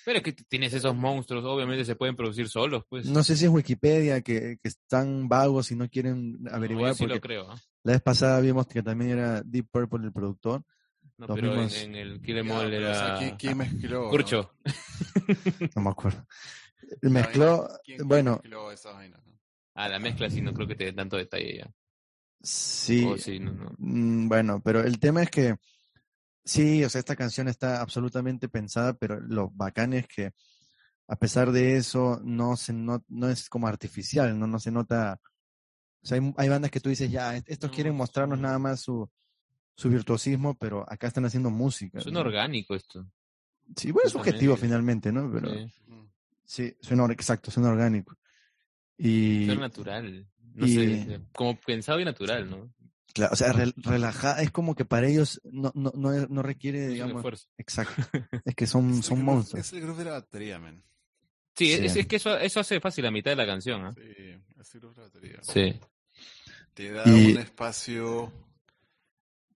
Pero 0.04 0.18
es 0.18 0.22
que 0.22 0.32
tienes 0.32 0.72
esos 0.72 0.94
monstruos, 0.96 1.44
obviamente 1.44 1.84
se 1.84 1.94
pueden 1.94 2.16
producir 2.16 2.48
solos, 2.48 2.84
pues. 2.88 3.06
no 3.06 3.22
sé 3.22 3.36
si 3.36 3.44
es 3.44 3.50
Wikipedia 3.50 4.22
que, 4.22 4.58
que 4.60 4.68
están 4.68 5.28
vagos 5.28 5.70
y 5.70 5.76
no 5.76 5.88
quieren 5.88 6.42
No, 6.42 6.50
averiguar, 6.50 6.90
yo 6.90 6.94
sí 6.94 7.00
porque 7.04 7.14
lo 7.14 7.20
creo. 7.20 7.50
¿ah? 7.50 7.60
la 7.84 7.92
vez 7.92 8.02
pasada 8.02 8.40
vimos 8.40 8.66
que 8.66 8.82
también 8.82 9.12
era 9.12 9.42
Deep 9.42 9.68
Purple 9.70 10.06
el 10.06 10.12
productor. 10.12 10.64
No, 11.18 11.26
Los 11.28 11.36
pero 11.36 11.52
en, 11.52 11.60
mismos- 11.60 11.82
en 11.82 11.94
el 11.94 12.22
Kill 12.22 12.38
Em 12.38 12.50
o 12.50 12.60
sea, 12.94 13.16
¿quién, 13.18 13.36
quién 13.36 13.56
mezcló? 13.58 14.04
no? 14.04 14.10
Curcho. 14.10 14.54
No 15.76 15.82
me 15.82 15.90
acuerdo. 15.90 16.26
Mezcló, 17.02 17.58
vaina, 17.58 17.78
¿quién- 17.84 17.96
quién 17.98 18.08
bueno, 18.08 18.30
mezcló 18.32 18.72
esas 18.72 18.94
vainas, 18.94 19.24
no? 19.26 19.38
Ah, 19.74 19.88
la 19.88 19.98
mezcla 19.98 20.30
sí, 20.30 20.40
no 20.40 20.54
creo 20.54 20.66
que 20.66 20.76
te 20.76 20.84
dé 20.86 20.92
tanto 20.92 21.16
detalle 21.16 21.58
ya. 21.58 21.70
sí, 22.42 23.04
Oh, 23.06 23.18
sí, 23.18 23.38
no, 23.38 23.52
no. 23.52 23.74
Mm, 23.78 24.28
Bueno, 24.28 24.60
pero 24.64 24.80
el 24.80 24.98
tema 24.98 25.22
es 25.22 25.30
que 25.30 25.56
sí, 26.44 26.84
o 26.84 26.88
sea, 26.90 26.98
esta 26.98 27.16
canción 27.16 27.48
está 27.48 27.80
absolutamente 27.80 28.48
pensada, 28.48 28.94
pero 28.94 29.20
lo 29.20 29.50
bacán 29.50 29.92
es 29.92 30.06
que 30.06 30.32
a 31.06 31.16
pesar 31.16 31.52
de 31.52 31.76
eso 31.76 32.20
no 32.24 32.56
se 32.56 32.72
no, 32.72 33.04
no 33.08 33.28
es 33.28 33.48
como 33.48 33.66
artificial, 33.66 34.38
no, 34.38 34.46
no 34.46 34.58
se 34.58 34.70
nota. 34.70 35.20
O 36.02 36.06
sea, 36.06 36.18
hay, 36.18 36.34
hay 36.36 36.48
bandas 36.48 36.70
que 36.70 36.80
tú 36.80 36.88
dices, 36.88 37.10
ya, 37.10 37.36
est- 37.36 37.48
estos 37.48 37.70
No, 37.70 37.74
quieren 37.74 37.94
mostrarnos 37.94 38.38
sí. 38.38 38.42
nada 38.42 38.58
más 38.58 38.80
su, 38.80 39.10
su 39.76 39.88
virtuosismo, 39.88 40.54
pero 40.56 40.84
acá 40.90 41.06
están 41.06 41.24
haciendo 41.24 41.50
música. 41.50 42.00
Suena 42.00 42.20
¿no? 42.20 42.26
orgánico 42.26 42.74
esto. 42.74 43.06
Sí, 43.76 43.90
bueno, 43.90 44.06
es 44.06 44.12
subjetivo 44.12 44.56
finalmente, 44.56 45.10
¿no? 45.12 45.30
Pero 45.32 45.48
sí. 45.48 45.72
Ujú. 45.88 46.10
sí, 46.44 46.76
suena 46.80 47.04
exacto, 47.12 47.50
suena 47.50 47.70
orgánico. 47.70 48.16
Y, 48.96 49.46
Suena 49.46 49.62
natural. 49.62 50.28
No 50.54 50.66
y- 50.66 50.74
sé, 50.74 51.20
como 51.32 51.58
pensado 51.60 51.98
y 52.00 52.04
natural, 52.04 52.48
¿no? 52.48 52.72
Claro, 53.12 53.32
o 53.32 53.36
sea, 53.36 53.52
rel- 53.52 53.74
relajada, 53.76 54.42
es 54.42 54.50
como 54.50 54.74
que 54.74 54.84
para 54.84 55.06
ellos 55.08 55.40
no, 55.44 55.70
no, 55.74 55.92
no, 55.94 56.42
requiere, 56.42 56.88
digamos, 56.88 57.16
esfuerzo. 57.16 57.48
exacto. 57.58 57.94
Es 58.44 58.54
que 58.54 58.66
son, 58.66 58.90
Es 58.98 59.06
son 59.06 59.18
groove- 59.20 59.24
monstruos. 59.24 59.66
Es 59.66 59.72
el 59.72 59.80
groove 59.82 59.98
de 59.98 60.04
la 60.04 60.10
batería, 60.12 60.58
man. 60.58 60.82
Sí, 61.56 61.66
Sí. 61.76 61.84
Es, 61.84 61.96
es 61.96 62.06
que 62.06 62.16
eso, 62.16 62.36
eso 62.36 62.60
hace 62.60 62.80
fácil 62.80 63.04
la 63.04 63.10
mitad 63.12 63.30
de 63.30 63.36
la 63.36 63.46
canción, 63.46 63.84
¿ah? 63.84 63.92
Sí, 63.94 64.00
es 64.60 64.74
el 64.74 64.80
groove 64.80 64.94
de 64.96 65.00
la 65.02 65.06
batería. 65.08 65.38
Sí. 65.42 65.80
Te 66.74 66.90
da 66.90 67.02
Y- 67.06 67.32
un 67.32 67.38
espacio, 67.38 68.32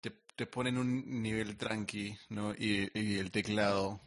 te, 0.01 0.11
te 0.35 0.45
pone 0.45 0.69
en 0.69 0.77
un 0.77 1.21
nivel 1.23 1.57
tranqui, 1.57 2.15
¿no? 2.29 2.53
Y, 2.53 2.89
y 2.93 3.15
el 3.17 3.31
teclado. 3.31 3.99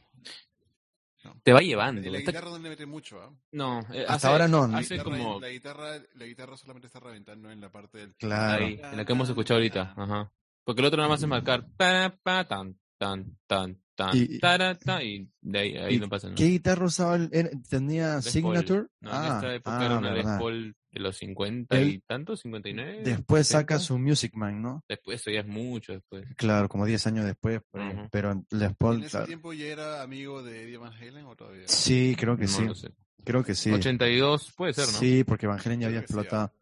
Te 1.42 1.52
va 1.52 1.60
llevando. 1.60 2.00
La 2.10 2.18
Está- 2.18 2.30
guitarra 2.32 2.50
no 2.50 2.58
le 2.58 2.68
mete 2.70 2.86
mucho, 2.86 3.20
¿ah? 3.22 3.30
No, 3.52 3.80
eh, 3.92 4.00
Hasta 4.02 4.14
hace- 4.14 4.26
ahora 4.28 4.48
no, 4.48 4.66
La, 4.66 4.78
Hace 4.78 4.94
guitarra, 4.94 5.16
como... 5.18 5.40
la, 5.40 5.48
guitarra, 5.48 5.98
la 6.14 6.24
guitarra 6.26 6.56
solamente 6.56 6.86
está 6.86 7.00
reventando 7.00 7.50
en 7.50 7.60
la 7.60 7.70
parte 7.70 7.98
del... 7.98 8.14
Claro. 8.16 8.64
Ahí, 8.64 8.80
en 8.82 8.96
la 8.96 9.04
que 9.04 9.12
hemos 9.12 9.28
escuchado 9.28 9.58
ahorita. 9.58 9.94
Ajá. 9.96 10.32
Porque 10.64 10.80
el 10.80 10.86
otro 10.86 10.96
nada 10.98 11.08
más 11.08 11.20
es 11.22 11.28
marcar 11.28 11.66
pa, 11.76 12.14
pa, 12.22 12.46
tan, 12.46 12.78
tan, 12.98 13.36
tan, 13.46 13.80
tan, 13.94 14.16
Y- 14.16 14.38
ta, 14.38 15.02
y 15.02 15.28
de 15.40 15.58
ahí, 15.58 15.76
ahí 15.76 15.94
¿Y 15.94 15.98
no 16.00 16.08
pasa 16.08 16.28
nada. 16.28 16.36
¿Qué 16.36 16.44
guitarra 16.46 16.84
usaba? 16.86 17.16
el- 17.16 17.50
¿Tenía 17.68 18.16
Les 18.16 18.24
Paul. 18.24 18.32
Signature? 18.32 18.86
No, 19.00 19.10
ah, 19.12 19.26
en 19.26 19.34
esta 19.34 19.54
época 19.54 19.78
ah, 19.78 19.84
era 19.86 19.98
una 19.98 20.12
Les. 20.14 20.24
Paul 20.24 20.76
de 20.92 21.00
los 21.00 21.16
50 21.18 21.78
Él- 21.78 21.88
y 21.88 21.98
tantos, 22.00 22.40
59. 22.40 23.02
Después 23.04 23.46
saca 23.46 23.78
60. 23.78 23.86
su 23.86 23.98
Music 23.98 24.34
Man, 24.34 24.60
¿no? 24.60 24.84
Después, 24.88 25.20
eso 25.20 25.30
ya 25.30 25.40
es 25.40 25.46
mucho 25.46 25.92
después. 25.92 26.24
Claro, 26.36 26.68
como 26.68 26.84
10 26.86 27.06
años 27.06 27.24
después. 27.26 27.60
ahí. 27.74 27.88
Ujú. 27.94 28.08
Pero 28.10 28.44
Les 28.50 28.62
¿En 28.62 28.98
ese 29.00 29.10
claro. 29.10 29.26
tiempo 29.26 29.52
ya 29.52 29.66
era 29.66 30.02
amigo 30.02 30.42
de 30.42 30.64
Eddie 30.64 30.76
Van 30.78 30.92
Halen 30.92 31.26
o 31.26 31.36
todavía? 31.36 31.64
Sí, 31.68 32.16
creo 32.18 32.36
que 32.36 32.42
No 32.44 32.48
sí. 32.48 32.68
sé. 32.74 32.92
Creo 33.24 33.44
que 33.44 33.54
sí. 33.54 33.70
82 33.70 34.52
puede 34.56 34.72
ser, 34.72 34.86
¿no? 34.86 34.92
Sí, 34.98 35.24
porque 35.24 35.46
Evangelion 35.46 35.80
ya 35.82 35.86
había 35.88 36.00
sí, 36.00 36.04
explotado. 36.04 36.52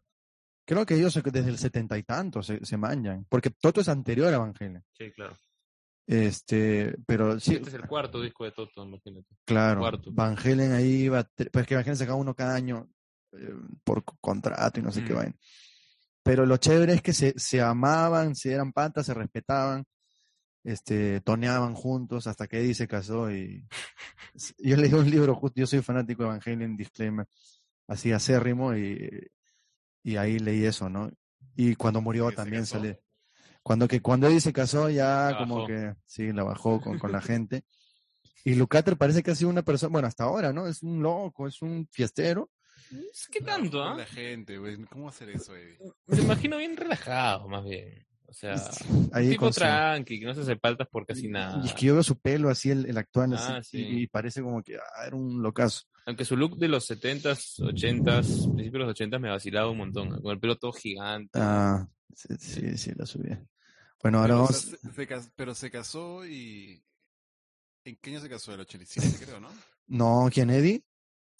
Creo 0.65 0.85
que 0.85 0.95
ellos 0.95 1.13
desde 1.23 1.49
el 1.49 1.57
setenta 1.57 1.97
y 1.97 2.03
tanto 2.03 2.43
se, 2.43 2.63
se 2.65 2.77
manjan. 2.77 3.25
Porque 3.29 3.49
Toto 3.49 3.81
es 3.81 3.89
anterior 3.89 4.27
a 4.31 4.35
Evangelion. 4.35 4.83
Sí, 4.91 5.09
claro. 5.11 5.35
Este, 6.05 6.95
pero 7.05 7.39
sí, 7.39 7.55
Este 7.55 7.69
es 7.69 7.75
el 7.75 7.85
cuarto 7.87 8.21
disco 8.21 8.43
de 8.43 8.51
Toto, 8.51 8.83
imagínate. 8.83 9.27
claro. 9.45 9.79
cuarto. 9.81 10.11
Van 10.11 10.35
Halen 10.37 10.71
ahí 10.73 11.03
iba, 11.03 11.23
pues 11.51 11.67
que 11.67 11.75
Van 11.75 11.83
Halen 11.83 11.95
sacaba 11.97 12.17
uno 12.17 12.33
cada 12.35 12.55
año 12.55 12.89
eh, 13.33 13.53
por 13.83 14.03
co- 14.03 14.17
contrato 14.21 14.79
y 14.79 14.83
no 14.83 14.91
sé 14.91 15.03
qué 15.03 15.13
Mm. 15.13 15.17
vaina. 15.17 15.35
Pero 16.23 16.45
lo 16.45 16.57
chévere 16.57 16.93
es 16.93 17.01
que 17.01 17.13
se, 17.13 17.33
se 17.37 17.61
amaban, 17.61 18.35
se 18.35 18.51
eran 18.53 18.71
patas, 18.73 19.05
se 19.05 19.13
respetaban, 19.13 19.85
este, 20.63 21.21
toneaban 21.21 21.73
juntos 21.73 22.27
hasta 22.27 22.47
que 22.47 22.59
Eddie 22.59 22.75
se 22.75 22.87
casó 22.87 23.31
y 23.31 23.65
yo 24.59 24.75
leí 24.77 24.93
un 24.93 25.09
libro, 25.09 25.35
justo, 25.35 25.59
yo 25.59 25.65
soy 25.67 25.81
fanático 25.81 26.23
de 26.23 26.29
Van 26.29 26.41
Halen, 26.45 26.75
disclaimer, 26.77 27.25
así 27.87 28.11
acérrimo 28.11 28.75
y, 28.75 29.27
y 30.03 30.17
ahí 30.17 30.39
leí 30.39 30.65
eso, 30.65 30.89
¿no? 30.89 31.09
Y 31.55 31.75
cuando 31.75 32.01
murió 32.01 32.25
¿Que 32.25 32.31
se 32.31 32.35
también 32.37 32.65
sale. 32.65 33.01
Cuando 33.63 33.87
que 33.87 34.01
cuando 34.01 34.27
Eddie 34.27 34.41
se 34.41 34.53
casó 34.53 34.89
ya 34.89 35.31
La 35.31 35.37
como 35.37 35.55
bajó. 35.55 35.67
que 35.67 35.95
sí, 36.05 36.31
la 36.31 36.43
bajó 36.43 36.81
con, 36.81 36.97
con 36.99 37.11
la 37.11 37.21
gente. 37.21 37.63
Y 38.45 38.55
Lucater 38.55 38.97
parece 38.97 39.21
que 39.23 39.31
ha 39.31 39.35
sido 39.35 39.49
una 39.49 39.63
persona, 39.63 39.91
bueno, 39.91 40.07
hasta 40.07 40.23
ahora, 40.25 40.53
¿no? 40.53 40.67
Es 40.67 40.81
un 40.83 41.01
loco, 41.01 41.47
es 41.47 41.61
un 41.61 41.87
fiestero. 41.91 42.49
¿Qué 43.31 43.41
tanto, 43.41 43.83
ah? 43.83 43.95
La 43.95 44.05
gente, 44.05 44.57
güey. 44.57 44.77
¿Cómo 44.85 45.09
hacer 45.09 45.29
eso, 45.29 45.55
Eddie? 45.55 45.77
Me 46.07 46.21
imagino 46.21 46.57
bien 46.57 46.75
relajado, 46.77 47.47
más 47.47 47.63
bien. 47.63 48.05
O 48.27 48.33
sea, 48.33 48.55
Ahí 49.13 49.29
tipo 49.29 49.49
tranqui, 49.51 50.19
que 50.19 50.25
no 50.25 50.33
se 50.35 50.41
hace 50.41 50.55
paltas 50.55 50.87
por 50.87 51.05
casi 51.05 51.27
nada. 51.27 51.61
Y 51.63 51.67
es 51.67 51.73
que 51.73 51.85
yo 51.87 51.93
veo 51.93 52.03
su 52.03 52.19
pelo 52.19 52.49
así, 52.49 52.69
el, 52.71 52.85
el 52.85 52.97
actual, 52.97 53.33
así, 53.33 53.51
Ah, 53.51 53.61
sí. 53.63 53.77
y, 53.79 54.03
y 54.03 54.07
parece 54.07 54.41
como 54.41 54.61
que 54.63 54.77
ah, 54.77 55.05
era 55.07 55.15
un 55.15 55.41
locazo. 55.41 55.83
Aunque 56.05 56.25
su 56.25 56.35
look 56.37 56.57
de 56.57 56.67
los 56.67 56.89
70s, 56.89 57.59
80s, 57.59 58.53
principios 58.55 58.73
de 58.73 58.79
los 58.79 58.89
80s 58.99 59.19
me 59.19 59.29
vacilaba 59.29 59.69
un 59.69 59.77
montón. 59.77 60.21
Con 60.21 60.31
el 60.31 60.39
pelo 60.39 60.57
todo 60.57 60.71
gigante. 60.71 61.39
Ah, 61.39 61.87
sí, 62.15 62.35
sí, 62.39 62.77
sí, 62.77 62.91
la 62.95 63.05
subí. 63.05 63.29
Bueno, 64.01 64.19
ahora 64.19 64.33
Pero, 64.35 64.43
o 64.43 64.47
vamos. 64.47 64.55
sea, 64.61 64.77
se- 64.79 64.93
se 64.93 65.07
cas- 65.07 65.31
pero 65.35 65.53
se 65.53 65.69
casó 65.69 66.25
y... 66.25 66.83
¿En 67.83 67.95
qué 67.97 68.09
año 68.11 68.21
se 68.21 68.29
casó? 68.29 68.53
¿El 68.53 68.61
87, 68.61 69.17
creo, 69.25 69.39
no? 69.39 69.49
No, 69.87 70.29
¿quién, 70.31 70.49
Eddie? 70.49 70.83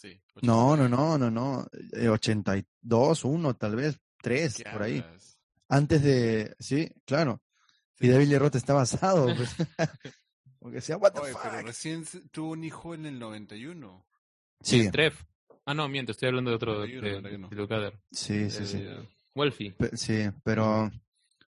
Sí. 0.02 0.22
No, 0.42 0.78
no, 0.78 0.84
89. 0.86 0.90
no, 0.90 1.18
no, 1.18 1.32
no. 1.32 1.68
Eh, 1.94 2.08
82, 2.08 3.26
1, 3.26 3.56
tal 3.56 3.76
vez, 3.76 4.00
3, 4.22 4.56
¿Qué 4.56 4.64
por 4.72 4.84
ahí. 4.84 5.00
hablas? 5.00 5.38
Antes 5.68 6.02
de. 6.04 6.56
Sí, 6.60 6.90
claro. 7.06 7.42
Y 8.00 8.06
Sí. 8.06 8.12
David 8.12 8.28
Lee 8.30 8.38
Roth 8.38 8.56
está 8.56 8.74
basado. 8.74 9.26
Pues. 9.36 9.56
Porque 10.60 10.76
decía, 10.76 10.98
what 10.98 11.12
the 11.14 11.20
Oye, 11.20 11.34
pero 11.44 11.62
recién 11.62 12.06
tuvo 12.32 12.52
un 12.52 12.64
hijo 12.64 12.94
en 12.94 13.06
el 13.06 13.20
91. 13.20 14.06
Sí, 14.62 14.90
Trev. 14.92 15.14
Ah, 15.66 15.74
no, 15.74 15.88
miento, 15.88 16.12
estoy 16.14 16.30
hablando 16.30 16.50
de 16.50 16.56
otro. 16.56 16.74
91, 16.76 17.08
de, 17.08 17.38
91. 17.38 17.80
de 17.82 17.94
sí, 18.12 18.50
sí, 18.50 18.66
sí. 18.66 18.86
Wolfie. 19.36 19.72
Pe- 19.74 19.96
Sí, 19.96 20.30
pero 20.44 20.90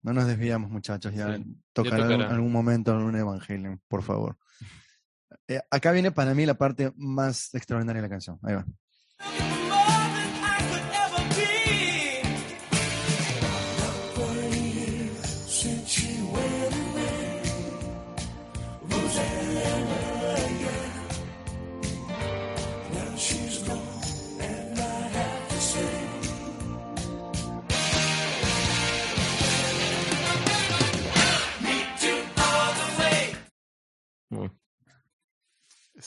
no 0.03 0.13
nos 0.13 0.27
desviamos, 0.27 0.71
muchachos. 0.71 1.13
Ya 1.15 1.37
Sí, 1.37 1.45
tocará 1.73 1.97
ya 1.99 2.03
algún, 2.05 2.19
tocará. 2.19 2.35
algún 2.35 2.53
momento 2.53 2.93
algún 2.93 3.17
Evangelion, 3.17 3.81
por 3.89 4.03
favor. 4.03 4.39
Eh, 5.49 5.61
acá 5.71 5.93
viene 5.93 6.11
para 6.11 6.35
mí 6.35 6.47
la 6.47 6.55
parte 6.55 6.93
más 6.97 7.55
extraordinaria 7.55 8.03
de 8.03 8.09
la 8.09 8.13
canción. 8.13 8.39
Ahí 8.43 8.55
va. 8.55 9.64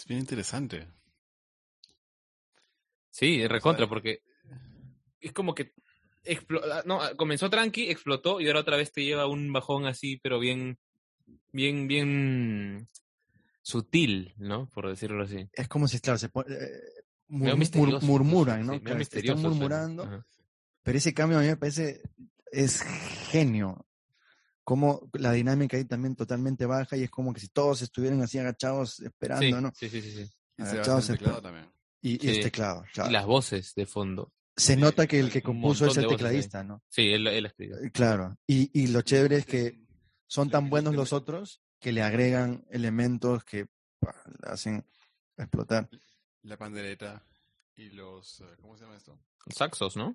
Bien 0.07 0.19
interesante. 0.21 0.87
Sí, 3.09 3.37
de 3.37 3.47
recontra, 3.47 3.85
sea, 3.85 3.89
porque 3.89 4.21
es 5.19 5.31
como 5.33 5.55
que 5.55 5.73
ah, 6.71 6.83
no, 6.85 7.01
ah, 7.01 7.15
comenzó 7.15 7.49
tranqui, 7.49 7.89
explotó 7.89 8.39
y 8.39 8.47
ahora 8.47 8.59
otra 8.61 8.77
vez 8.77 8.91
te 8.91 9.03
lleva 9.03 9.27
un 9.27 9.51
bajón 9.51 9.85
así, 9.85 10.17
pero 10.17 10.39
bien, 10.39 10.77
bien, 11.51 11.87
bien 11.87 12.87
sutil, 13.61 14.33
¿no? 14.37 14.67
Por 14.69 14.87
decirlo 14.87 15.23
así. 15.23 15.49
Es 15.53 15.67
como 15.67 15.87
si, 15.87 15.99
claro, 15.99 16.19
se 16.19 16.29
pone, 16.29 16.53
eh, 16.53 16.69
mur- 17.29 17.49
mur- 17.57 18.01
murmuran, 18.03 18.65
¿no? 18.67 18.73
Claro, 18.81 19.01
están 19.01 19.41
murmurando, 19.41 20.25
pero 20.83 20.97
ese 20.97 21.13
cambio 21.13 21.39
a 21.39 21.41
mí 21.41 21.47
me 21.47 21.57
parece 21.57 22.01
es 22.51 22.81
genio. 23.31 23.86
Como 24.67 25.09
la 25.13 25.31
dinámica 25.31 25.77
ahí 25.77 25.85
también 25.85 26.13
totalmente 26.17 26.65
baja 26.65 26.97
y 26.97 27.03
es 27.03 27.09
como 27.09 27.33
que 27.33 27.39
si 27.39 27.47
todos 27.47 27.81
estuvieran 27.81 28.21
así 28.21 28.37
agachados 28.37 28.99
esperando, 28.99 29.45
Sí, 29.45 29.63
¿no? 29.63 29.71
sí, 29.73 29.89
sí, 29.89 30.01
sí, 30.01 30.29
Agachados 30.57 30.87
basa 30.87 31.13
en 31.13 31.17
teclado 31.17 31.37
espera- 31.37 31.41
también. 31.53 31.73
Y, 32.01 32.15
y 32.15 32.19
Sí. 32.19 32.29
es 32.31 32.41
teclado, 32.41 32.83
claro. 32.93 33.09
Y 33.09 33.13
las 33.13 33.25
voces 33.25 33.73
de 33.75 33.85
fondo. 33.85 34.33
Se 34.57 34.73
Sí, 34.73 34.81
nota 34.81 35.07
que 35.07 35.21
el 35.21 35.31
que 35.31 35.41
compuso 35.41 35.85
es 35.85 35.95
el 35.95 36.07
tecladista, 36.07 36.65
¿no? 36.65 36.83
Sí, 36.89 37.03
él, 37.13 37.25
él 37.27 37.45
escribió. 37.45 37.77
Eh, 37.81 37.91
Claro. 37.91 38.35
Y, 38.45 38.69
y 38.77 38.87
lo 38.87 39.03
chévere 39.03 39.37
es 39.37 39.45
que 39.45 39.79
son 40.27 40.49
tan 40.49 40.69
buenos 40.69 40.93
los 40.93 41.13
otros 41.13 41.61
que 41.79 41.93
le 41.93 42.01
agregan 42.01 42.65
elementos 42.69 43.45
que 43.45 43.67
hacen 44.43 44.85
explotar. 45.37 45.89
La 46.41 46.57
pandereta 46.57 47.23
y 47.77 47.91
los... 47.91 48.41
eh, 48.41 48.57
¿Cómo 48.59 48.75
se 48.75 48.83
llama 48.83 48.97
esto? 48.97 49.17
Saxos, 49.55 49.95
¿no? 49.95 50.13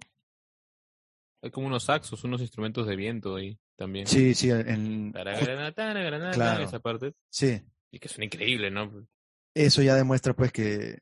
Hay 1.41 1.51
como 1.51 1.69
unos 1.69 1.85
saxos, 1.85 2.23
unos 2.25 2.43
instrumentos 2.43 2.87
de 2.87 2.97
viento 2.97 3.35
ahí 3.37 3.59
también. 3.83 4.07
Sí, 4.07 4.33
sí, 4.35 4.49
en, 4.49 5.13
Taragana, 5.13 5.73
taragana, 5.73 6.31
Claro. 6.31 6.65
Esa 6.65 6.79
parte. 6.79 7.15
sí. 7.29 7.61
Y 7.91 7.99
que 7.99 8.09
suena 8.09 8.27
increíble, 8.27 8.71
¿no? 8.71 9.07
Eso 9.55 9.83
ya 9.83 9.97
demuestra 9.97 10.35
pues 10.35 10.51
que, 10.53 11.01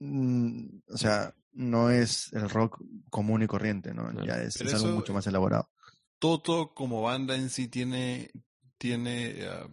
mm, 0.00 0.78
o 0.88 0.96
sea, 0.96 1.32
no 1.52 1.90
es 1.90 2.32
el 2.32 2.48
rock 2.48 2.82
común 3.10 3.42
y 3.42 3.46
corriente, 3.46 3.92
¿no? 3.94 4.10
Ya 4.24 4.42
es, 4.42 4.60
algo 4.74 4.96
mucho 4.96 5.12
más 5.12 5.26
elaborado. 5.26 5.70
Toto 6.18 6.72
como 6.74 7.02
banda 7.02 7.36
en 7.36 7.50
sí 7.50 7.68
tiene... 7.68 8.30
tiene 8.78 9.32
eh, 9.36 9.68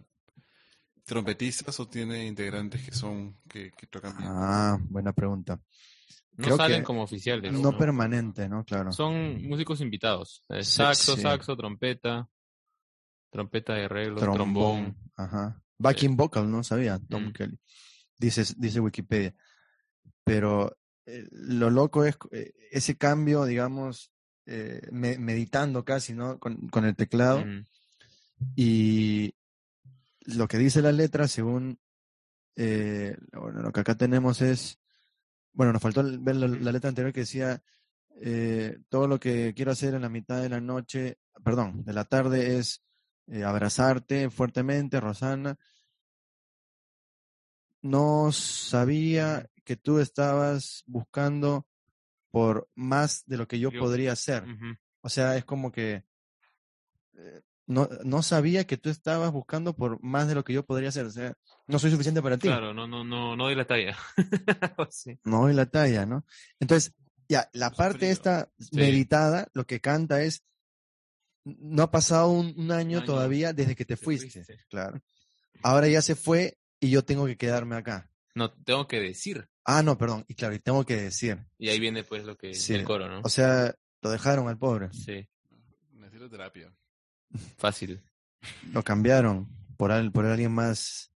trompetistas 1.04 1.80
o 1.80 1.88
tiene 1.88 2.26
integrantes 2.26 2.84
que 2.84 2.92
son... 2.92 3.38
que, 3.48 3.72
que 3.72 3.86
tocan 3.86 4.16
bien. 4.16 4.30
Ah, 4.30 4.78
buena 4.88 5.12
pregunta. 5.12 5.58
No 6.36 6.44
Creo 6.44 6.56
salen 6.56 6.82
como 6.82 7.02
oficiales. 7.02 7.52
No 7.52 7.76
permanente, 7.76 8.48
¿no? 8.48 8.64
Claro. 8.64 8.90
Son 8.92 9.42
músicos 9.46 9.80
invitados. 9.82 10.42
Eh, 10.48 10.64
Sí, 10.64 10.76
Saxo, 10.76 11.14
sí. 11.16 11.22
saxo, 11.22 11.56
trompeta, 11.56 12.28
trompeta 13.30 13.74
de 13.74 13.84
arreglo, 13.84 14.16
Trombón. 14.16 14.36
trombón. 14.36 14.96
Ajá. 15.16 15.62
Backing 15.78 16.16
vocal, 16.16 16.50
no 16.50 16.62
sabía, 16.64 16.98
Tom 17.08 17.26
Mm. 17.26 17.32
Kelly. 17.32 17.58
Dice, 18.16 18.44
dice 18.56 18.80
Wikipedia. 18.80 19.34
Pero 20.24 20.76
eh, 21.04 21.26
lo 21.32 21.68
loco 21.70 22.04
es 22.04 22.16
eh, 22.30 22.52
ese 22.70 22.96
cambio, 22.96 23.44
digamos, 23.44 24.10
eh, 24.46 24.80
me- 24.90 25.18
meditando 25.18 25.84
casi, 25.84 26.14
¿no? 26.14 26.38
Con, 26.38 26.68
con 26.68 26.84
el 26.84 26.94
teclado. 26.96 27.44
Y 28.56 29.34
lo 30.24 30.48
que 30.48 30.58
dice 30.58 30.82
la 30.82 30.92
letra, 30.92 31.28
según 31.28 31.78
eh, 32.56 33.16
bueno, 33.32 33.62
lo 33.62 33.72
que 33.72 33.80
acá 33.80 33.96
tenemos 33.96 34.40
es, 34.42 34.78
bueno, 35.52 35.72
nos 35.72 35.82
faltó 35.82 36.02
ver 36.20 36.36
la, 36.36 36.48
la 36.48 36.72
letra 36.72 36.88
anterior 36.88 37.12
que 37.12 37.20
decía, 37.20 37.62
eh, 38.20 38.78
todo 38.88 39.08
lo 39.08 39.18
que 39.18 39.52
quiero 39.54 39.72
hacer 39.72 39.94
en 39.94 40.02
la 40.02 40.08
mitad 40.08 40.40
de 40.42 40.48
la 40.48 40.60
noche, 40.60 41.18
perdón, 41.44 41.84
de 41.84 41.92
la 41.92 42.04
tarde 42.04 42.58
es 42.58 42.82
eh, 43.26 43.44
abrazarte 43.44 44.30
fuertemente, 44.30 45.00
Rosana. 45.00 45.58
No 47.80 48.30
sabía 48.32 49.50
que 49.64 49.76
tú 49.76 49.98
estabas 49.98 50.84
buscando 50.86 51.66
por 52.30 52.68
más 52.74 53.24
de 53.26 53.36
lo 53.36 53.48
que 53.48 53.58
yo 53.58 53.70
Yo- 53.70 53.80
podría 53.80 54.12
hacer. 54.12 54.44
O 55.00 55.08
sea, 55.08 55.36
es 55.36 55.44
como 55.44 55.72
que 55.72 56.04
eh, 57.14 57.42
no, 57.66 57.88
no 58.04 58.22
sabía 58.22 58.66
que 58.66 58.76
tú 58.76 58.90
estabas 58.90 59.30
buscando 59.32 59.74
por 59.74 60.02
más 60.02 60.28
de 60.28 60.34
lo 60.34 60.44
que 60.44 60.52
yo 60.52 60.64
podría 60.64 60.88
hacer. 60.90 61.06
O 61.06 61.10
sea, 61.10 61.34
no 61.66 61.78
soy 61.78 61.90
suficiente 61.90 62.22
para 62.22 62.36
ti. 62.38 62.48
Claro, 62.48 62.74
no, 62.74 62.86
no, 62.86 63.04
no, 63.04 63.36
no 63.36 63.44
doy 63.44 63.54
la 63.54 63.64
talla. 63.66 63.96
Así. 64.78 65.18
No 65.24 65.42
doy 65.42 65.54
la 65.54 65.66
talla, 65.66 66.06
¿no? 66.06 66.24
Entonces, 66.60 66.92
ya, 67.28 67.48
la 67.52 67.70
parte 67.70 68.10
esta 68.10 68.50
meditada, 68.72 69.48
lo 69.54 69.66
que 69.66 69.80
canta 69.80 70.22
es, 70.22 70.42
no 71.44 71.82
ha 71.84 71.90
pasado 71.90 72.28
un, 72.30 72.54
un 72.56 72.70
año 72.72 72.98
año 72.98 73.04
todavía 73.04 73.52
desde 73.52 73.74
que 73.74 73.84
te 73.84 73.96
te 73.96 74.02
fuiste. 74.04 74.30
fuiste. 74.30 74.64
Claro. 74.68 75.00
Ahora 75.62 75.88
ya 75.88 76.02
se 76.02 76.14
fue 76.14 76.58
y 76.80 76.90
yo 76.90 77.04
tengo 77.04 77.26
que 77.26 77.36
quedarme 77.36 77.76
acá. 77.76 78.10
No, 78.34 78.52
tengo 78.52 78.86
que 78.88 79.00
decir. 79.00 79.48
Ah, 79.64 79.82
no, 79.82 79.96
perdón. 79.96 80.24
Y 80.28 80.34
claro, 80.34 80.54
y 80.54 80.58
tengo 80.58 80.84
que 80.84 80.96
decir. 80.96 81.38
Y 81.58 81.68
ahí 81.68 81.78
viene 81.78 82.02
pues 82.04 82.24
lo 82.24 82.36
que 82.36 82.54
Sí. 82.54 82.74
el 82.74 82.84
coro, 82.84 83.08
¿no? 83.08 83.20
O 83.24 83.28
sea, 83.28 83.74
lo 84.02 84.10
dejaron 84.10 84.48
al 84.48 84.58
pobre. 84.58 84.88
Sí, 84.92 85.28
Necesito 85.92 86.28
terapia. 86.28 86.74
fácil. 87.58 88.02
Lo 88.72 88.82
cambiaron 88.82 89.48
por, 89.76 89.92
al- 89.92 90.12
por 90.12 90.24
alguien 90.26 90.52
más, 90.52 91.12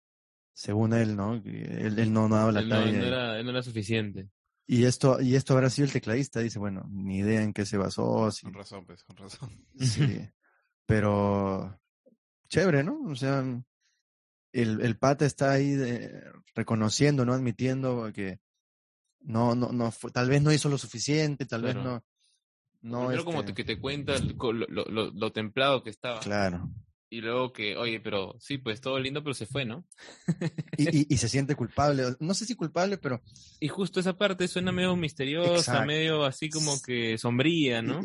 según 0.53 0.93
él, 0.93 1.17
¿no? 1.17 1.35
Él, 1.35 1.99
él 1.99 2.13
no, 2.13 2.29
no 2.29 2.37
daba 2.37 2.53
la 2.53 2.61
Él 2.61 2.69
no, 2.69 2.77
talla. 2.77 2.99
no 2.99 3.05
era, 3.07 3.39
él 3.39 3.45
no 3.45 3.51
era 3.51 3.63
suficiente. 3.63 4.29
Y 4.67 4.85
esto, 4.85 5.21
y 5.21 5.35
esto 5.35 5.53
habrá 5.55 5.69
sido 5.69 5.87
el 5.87 5.93
tecladista, 5.93 6.41
dice, 6.41 6.59
bueno, 6.59 6.87
ni 6.91 7.19
idea 7.19 7.43
en 7.43 7.53
qué 7.53 7.67
se 7.67 7.77
basó, 7.77 8.31
si- 8.31 8.43
Con 8.45 8.55
razón, 8.55 8.87
pues, 8.87 9.03
con 9.05 9.17
razón. 9.17 9.51
sí. 9.79 10.29
Pero 10.87 11.79
chévere, 12.49 12.83
¿no? 12.85 13.01
O 13.07 13.15
sea, 13.17 13.41
el, 14.53 14.81
el 14.81 14.99
pata 14.99 15.27
está 15.27 15.53
ahí 15.53 15.73
de- 15.73 16.25
reconociendo, 16.55 17.25
¿no? 17.25 17.33
Admitiendo 17.33 18.11
que 18.13 18.41
no, 19.21 19.55
no, 19.55 19.73
no 19.73 19.91
fue- 19.91 20.11
tal 20.11 20.29
vez 20.29 20.43
no 20.43 20.53
hizo 20.53 20.69
lo 20.69 20.79
suficiente, 20.79 21.47
tal 21.47 21.63
vez 21.63 21.75
no. 21.77 22.05
No, 22.85 23.25
como 23.25 23.41
este, 23.41 23.53
te- 23.53 23.55
que 23.55 23.65
te 23.65 23.81
cuenta 23.81 24.15
lo, 24.19 24.53
lo- 24.53 24.85
lo- 24.85 25.11
lo 25.11 25.33
templado 25.33 25.83
que 25.83 25.91
estaba. 25.91 26.21
Claro. 26.21 26.69
Y 27.11 27.21
luego 27.21 27.53
que, 27.53 27.77
oye, 27.77 28.01
pero 28.01 28.35
sí, 28.41 28.59
pues 28.59 28.81
todo 28.81 28.99
lindo, 28.99 29.23
pero 29.23 29.35
se 29.35 29.47
fue, 29.47 29.65
¿no? 29.65 29.87
Y, 30.77 30.83
y, 31.03 31.07
y 31.15 31.17
se 31.17 31.29
siente 31.29 31.55
culpable. 31.55 32.03
No 32.19 32.35
sé 32.35 32.45
si 32.45 32.57
culpable, 32.57 32.99
pero 32.99 33.23
Y 33.61 33.69
justo 33.69 34.01
esa 34.01 34.17
parte 34.17 34.49
suena 34.49 34.73
medio 34.73 34.97
misteriosa, 34.97 35.55
Exacto. 35.57 35.87
medio 35.87 36.25
así 36.25 36.51
como 36.51 36.81
que 36.83 37.17
sombría, 37.17 37.83
¿no? 37.83 38.03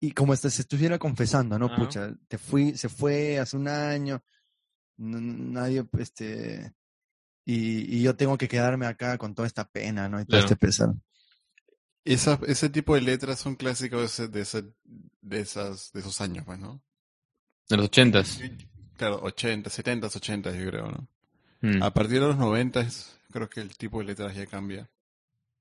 Y, 0.00 0.12
como 0.12 0.32
este, 0.34 0.50
se 0.50 0.62
estuviera 0.62 0.98
confesando, 0.98 1.58
¿no? 1.58 1.66
Ajá. 1.66 1.76
Pucha, 1.76 2.14
te 2.28 2.38
fui, 2.38 2.76
se 2.76 2.88
fue 2.88 3.38
hace 3.40 3.56
un 3.56 3.66
año, 3.66 4.22
nadie, 4.96 5.84
este, 5.98 6.72
y, 7.44 7.96
y 7.98 8.02
yo 8.02 8.14
tengo 8.16 8.38
que 8.38 8.48
quedarme 8.48 8.86
acá 8.86 9.18
con 9.18 9.34
toda 9.34 9.48
esta 9.48 9.68
pena, 9.68 10.08
¿no? 10.08 10.18
Y 10.20 10.24
todo 10.24 10.38
Claro. 10.38 10.44
este 10.44 10.56
pesar. 10.56 10.90
Esa, 12.04 12.38
ese 12.46 12.68
tipo 12.68 12.94
de 12.94 13.00
letras 13.00 13.38
son 13.40 13.56
clásicos 13.56 14.00
de, 14.00 14.06
ese- 14.06 14.28
de, 14.28 14.40
ese- 14.42 14.74
de 15.22 15.40
esas, 15.40 15.90
de 15.92 16.00
esos 16.00 16.20
años, 16.20 16.44
pues, 16.44 16.58
¿no? 16.58 16.82
De 17.68 17.76
los 17.78 17.86
ochentas. 17.86 18.40
Claro, 18.96 19.20
80, 19.22 19.70
70, 19.70 20.06
80, 20.08 20.52
yo 20.52 20.70
creo, 20.70 20.90
¿no? 20.90 21.08
Mm. 21.62 21.82
A 21.82 21.92
partir 21.94 22.20
de 22.20 22.26
los 22.26 22.36
90, 22.36 22.86
creo 23.30 23.48
que 23.48 23.60
el 23.60 23.74
tipo 23.76 23.98
de 24.00 24.04
letras 24.04 24.34
ya 24.36 24.46
cambia. 24.46 24.90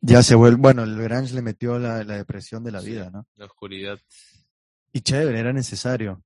Ya 0.02 0.22
se 0.22 0.36
vuelve, 0.36 0.58
bueno, 0.60 0.84
el 0.84 1.02
grunge 1.02 1.34
le 1.34 1.42
metió 1.42 1.80
la, 1.80 2.04
la 2.04 2.18
depresión 2.18 2.62
de 2.66 2.72
la 2.74 2.82
Sí. 2.82 2.90
vida, 2.92 3.10
¿no? 3.10 3.26
La 3.38 3.46
oscuridad. 3.46 3.98
Y 4.92 5.00
chévere, 5.00 5.40
era 5.40 5.54
necesario. 5.54 6.24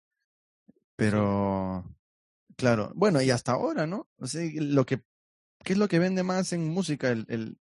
Pero, 0.95 1.85
claro, 2.55 2.91
bueno, 2.95 3.21
y 3.21 3.29
hasta 3.29 3.51
ahora, 3.51 3.85
¿no? 3.85 4.07
O 4.17 4.25
sea, 4.25 4.41
lo 4.55 4.85
que, 4.85 5.03
¿qué 5.63 5.73
es 5.73 5.79
lo 5.79 5.87
que 5.87 5.99
vende 5.99 6.23
más 6.23 6.53
en 6.53 6.67
música? 6.69 7.11
El, 7.11 7.25
el, 7.29 7.57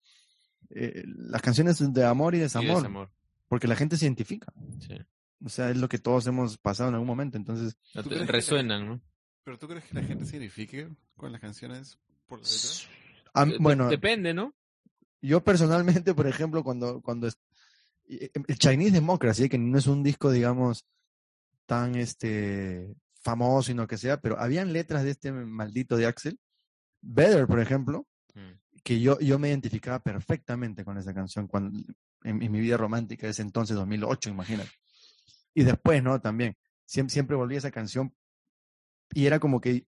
eh, 0.74 1.04
las 1.06 1.40
canciones 1.42 1.92
de 1.92 2.04
amor 2.04 2.34
y 2.34 2.38
Y 2.38 2.40
desamor, 2.42 2.76
desamor. 2.76 3.10
porque 3.48 3.68
la 3.68 3.76
gente 3.76 3.96
se 3.96 4.04
identifica. 4.06 4.52
Sí. 4.80 4.96
O 5.44 5.48
sea, 5.48 5.70
es 5.70 5.76
lo 5.76 5.88
que 5.88 5.98
todos 5.98 6.26
hemos 6.26 6.56
pasado 6.58 6.88
en 6.88 6.94
algún 6.94 7.06
momento. 7.08 7.36
Entonces, 7.36 7.76
No 7.94 8.02
¿Tú 8.02 8.08
te- 8.08 8.14
crees 8.16 8.26
que- 8.26 8.32
resuenan, 8.32 8.86
¿no? 8.86 9.00
¿Pero 9.44 9.58
tú 9.58 9.68
crees 9.68 9.84
que 9.84 9.94
la 9.94 10.02
gente 10.02 10.24
se 10.24 10.36
identifique 10.36 10.88
con 11.16 11.30
las 11.32 11.40
canciones 11.40 11.98
por 12.26 12.40
las 12.40 12.50
letras? 12.50 12.88
a- 13.34 13.44
De- 13.46 13.58
bueno, 13.58 13.88
Depende, 13.88 14.32
¿no? 14.32 14.54
yo 15.20 15.42
personalmente, 15.44 16.14
por 16.14 16.26
ejemplo, 16.26 16.62
cuando, 16.64 17.00
cuando 17.02 17.26
es- 17.26 17.38
y- 18.06 18.24
el 18.24 18.58
Chinese 18.58 18.92
Democracy, 18.92 19.48
que 19.48 19.58
no 19.58 19.76
es 19.78 19.86
un 19.86 20.02
disco, 20.02 20.30
digamos, 20.30 20.86
tan 21.66 21.94
este 21.94 22.94
famoso 23.20 23.70
y 23.72 23.74
no 23.74 23.86
que 23.86 23.96
sea, 23.98 24.20
pero 24.20 24.38
habían 24.38 24.72
letras 24.72 25.02
de 25.04 25.10
este 25.10 25.32
maldito 25.32 25.96
de 25.96 26.06
Axel, 26.06 26.38
Better, 27.00 27.46
por 27.46 27.60
ejemplo, 27.60 28.06
Mm. 28.34 28.52
Que 28.84 29.00
yo, 29.00 29.18
yo 29.18 29.38
me 29.38 29.48
identificaba 29.48 29.98
perfectamente 29.98 30.84
con 30.84 30.98
esa 30.98 31.14
canción 31.14 31.48
cuando, 31.48 31.76
en, 32.22 32.42
en 32.42 32.52
mi 32.52 32.60
vida 32.60 32.76
romántica, 32.76 33.26
ese 33.26 33.42
entonces, 33.42 33.74
2008, 33.76 34.30
imagínate. 34.30 34.70
Y 35.54 35.64
después, 35.64 36.02
¿no? 36.02 36.20
También, 36.20 36.56
siempre, 36.84 37.12
siempre 37.12 37.36
volví 37.36 37.54
a 37.54 37.58
esa 37.58 37.70
canción 37.70 38.14
y 39.12 39.26
era 39.26 39.40
como 39.40 39.60
que 39.60 39.86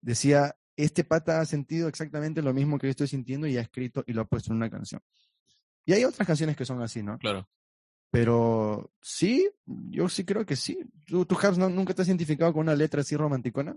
decía, 0.00 0.54
este 0.76 1.02
pata 1.02 1.40
ha 1.40 1.46
sentido 1.46 1.88
exactamente 1.88 2.42
lo 2.42 2.52
mismo 2.52 2.78
que 2.78 2.86
yo 2.88 2.90
estoy 2.90 3.08
sintiendo 3.08 3.46
y 3.46 3.56
ha 3.56 3.62
escrito 3.62 4.04
y 4.06 4.12
lo 4.12 4.22
ha 4.22 4.26
puesto 4.26 4.52
en 4.52 4.56
una 4.56 4.70
canción. 4.70 5.00
Y 5.86 5.94
hay 5.94 6.04
otras 6.04 6.26
canciones 6.26 6.56
que 6.56 6.66
son 6.66 6.82
así, 6.82 7.02
¿no? 7.02 7.18
Claro. 7.18 7.48
Pero 8.10 8.92
sí, 9.00 9.48
yo 9.64 10.08
sí 10.08 10.24
creo 10.24 10.44
que 10.44 10.56
sí. 10.56 10.78
¿Tú, 11.06 11.24
tú 11.24 11.38
Habs, 11.40 11.58
no, 11.58 11.68
nunca 11.68 11.94
te 11.94 12.02
has 12.02 12.08
identificado 12.08 12.52
con 12.52 12.62
una 12.62 12.74
letra 12.74 13.00
así 13.00 13.16
romanticona? 13.16 13.76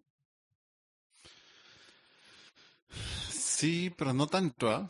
Sí, 3.59 3.93
pero 3.97 4.13
no 4.13 4.27
tanto, 4.27 4.69
¿ah? 4.69 4.87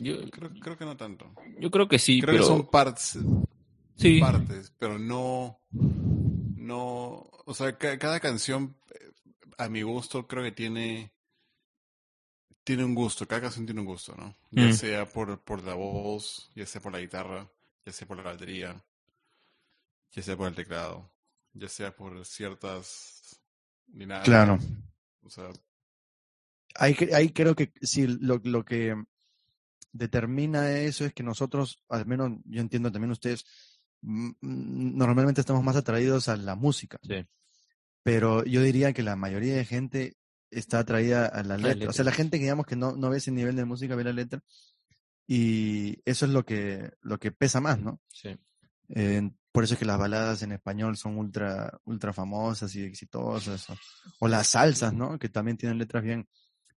Yo- 0.00 0.28
creo, 0.30 0.50
creo 0.60 0.76
que 0.76 0.84
no 0.84 0.96
tanto. 0.96 1.30
Yo 1.60 1.70
creo 1.70 1.86
que 1.88 1.98
sí, 1.98 2.20
creo 2.20 2.32
pero... 2.34 2.42
que 2.44 2.48
son 2.48 2.66
partes, 2.66 3.18
sí. 3.96 4.18
partes, 4.18 4.72
pero 4.76 4.98
no, 4.98 5.56
no, 6.56 7.30
o 7.46 7.54
sea, 7.54 7.78
ca- 7.78 7.96
cada 7.98 8.18
canción, 8.18 8.74
eh, 8.90 9.12
a 9.58 9.68
mi 9.68 9.82
gusto, 9.82 10.26
creo 10.26 10.42
que 10.42 10.52
tiene, 10.52 11.12
tiene 12.64 12.84
un 12.84 12.94
gusto, 12.94 13.26
cada 13.26 13.42
canción 13.42 13.66
tiene 13.66 13.80
un 13.80 13.86
gusto, 13.86 14.14
¿no? 14.16 14.34
Ya 14.50 14.68
Mm. 14.68 14.72
sea 14.72 15.06
por, 15.06 15.38
por 15.40 15.62
la 15.62 15.74
voz, 15.74 16.50
ya 16.56 16.66
sea 16.66 16.80
por 16.80 16.92
la 16.92 16.98
guitarra, 17.00 17.48
ya 17.86 17.92
sea 17.92 18.08
por 18.08 18.16
la 18.16 18.24
batería, 18.24 18.82
ya 20.12 20.22
sea 20.22 20.36
por 20.36 20.48
el 20.48 20.54
teclado, 20.54 21.10
ya 21.54 21.68
sea 21.68 21.94
por 21.94 22.24
ciertas 22.24 23.40
dinámicas. 23.86 24.28
Claro. 24.28 24.58
O 25.24 25.30
sea, 25.30 25.50
Ahí, 26.74 26.96
ahí 27.14 27.30
creo 27.30 27.54
que 27.54 27.72
sí, 27.82 28.06
lo, 28.06 28.40
lo 28.44 28.64
que 28.64 28.94
determina 29.92 30.70
eso 30.72 31.04
es 31.04 31.12
que 31.12 31.22
nosotros, 31.22 31.82
al 31.88 32.06
menos 32.06 32.32
yo 32.44 32.60
entiendo 32.60 32.90
también 32.90 33.12
ustedes, 33.12 33.44
mm, 34.02 34.28
mm, 34.40 34.96
normalmente 34.96 35.40
estamos 35.40 35.62
más 35.62 35.76
atraídos 35.76 36.28
a 36.28 36.36
la 36.36 36.54
música. 36.56 36.98
Sí. 37.02 37.26
pero 38.02 38.44
yo 38.44 38.62
diría 38.62 38.92
que 38.92 39.02
la 39.02 39.16
mayoría 39.16 39.54
de 39.54 39.64
gente 39.64 40.16
está 40.50 40.80
atraída 40.80 41.26
a 41.26 41.42
la 41.44 41.56
letra. 41.56 41.72
O 41.72 41.74
letra. 41.78 41.92
sea, 41.92 42.04
la 42.04 42.12
gente 42.12 42.38
que 42.38 42.44
digamos 42.44 42.66
que 42.66 42.76
no, 42.76 42.96
no 42.96 43.10
ve 43.10 43.18
ese 43.18 43.30
nivel 43.30 43.56
de 43.56 43.64
música, 43.64 43.94
ve 43.96 44.04
la 44.04 44.12
letra. 44.12 44.42
Y 45.26 46.00
eso 46.04 46.26
es 46.26 46.32
lo 46.32 46.44
que, 46.44 46.90
lo 47.00 47.18
que 47.18 47.30
pesa 47.32 47.60
más, 47.60 47.78
¿no? 47.80 48.00
Sí. 48.08 48.36
Eh, 48.88 49.30
por 49.52 49.64
eso 49.64 49.74
es 49.74 49.78
que 49.78 49.86
las 49.86 49.98
baladas 49.98 50.42
en 50.42 50.52
español 50.52 50.96
son 50.96 51.16
ultra, 51.16 51.78
ultra 51.84 52.12
famosas 52.12 52.74
y 52.74 52.82
exitosas. 52.82 53.70
O, 53.70 53.76
o 54.20 54.28
las 54.28 54.48
salsas, 54.48 54.92
¿no? 54.92 55.18
Que 55.18 55.28
también 55.28 55.56
tienen 55.56 55.78
letras 55.78 56.02
bien 56.02 56.28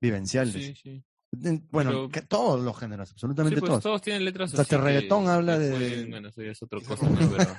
vivenciales. 0.05 0.53
Sí, 0.55 0.75
sí. 0.75 1.05
De- 1.33 1.61
Bueno, 1.71 1.91
Pero- 1.91 2.09
que 2.11 2.23
todos 2.23 2.61
los 2.61 2.79
géneros, 2.79 3.11
absolutamente 3.11 3.57
Sí, 3.57 3.61
pues, 3.61 3.71
todos. 3.71 3.83
todos 3.83 4.03
tienen 4.03 4.25
letras 4.25 4.51
Hasta 4.53 4.63
así 4.63 4.75
el 4.77 4.81
reggaetón 4.83 5.25
que- 5.25 5.31
habla 5.31 5.59
de- 5.59 5.71
pueden- 5.71 6.11
Bueno, 6.11 6.29
eso 6.29 6.43
ya 6.43 6.51
es 6.53 6.63
otra 6.63 6.79
¿Y 6.79 6.83
cosa, 6.85 7.09
¿no? 7.09 7.19
Pero... 7.37 7.55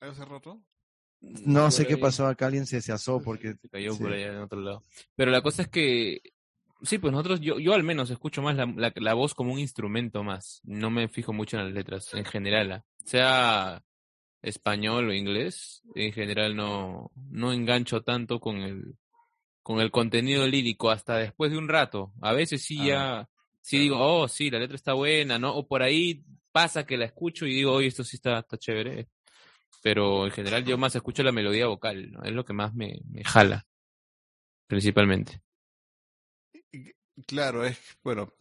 ¿algo 0.00 0.14
se 0.14 0.24
roto? 0.24 0.62
No 1.22 1.70
sé 1.70 1.86
qué 1.86 1.94
ahí 1.94 2.00
pasó 2.00 2.26
acá, 2.26 2.46
alguien 2.46 2.66
se, 2.66 2.80
se 2.82 2.92
asó 2.92 3.20
porque... 3.22 3.54
Se 3.54 3.68
cayó 3.70 3.92
sí. 3.94 4.02
por 4.02 4.12
allá 4.12 4.26
en 4.32 4.36
otro 4.38 4.60
lado. 4.60 4.84
Pero 5.14 5.30
la 5.30 5.40
cosa 5.42 5.62
es 5.62 5.68
que... 5.68 6.20
Sí, 6.82 6.98
pues 6.98 7.10
nosotros, 7.10 7.40
yo, 7.40 7.58
yo 7.58 7.72
al 7.72 7.82
menos 7.82 8.10
escucho 8.10 8.42
más 8.42 8.54
la, 8.54 8.66
la, 8.66 8.92
la 8.96 9.14
voz 9.14 9.34
como 9.34 9.54
un 9.54 9.58
instrumento 9.58 10.22
más. 10.22 10.60
No 10.64 10.90
me 10.90 11.08
fijo 11.08 11.32
mucho 11.32 11.56
en 11.56 11.64
las 11.64 11.72
letras, 11.72 12.12
en 12.12 12.26
general. 12.26 12.70
ah. 12.72 12.84
Sea 13.02 13.82
español 14.42 15.08
o 15.08 15.14
inglés, 15.14 15.82
en 15.94 16.12
general 16.12 16.54
no, 16.54 17.10
no 17.30 17.52
engancho 17.52 18.02
tanto 18.02 18.38
con 18.40 18.56
el, 18.58 18.94
con 19.66 19.80
el 19.80 19.90
contenido 19.90 20.46
lírico 20.46 20.90
hasta 20.92 21.16
después 21.16 21.50
de 21.50 21.58
un 21.58 21.68
rato. 21.68 22.12
A 22.22 22.32
veces 22.32 22.62
sí 22.62 22.76
Ah, 22.82 22.86
ya, 22.86 23.28
sí 23.60 23.78
digo, 23.78 23.96
oh, 23.98 24.28
sí, 24.28 24.48
la 24.48 24.60
letra 24.60 24.76
está 24.76 24.92
buena, 24.92 25.40
¿no? 25.40 25.52
O 25.56 25.66
por 25.66 25.82
ahí 25.82 26.24
pasa 26.52 26.86
que 26.86 26.96
la 26.96 27.06
escucho 27.06 27.46
y 27.46 27.54
digo, 27.56 27.72
oye, 27.72 27.88
esto 27.88 28.04
sí 28.04 28.14
está, 28.14 28.38
está 28.38 28.56
chévere. 28.56 29.08
Pero 29.82 30.24
en 30.24 30.30
general 30.30 30.64
yo 30.64 30.78
más 30.78 30.94
escucho 30.94 31.24
la 31.24 31.32
melodía 31.32 31.66
vocal, 31.66 32.12
¿no? 32.12 32.22
Es 32.22 32.30
lo 32.30 32.44
que 32.44 32.52
más 32.52 32.74
me, 32.74 33.00
me 33.10 33.24
jala, 33.24 33.66
principalmente. 34.68 35.42
Claro, 37.26 37.64
es, 37.64 37.76
bueno, 38.04 38.32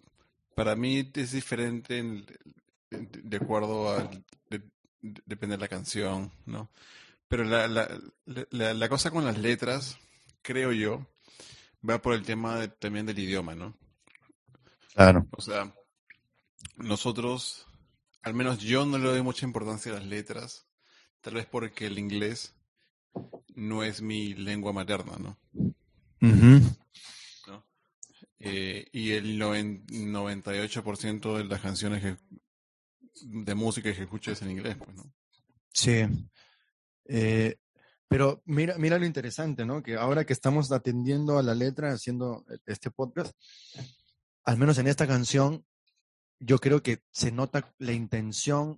para 0.53 0.75
mí 0.75 1.09
es 1.11 1.31
diferente 1.31 1.97
en- 1.97 2.23
en- 2.91 3.09
de 3.11 3.37
acuerdo 3.37 3.89
a, 3.89 4.03
de- 4.47 4.59
de- 5.01 5.21
depende 5.25 5.55
de 5.57 5.61
la 5.61 5.67
canción, 5.69 6.31
¿no? 6.45 6.69
Pero 7.27 7.45
la, 7.45 7.67
la, 7.67 7.89
la, 8.51 8.75
la 8.75 8.89
cosa 8.89 9.09
con 9.09 9.25
las 9.25 9.39
letras, 9.39 9.97
creo 10.43 10.71
yo, 10.71 11.07
va 11.87 12.01
por 12.01 12.13
el 12.13 12.23
tema 12.23 12.59
de- 12.59 12.67
también 12.69 13.05
del 13.05 13.19
idioma, 13.19 13.55
¿no? 13.55 13.77
Claro. 14.93 15.27
O 15.31 15.41
sea, 15.41 15.73
nosotros, 16.77 17.67
al 18.21 18.33
menos 18.33 18.59
yo 18.59 18.85
no 18.85 18.97
le 18.97 19.09
doy 19.09 19.21
mucha 19.21 19.45
importancia 19.45 19.91
a 19.91 19.95
las 19.95 20.05
letras, 20.05 20.67
tal 21.21 21.35
vez 21.35 21.45
porque 21.45 21.87
el 21.87 21.99
inglés 21.99 22.55
no 23.55 23.83
es 23.83 24.01
mi 24.01 24.33
lengua 24.33 24.73
materna, 24.73 25.17
¿no? 25.17 25.37
Ujú. 26.21 26.75
¿no? 27.47 27.65
Eh, 28.39 28.87
y 28.91 29.11
el 29.11 29.37
noven- 29.37 29.85
98% 29.87 31.37
de 31.37 31.45
las 31.45 31.61
canciones 31.61 32.01
que, 32.01 32.17
de 33.21 33.55
música 33.55 33.93
que 33.93 34.01
escucho 34.03 34.31
es 34.31 34.41
en 34.41 34.51
inglés, 34.51 34.75
pues, 34.77 34.95
¿no? 34.95 35.03
Sí. 35.71 36.03
Eh, 37.05 37.57
Pero 38.07 38.41
mira, 38.45 38.77
mira 38.77 38.99
lo 38.99 39.05
interesante, 39.05 39.65
¿no? 39.65 39.81
Que 39.81 39.95
ahora 39.95 40.25
que 40.25 40.33
estamos 40.33 40.71
atendiendo 40.71 41.37
a 41.39 41.43
la 41.43 41.55
letra, 41.55 41.91
haciendo 41.91 42.45
este 42.65 42.91
podcast, 42.91 43.35
al 44.43 44.57
menos 44.57 44.77
en 44.77 44.87
esta 44.87 45.07
canción, 45.07 45.65
yo 46.39 46.59
creo 46.59 46.83
que 46.83 47.01
se 47.11 47.31
nota 47.31 47.73
la 47.79 47.93
intención 47.93 48.77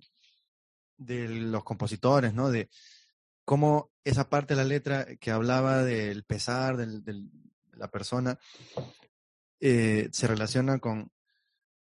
de 0.96 1.28
los 1.28 1.62
compositores, 1.64 2.32
¿no? 2.32 2.50
De 2.50 2.70
cómo 3.44 3.90
esa 4.04 4.28
parte 4.30 4.54
de 4.54 4.62
la 4.62 4.68
letra 4.68 5.06
que 5.16 5.30
hablaba 5.30 5.82
del 5.84 6.24
pesar 6.24 6.76
del- 6.76 7.04
de 7.04 7.22
la 7.72 7.88
persona 7.90 8.38
eh, 9.60 10.08
se 10.12 10.26
relaciona 10.26 10.78
con 10.78 11.10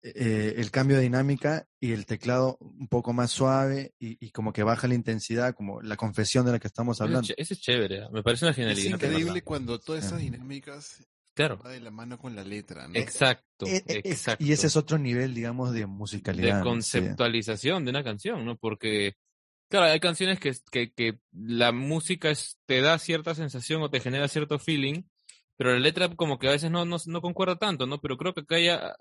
eh, 0.03 0.55
el 0.57 0.71
cambio 0.71 0.97
de 0.97 1.03
dinámica 1.03 1.67
y 1.81 1.93
el 1.93 2.07
teclado 2.07 2.57
un 2.61 2.89
poco 2.89 3.13
más 3.13 3.31
suave 3.31 3.95
y, 3.99 4.25
y 4.25 4.31
como 4.31 4.53
que 4.53 4.63
baja 4.63 4.89
la 4.89 4.95
intensidad, 4.95 5.55
como 5.55 5.81
la 5.81 5.97
confesión 5.97 6.45
de 6.47 6.53
la 6.53 6.59
que 6.59 6.67
estamos 6.69 6.97
es 6.97 7.01
hablando. 7.03 7.29
ch- 7.29 7.35
Ese 7.37 7.55
es 7.55 7.61
chévere, 7.61 8.05
¿ah? 8.05 8.09
me 8.13 8.23
parece 8.23 8.45
una 8.45 8.51
Es 8.51 8.57
genialidad. 8.57 8.99
de 8.99 9.07
increíble 9.07 9.43
cuando 9.43 9.79
todas 9.79 10.05
esas 10.05 10.19
dinámicas 10.21 11.07
Claro, 11.35 11.59
va 11.65 11.71
de 11.71 11.81
la 11.81 11.91
mano 11.91 12.19
con 12.19 12.35
la 12.37 12.45
letra, 12.45 12.89
¿no? 12.89 12.95
exacto, 12.99 13.67
Eh, 13.67 13.83
eh, 13.87 14.01
es- 14.05 14.13
exacto. 14.13 14.45
y 14.45 14.53
ese 14.53 14.67
es 14.67 14.77
otro 14.77 14.99
nivel, 14.99 15.35
digamos, 15.35 15.73
de 15.73 15.81
de 15.81 15.87
musicalidad. 15.87 16.59
Sí. 16.59 16.69
conceptualización 16.69 17.85
de 17.85 17.91
una 17.91 18.05
canción, 18.05 18.45
¿no? 18.45 18.57
Porque, 18.57 19.15
claro, 19.71 19.87
hay 19.87 20.01
canciones 20.01 20.39
que, 20.39 20.53
que, 20.71 20.93
que 20.93 21.19
la 21.33 21.73
música 21.73 22.31
es- 22.31 22.59
te 22.67 22.81
da 22.81 22.99
cierta 22.99 23.35
sensación 23.35 23.83
o 23.83 23.89
te 23.91 24.01
genera 24.01 24.29
cierto 24.29 24.59
feeling, 24.59 25.05
pero 25.63 25.75
la 25.75 25.79
letra 25.79 26.09
como 26.17 26.41
que 26.41 26.49
a 26.49 26.51
veces 26.51 26.73
no, 26.73 26.85
no, 26.85 26.97
no 27.07 27.21
concuerda 27.23 27.55
tanto, 27.55 27.87
¿no? 27.87 28.01
Pero 28.01 28.17
creo 28.19 28.35
que 28.35 28.41
acá 28.41 28.59
ya, 28.59 28.97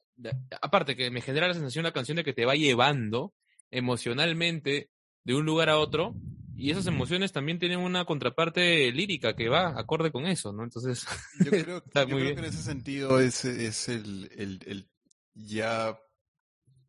aparte 0.61 0.95
que 0.95 1.09
me 1.09 1.21
genera 1.21 1.47
la 1.47 1.55
sensación 1.55 1.83
la 1.83 1.91
canción 1.91 2.17
de 2.17 2.23
que 2.23 2.33
te 2.33 2.45
va 2.45 2.53
llevando 2.53 3.33
emocionalmente 3.71 4.91
de 5.23 5.33
un 5.33 5.43
lugar 5.43 5.69
a 5.69 5.79
otro, 5.79 6.15
y 6.55 6.69
esas 6.69 6.85
emociones 6.85 7.31
también 7.31 7.57
tienen 7.57 7.79
una 7.79 8.05
contraparte 8.05 8.91
lírica 8.91 9.35
que 9.35 9.49
va 9.49 9.73
acorde 9.79 10.11
con 10.11 10.27
eso, 10.27 10.53
¿no? 10.53 10.63
Entonces, 10.63 11.03
Yo 11.33 11.49
creo, 11.51 11.77
Está 11.77 12.01
yo 12.01 12.09
muy 12.09 12.21
creo 12.21 12.25
bien. 12.25 12.35
que 12.35 12.39
en 12.41 12.45
ese 12.45 12.61
sentido 12.61 13.19
es, 13.19 13.43
es 13.43 13.89
el, 13.89 14.29
el, 14.35 14.59
el- 14.67 14.87
ya 15.33 15.97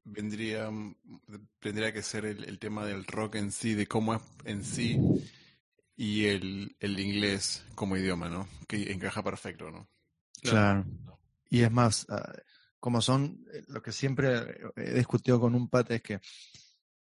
vendría, 0.04 0.68
tendría 1.60 1.92
que 1.92 2.02
ser 2.02 2.26
el, 2.26 2.44
el 2.44 2.58
tema 2.58 2.84
del 2.84 3.04
rock 3.06 3.36
en 3.36 3.52
sí, 3.52 3.72
de 3.74 3.86
cómo 3.86 4.14
es 4.14 4.20
en 4.44 4.64
sí, 4.64 4.98
y 6.02 6.26
el, 6.26 6.74
el 6.80 6.98
inglés 6.98 7.64
como 7.76 7.96
idioma, 7.96 8.28
¿no? 8.28 8.48
Que 8.66 8.90
encaja 8.90 9.22
perfecto, 9.22 9.70
¿no? 9.70 9.88
Claro. 10.42 10.84
Y 11.48 11.60
es 11.60 11.70
más, 11.70 12.06
ah, 12.08 12.32
como 12.80 13.00
son, 13.00 13.46
eh, 13.54 13.62
lo 13.68 13.82
que 13.82 13.92
siempre 13.92 14.58
he 14.74 14.94
discutido 14.94 15.38
con 15.38 15.54
un 15.54 15.68
pata 15.68 15.94
es 15.94 16.02
que 16.02 16.18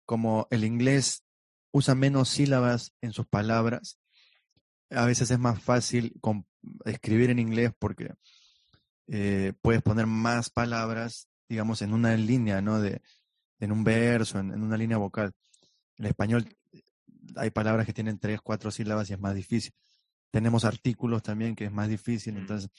como 0.05 0.47
el 0.51 0.63
inglés 0.63 1.23
usa 1.71 1.95
menos 1.95 2.29
sílabas 2.29 2.93
en 3.01 3.11
sus 3.11 3.25
palabras, 3.25 3.97
a 4.91 5.07
veces 5.07 5.31
es 5.31 5.39
más 5.39 5.59
fácil 5.59 6.13
escribir 6.85 7.31
en 7.31 7.39
inglés 7.39 7.71
porque 7.79 8.13
eh, 9.07 9.53
puedes 9.63 9.81
poner 9.81 10.05
más 10.05 10.51
palabras, 10.51 11.27
digamos, 11.49 11.81
en 11.81 11.93
una 11.93 12.15
línea, 12.15 12.61
¿no? 12.61 12.79
De, 12.79 13.01
en 13.59 13.71
un 13.71 13.83
verso, 13.83 14.37
en, 14.37 14.51
en 14.51 14.61
una 14.61 14.77
línea 14.77 14.97
vocal. 14.97 15.31
En 15.97 16.05
español 16.05 16.47
eh, 16.47 16.55
hay 17.35 17.49
palabras 17.51 17.85
que 17.85 17.93
tienen 17.93 18.19
tres, 18.19 18.41
cuatro 18.41 18.71
sílabas 18.71 19.09
y 19.09 19.13
es 19.13 19.19
más 19.19 19.35
difícil. 19.35 19.73
Tenemos 20.31 20.65
artículos 20.65 21.23
también 21.23 21.55
que 21.55 21.65
es 21.65 21.71
más 21.71 21.89
difícil, 21.89 22.33
Mm. 22.33 22.37
entonces 22.37 22.69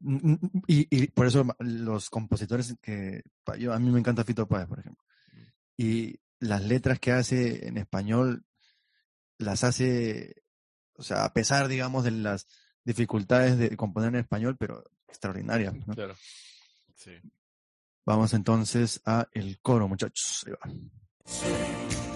Mm, 0.00 0.32
mm, 0.32 0.62
Y, 0.66 0.86
y 0.90 1.06
por 1.08 1.26
eso 1.26 1.46
los 1.60 2.10
compositores 2.10 2.74
que 2.82 3.22
yo 3.58 3.72
a 3.72 3.78
mí 3.78 3.90
me 3.90 4.00
encanta 4.00 4.24
Fito 4.24 4.46
Páez, 4.46 4.66
por 4.68 4.80
ejemplo. 4.80 5.02
Y 5.76 6.20
las 6.40 6.62
letras 6.62 6.98
que 7.00 7.12
hace 7.12 7.66
en 7.66 7.78
español 7.78 8.44
las 9.38 9.64
hace, 9.64 10.42
o 10.94 11.02
sea, 11.02 11.24
a 11.24 11.32
pesar, 11.32 11.68
digamos, 11.68 12.04
de 12.04 12.10
las 12.12 12.46
dificultades 12.84 13.56
de 13.58 13.76
componer 13.76 14.10
en 14.10 14.20
español, 14.20 14.56
pero 14.58 14.84
extraordinarias. 15.08 15.74
¿no? 15.86 15.94
claro. 15.94 16.14
Sí. 16.94 17.12
Vamos 18.04 18.34
entonces 18.34 19.00
a 19.06 19.26
el 19.32 19.58
coro, 19.60 19.88
muchachos. 19.88 20.44
Ahí 20.46 20.52
va. 20.52 22.13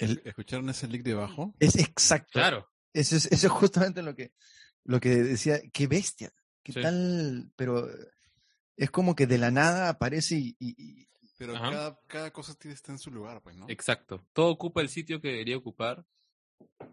El- 0.00 0.22
¿Escucharon 0.24 0.68
ese 0.70 0.88
lick 0.88 1.02
debajo? 1.02 1.54
Es 1.58 1.76
exacto. 1.76 2.32
Claro. 2.32 2.68
Eso 2.92 3.16
es, 3.16 3.26
eso 3.26 3.46
es 3.48 3.52
justamente 3.52 4.02
lo 4.02 4.14
que, 4.14 4.32
lo 4.84 5.00
que 5.00 5.10
decía. 5.16 5.60
Qué 5.72 5.86
bestia. 5.86 6.32
Qué 6.62 6.72
Sí. 6.72 6.80
tal, 6.82 7.50
pero 7.56 7.88
es 8.76 8.90
como 8.90 9.14
que 9.14 9.26
de 9.26 9.38
la 9.38 9.50
nada 9.50 9.88
aparece 9.88 10.36
y, 10.36 10.56
y- 10.58 10.74
y- 11.02 11.08
Pero 11.36 11.54
cada, 11.54 11.98
cada 12.06 12.32
cosa 12.32 12.54
tiene, 12.54 12.74
está 12.74 12.92
en 12.92 12.98
su 12.98 13.10
lugar, 13.10 13.42
pues, 13.42 13.56
¿no? 13.56 13.66
Exacto. 13.68 14.24
Todo 14.32 14.50
ocupa 14.50 14.80
el 14.80 14.88
sitio 14.88 15.20
que 15.20 15.28
debería 15.28 15.56
ocupar. 15.56 16.04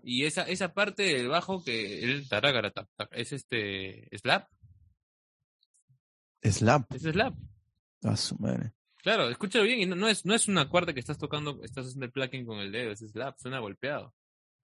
Y 0.03 0.25
esa, 0.25 0.43
esa 0.43 0.73
parte 0.73 1.03
del 1.03 1.27
bajo 1.29 1.63
que 1.63 2.03
el 2.03 2.27
tac, 2.27 2.43
es 3.11 3.31
este 3.31 4.09
slap. 4.17 4.49
slap. 6.43 6.91
Es 6.93 7.01
slap. 7.03 7.35
A 8.03 8.17
su 8.17 8.35
madre. 8.39 8.73
Claro, 9.03 9.29
escúchalo 9.29 9.65
bien 9.65 9.79
y 9.81 9.85
no, 9.85 9.95
no 9.95 10.07
es, 10.07 10.25
no 10.25 10.33
es 10.35 10.47
una 10.47 10.69
cuarta 10.69 10.93
que 10.93 10.99
estás 10.99 11.17
tocando, 11.17 11.59
estás 11.63 11.87
haciendo 11.87 12.05
el 12.05 12.11
plucking 12.11 12.45
con 12.45 12.59
el 12.59 12.71
dedo, 12.71 12.91
es 12.91 12.99
slap, 12.99 13.37
suena 13.39 13.59
golpeado. 13.59 14.13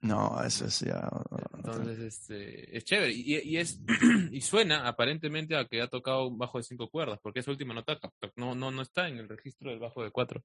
No, 0.02 0.44
eso 0.44 0.66
es 0.66 0.80
ya. 0.82 1.10
Entonces, 1.56 1.98
este, 2.00 2.78
es 2.78 2.84
chévere. 2.84 3.12
Y, 3.14 3.38
y 3.40 3.58
es, 3.58 3.80
y 4.32 4.42
suena 4.42 4.88
aparentemente 4.88 5.56
a 5.58 5.66
que 5.66 5.82
ha 5.82 5.88
tocado 5.88 6.28
un 6.28 6.38
bajo 6.38 6.60
de 6.60 6.64
cinco 6.64 6.88
cuerdas, 6.90 7.20
porque 7.22 7.40
esa 7.40 7.50
última 7.50 7.74
nota 7.74 8.00
no, 8.36 8.54
no, 8.54 8.70
no 8.70 8.82
está 8.84 9.08
en 9.08 9.18
el 9.18 9.28
registro 9.28 9.72
del 9.72 9.80
bajo 9.80 10.04
de 10.04 10.12
cuatro. 10.12 10.44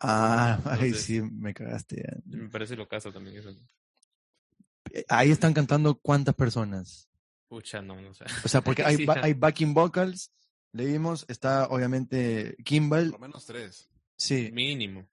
Ah, 0.00 0.58
Entonces- 0.64 1.02
sí 1.02 1.22
me 1.22 1.54
cagaste. 1.54 1.96
ya. 2.06 2.18
Me 2.26 2.48
parece 2.50 2.76
lo 2.76 2.86
caso 2.86 3.10
también 3.10 3.38
eso. 3.38 3.54
Eh, 4.92 5.04
Ahí 5.08 5.30
están 5.30 5.54
cantando 5.54 5.94
cuántas 5.94 6.34
personas. 6.34 7.08
Pucha, 7.48 7.80
no, 7.80 7.98
no 8.00 8.12
sé. 8.12 8.24
O 8.44 8.48
sea, 8.48 8.60
porque 8.60 8.82
hay, 8.84 8.96
Sí, 8.96 9.06
hay 9.22 9.32
backing 9.32 9.72
vocals, 9.72 10.30
leímos, 10.74 11.24
está 11.28 11.66
obviamente 11.68 12.56
Kimball. 12.64 13.10
Por 13.12 13.20
lo 13.20 13.26
menos 13.28 13.46
tres. 13.46 13.88
Sí, 14.16 14.50
Mínimo. 14.52 15.08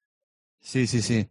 sí, 0.59 0.85
sí, 0.87 1.01
sí. 1.01 1.29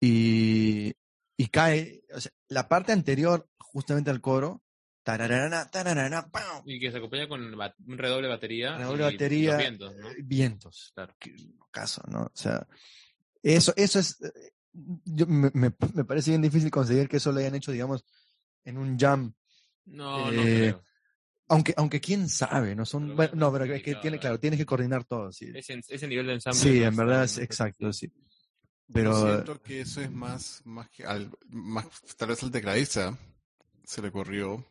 Y, 0.00 0.94
y 1.36 1.46
cae, 1.48 2.02
o 2.14 2.20
sea, 2.20 2.32
la 2.48 2.68
parte 2.68 2.92
anterior, 2.92 3.48
justamente 3.58 4.10
al 4.10 4.20
coro, 4.20 4.62
tarararana, 5.02 5.70
tararana, 5.70 6.30
¡pam! 6.30 6.62
Y 6.66 6.78
que 6.80 6.90
se 6.90 6.98
acompaña 6.98 7.28
con 7.28 7.42
un 7.42 7.98
redoble 7.98 8.28
batería. 8.28 8.76
Redoble 8.78 9.02
y 9.08 9.12
batería, 9.12 9.50
los 9.52 9.58
vientos, 9.58 9.96
¿no? 9.96 10.10
eh, 10.10 10.16
vientos. 10.22 10.92
Claro. 10.94 11.14
Que- 11.18 11.34
caso, 11.70 12.02
¿no? 12.08 12.22
O 12.22 12.30
sea, 12.34 12.66
eso, 13.42 13.72
eso 13.76 13.98
es, 13.98 14.20
eh, 14.22 14.52
yo, 15.04 15.26
me, 15.26 15.50
me, 15.54 15.72
me 15.94 16.04
parece 16.04 16.30
bien 16.30 16.42
difícil 16.42 16.70
conseguir 16.70 17.08
que 17.08 17.16
eso 17.16 17.32
lo 17.32 17.40
hayan 17.40 17.54
hecho, 17.56 17.72
digamos, 17.72 18.04
en 18.64 18.78
un 18.78 18.96
jam. 18.98 19.34
No, 19.86 20.30
no 20.30 20.42
Eh, 20.42 20.54
creo. 20.56 20.84
Aunque, 21.48 21.74
aunque 21.76 22.00
quién 22.00 22.28
sabe, 22.28 22.74
¿no? 22.74 22.86
Son, 22.86 23.02
Pero 23.04 23.16
bueno, 23.16 23.32
es 23.32 23.38
no, 23.38 23.52
pero 23.52 23.64
es 23.64 23.82
que 23.82 23.94
tiene, 23.96 24.18
claro, 24.18 24.40
tienes 24.40 24.58
que 24.58 24.64
coordinar 24.66 25.04
todo, 25.04 25.30
sí. 25.30 25.50
Ese, 25.54 25.80
ese 25.88 26.08
nivel 26.08 26.26
de 26.26 26.34
ensamble. 26.34 26.58
Sí, 26.60 26.80
no 26.80 26.86
en 26.86 26.96
verdad, 26.96 27.24
otro 27.30 27.42
exacto, 27.42 27.92
sí. 27.92 28.10
Yo 28.86 28.92
Pero, 28.92 29.22
siento 29.34 29.62
que 29.62 29.80
eso 29.80 30.00
es 30.00 30.10
más, 30.10 30.62
más 30.64 30.88
que 30.90 31.04
al, 31.04 31.30
más, 31.48 31.86
tal 32.16 32.28
vez 32.28 32.42
al 32.42 32.50
tecladista 32.50 33.18
se 33.84 34.00
le 34.02 34.08
ocurrió 34.08 34.64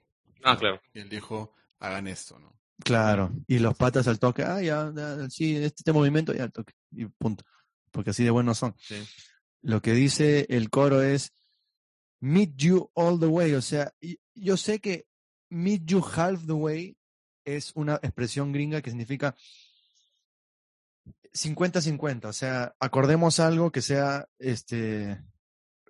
Ah, 0.44 0.58
claro. 0.58 0.82
y 0.94 1.00
él 1.00 1.10
dijo, 1.10 1.54
hagan 1.80 2.08
esto, 2.08 2.38
¿no? 2.40 2.54
claro, 2.84 3.32
y 3.48 3.60
los 3.60 3.76
patas 3.78 4.08
al 4.08 4.20
toque, 4.20 4.44
ah, 4.44 4.62
ya, 4.62 4.92
ya, 4.96 5.30
sí, 5.30 5.56
este, 5.56 5.68
este 5.78 5.94
movimiento 5.94 6.34
ya 6.34 6.44
al 6.44 6.52
toque, 6.52 6.74
y 6.92 7.06
punto. 7.06 7.46
Porque 7.92 8.10
así 8.10 8.24
de 8.24 8.30
buenos 8.32 8.58
son. 8.58 8.76
Sí. 8.80 8.96
Lo 9.62 9.82
que 9.82 9.94
dice 9.94 10.46
el 10.50 10.70
coro 10.70 11.02
es, 11.02 11.32
meet 12.20 12.56
you 12.58 12.90
all 12.94 13.20
the 13.20 13.28
way, 13.28 13.54
o 13.54 13.62
sea, 13.62 13.94
y- 14.02 14.20
yo 14.36 14.58
sé 14.58 14.80
que 14.80 15.06
meet 15.54 15.84
you 15.86 16.00
half 16.02 16.46
the 16.46 16.54
way 16.54 16.98
es 17.46 17.72
una 17.76 17.96
expresión 18.02 18.52
gringa 18.52 18.82
que 18.82 18.90
significa 18.90 19.36
50-50, 21.34 22.26
o 22.30 22.34
sea, 22.34 22.76
acordemos 22.80 23.40
algo 23.40 23.72
que 23.72 23.82
sea 23.82 24.28
este 24.38 25.22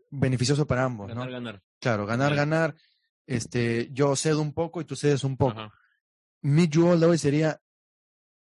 beneficioso 0.10 0.66
para 0.66 0.84
ambos, 0.86 1.10
Ganar, 1.10 1.26
¿no? 1.28 1.32
ganar. 1.32 1.64
Claro, 1.80 2.06
ganar, 2.06 2.30
Vale. 2.30 2.36
ganar, 2.38 2.76
este, 3.28 3.90
yo 3.92 4.16
cedo 4.16 4.42
un 4.42 4.54
poco 4.54 4.80
y 4.82 4.86
tú 4.86 4.96
cedes 4.96 5.24
un 5.24 5.36
poco. 5.38 5.60
Ajá. 5.60 5.74
Meet 6.42 6.72
you 6.72 6.88
all 6.88 7.00
the 7.00 7.08
way 7.08 7.18
sería 7.18 7.60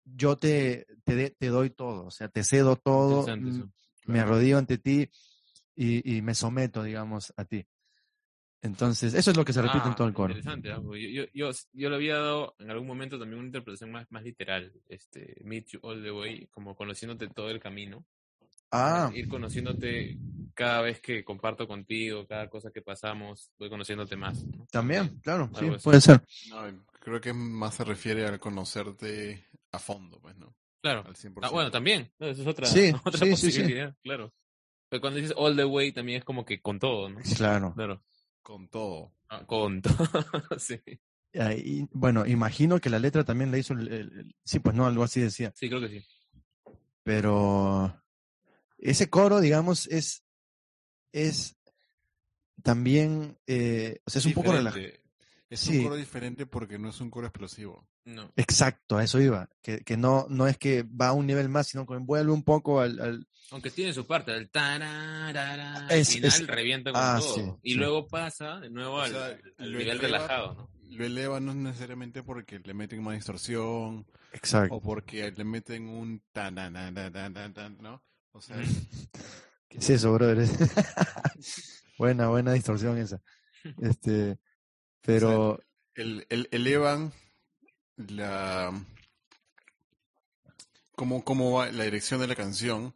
yo 0.05 0.37
te, 0.37 0.87
te, 1.05 1.15
de- 1.15 1.31
te 1.31 1.47
doy 1.49 1.71
todo, 1.71 2.07
o 2.07 2.11
sea, 2.11 2.29
te 2.29 2.45
cedo 2.45 2.77
todo, 2.77 3.27
mm, 3.37 3.71
me 4.07 4.21
arrodillo 4.21 4.59
ante 4.59 4.79
ti 4.79 5.11
y, 5.75 6.17
y 6.17 6.23
me 6.23 6.35
someto, 6.35 6.83
digamos, 6.83 7.33
a 7.37 7.45
ti. 7.45 7.67
Entonces, 8.65 9.13
eso 9.13 9.31
es 9.31 9.37
lo 9.37 9.45
que 9.45 9.53
se 9.53 9.61
repite 9.61 9.85
en 9.85 9.93
Ah, 9.93 9.95
todo 9.95 10.09
el 10.09 10.15
coro. 10.15 10.33
Interesante, 10.33 10.73
¿ah? 10.73 10.81
Porque 10.83 11.13
yo, 11.13 11.25
yo, 11.35 11.51
yo, 11.51 11.51
yo 11.75 11.91
le 11.91 11.97
había 11.97 12.17
dado 12.17 12.57
en 12.59 12.71
algún 12.71 12.87
momento 12.87 13.19
también 13.19 13.39
una 13.39 13.47
interpretación 13.49 13.93
más, 13.93 14.11
más 14.11 14.23
literal, 14.25 14.73
este, 14.89 15.37
Meet 15.45 15.67
You 15.73 15.81
All 15.83 16.03
the 16.03 16.11
Way, 16.11 16.47
como 16.51 16.75
conociéndote 16.75 17.29
todo 17.29 17.51
el 17.51 17.61
camino. 17.61 18.07
Ah, 18.71 19.11
Ir 19.15 19.29
conociéndote 19.29 20.19
cada 20.55 20.81
vez 20.81 21.01
que 21.01 21.23
comparto 21.25 21.69
contigo, 21.69 22.27
cada 22.27 22.49
cosa 22.49 22.71
que 22.71 22.81
pasamos, 22.81 23.51
voy 23.59 23.69
conociéndote 23.69 24.17
más. 24.17 24.43
¿no? 24.47 24.67
también, 24.71 25.21
claro, 25.21 25.51
sí, 25.59 25.67
puede 25.83 26.01
ser. 26.01 26.23
No, 26.49 26.85
creo 27.01 27.21
que 27.21 27.35
más 27.35 27.75
se 27.75 27.85
refiere 27.85 28.27
al 28.27 28.41
conocerte 28.41 29.47
a 29.73 29.79
fondo, 29.79 30.19
pues, 30.21 30.37
¿no? 30.39 30.57
Claro. 30.81 31.05
Al 31.07 31.15
100%. 31.15 31.39
Ah, 31.43 31.51
bueno, 31.51 31.71
también. 31.71 32.11
¿no? 32.19 32.29
Esa 32.29 32.41
es 32.43 32.49
otra, 32.49 32.67
Sí, 32.67 32.93
otra 33.05 33.19
sí, 33.19 33.37
sí, 33.37 33.37
sí. 33.37 33.47
posibilidad, 33.61 33.95
claro. 34.03 34.33
Pero 34.89 35.01
cuando 35.03 35.19
dices 35.21 35.35
all 35.37 35.55
the 35.55 35.65
way 35.65 35.93
también 35.93 36.19
es 36.19 36.25
como 36.25 36.45
que 36.45 36.61
con 36.63 36.79
todo, 36.79 37.09
¿no? 37.11 37.21
Claro. 37.37 37.75
Claro. 37.75 38.03
Con 38.45 38.69
todo. 38.69 39.11
Ah, 39.31 39.45
con 39.47 39.81
todo. 39.83 40.59
sí. 40.59 40.79
Ahí, 41.33 41.89
bueno, 41.91 42.27
imagino 42.27 42.79
que 42.79 42.91
la 42.91 42.99
letra 43.01 43.25
también 43.25 43.51
la 43.51 43.59
hizo 43.59 43.73
el, 43.73 43.89
el- 43.89 44.19
el- 44.21 44.37
sí, 44.45 44.61
pues 44.61 44.77
no, 44.77 44.87
algo 44.87 45.03
así 45.03 45.21
decía. 45.21 45.51
sí, 45.57 45.69
creo 45.69 45.81
que 45.81 45.89
sí. 45.89 46.07
Pero 47.03 48.01
ese 48.79 49.09
coro, 49.11 49.41
digamos, 49.41 49.87
es, 49.89 50.25
es 51.13 51.57
también, 52.63 53.39
eh, 53.47 54.01
o 54.07 54.11
sea, 54.11 54.21
es 54.21 54.27
un 54.27 54.35
poco 54.35 54.53
relajado. 54.53 54.85
Es 55.55 55.61
Sí. 55.61 55.79
un 55.79 55.85
coro 55.85 55.97
diferente 55.97 56.47
porque 56.47 56.79
no 56.79 56.89
es 56.89 57.01
un 57.01 57.11
coro 57.11 57.27
explosivo. 57.27 57.87
No. 58.05 58.31
Exacto, 58.37 58.97
a 58.99 59.05
eso 59.05 59.21
iba. 59.21 59.49
Que, 59.63 59.81
que 59.81 59.97
no, 59.97 60.27
no 60.29 60.47
es 60.47 60.59
que 60.59 60.83
va 60.83 61.09
a 61.09 61.13
un 61.13 61.27
nivel 61.27 61.49
más, 61.49 61.69
sino 61.69 61.87
que 61.87 61.97
vuelve 61.97 62.33
un 62.33 62.43
poco 62.43 62.81
al, 62.81 63.01
al- 63.01 63.27
Aunque 63.51 63.71
tiene 63.71 63.93
su 63.93 64.07
parte, 64.07 64.33
el 64.37 64.51
tararara, 64.51 65.87
al 65.87 65.91
Es- 65.93 66.11
final 66.13 66.29
es- 66.29 66.47
revienta 66.47 66.93
con 66.93 67.01
ah, 67.03 67.19
todo. 67.21 67.35
sí, 67.35 67.53
y 67.63 67.73
sí. 67.73 67.79
luego 67.79 68.07
pasa 68.09 68.59
de 68.61 68.71
nuevo 68.71 68.95
O 68.97 69.01
al, 69.01 69.11
sea, 69.13 69.25
al- 69.27 69.41
al 69.59 69.71
nivel 69.73 69.89
eleva- 69.89 70.03
relajado, 70.03 70.55
¿no? 70.55 70.71
Lo 70.91 71.05
eleva 71.05 71.41
no 71.41 71.55
necesariamente 71.55 72.23
porque 72.23 72.61
le 72.61 72.75
meten 72.75 73.03
más 73.03 73.15
distorsión 73.17 74.07
Exacto. 74.33 74.75
o 74.77 74.81
porque 74.81 75.31
le 75.31 75.45
meten 75.45 75.89
un 75.89 76.23
tan, 76.33 76.55
¿no? 77.81 78.03
O 78.33 78.41
sea, 78.41 78.57
¿Qué 79.69 79.79
es 79.79 79.91
eso, 79.91 80.13
brother? 80.13 80.39
buena, 81.99 82.29
buena 82.29 82.53
distorsión 82.53 82.99
esa. 82.99 83.21
Este, 83.81 84.39
pero, 85.05 85.61
el, 85.95 86.27
el- 86.31 86.49
elevan 86.53 87.13
la 87.97 88.73
cómo, 90.93 91.25
cómo 91.25 91.53
va 91.53 91.71
la 91.73 91.85
dirección 91.85 92.21
de 92.21 92.27
la 92.27 92.35
canción. 92.37 92.95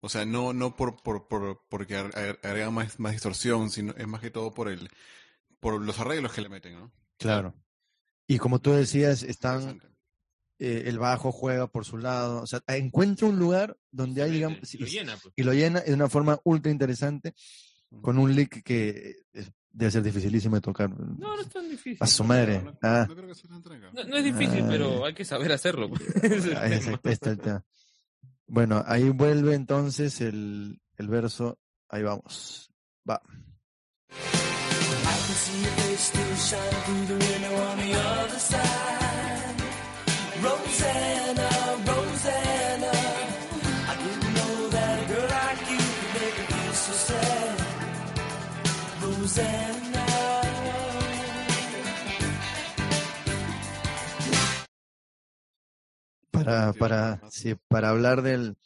O 0.00 0.08
sea, 0.08 0.24
no, 0.26 0.52
no 0.52 0.76
por, 0.76 1.02
por, 1.02 1.28
por 1.28 1.64
porque 1.68 1.96
agre- 1.96 2.38
agregan 2.42 2.74
más, 2.74 3.00
más 3.00 3.12
distorsión, 3.12 3.70
sino 3.70 3.94
es 3.96 4.06
más 4.06 4.20
que 4.20 4.30
todo 4.30 4.52
por 4.52 4.68
el 4.68 4.90
por 5.60 5.80
los 5.80 5.98
arreglos 5.98 6.32
que 6.32 6.42
le 6.42 6.50
meten, 6.50 6.74
¿no? 6.74 6.92
claro. 7.18 7.54
Y 8.26 8.38
como 8.38 8.58
tú 8.60 8.72
decías, 8.72 9.22
están, 9.22 9.80
eh, 10.58 10.84
el 10.86 10.98
bajo 10.98 11.32
juega 11.32 11.66
por 11.68 11.84
su 11.86 11.96
lado, 11.98 12.42
o 12.42 12.46
sea, 12.46 12.62
encuentra 12.66 13.28
un 13.28 13.38
lugar 13.38 13.76
donde 13.90 14.22
hay, 14.22 14.30
digamos, 14.32 14.74
Y 14.74 14.78
lo 14.78 14.86
y- 14.86 14.90
llena, 14.90 15.16
pues. 15.16 15.32
y 15.36 15.42
lo 15.42 15.52
llena 15.54 15.80
de 15.80 15.94
una 15.94 16.08
forma 16.10 16.38
ultra 16.44 16.70
interesante, 16.70 17.34
con 18.02 18.18
un 18.18 18.34
lick 18.34 18.62
que 18.62 19.16
eh, 19.32 19.50
debe 19.74 19.90
ser 19.90 20.02
dificilísimo 20.02 20.54
de 20.56 20.60
tocar. 20.62 20.88
No, 20.90 21.34
no 21.36 21.40
es 21.40 21.48
tan 21.48 21.68
difícil. 21.68 21.98
A 22.00 22.06
su 22.06 22.24
madre. 22.24 22.62
No, 22.62 22.70
no- 22.70 22.78
Ah. 22.82 23.06
no 23.08 23.14
creo 23.14 23.28
que 23.28 23.34
sea 23.34 23.50
tan. 23.50 23.62
No, 23.92 24.04
no 24.04 24.16
es 24.16 24.24
difícil, 24.24 24.62
Ah, 24.62 24.66
pero 24.70 25.04
hay 25.04 25.12
que 25.14 25.24
saber 25.24 25.52
hacerlo. 25.52 25.88
pues. 25.90 26.00
Ese 26.22 26.36
es 26.36 26.44
el 26.46 26.56
Ahí 26.56 26.80
tema. 26.80 27.00
está- 27.04 27.30
el 27.30 27.38
tema. 27.40 27.64
Bueno, 28.46 28.82
ahí 28.86 29.10
vuelve 29.10 29.54
entonces 29.54 30.20
el, 30.20 30.80
el 30.96 31.08
verso. 31.08 31.58
Ahí 31.88 32.02
vamos. 32.02 32.70
Va. 33.08 33.20
Rosanna, 40.42 41.48
Rosanna, 41.86 42.92
I 43.90 43.96
didn't 44.02 44.34
know 44.34 44.70
that 44.70 44.98
a 45.00 45.06
girl 45.08 45.28
like 45.28 45.60
you 45.70 45.78
could 45.78 46.12
make 46.14 46.38
me 46.50 46.72
so 46.74 46.92
sad. 46.92 47.58
Rosanna. 49.02 49.63
Para, 56.44 56.72
para, 56.74 57.20
sí, 57.30 57.54
para 57.68 57.90
hablar 57.90 58.22
del. 58.22 58.56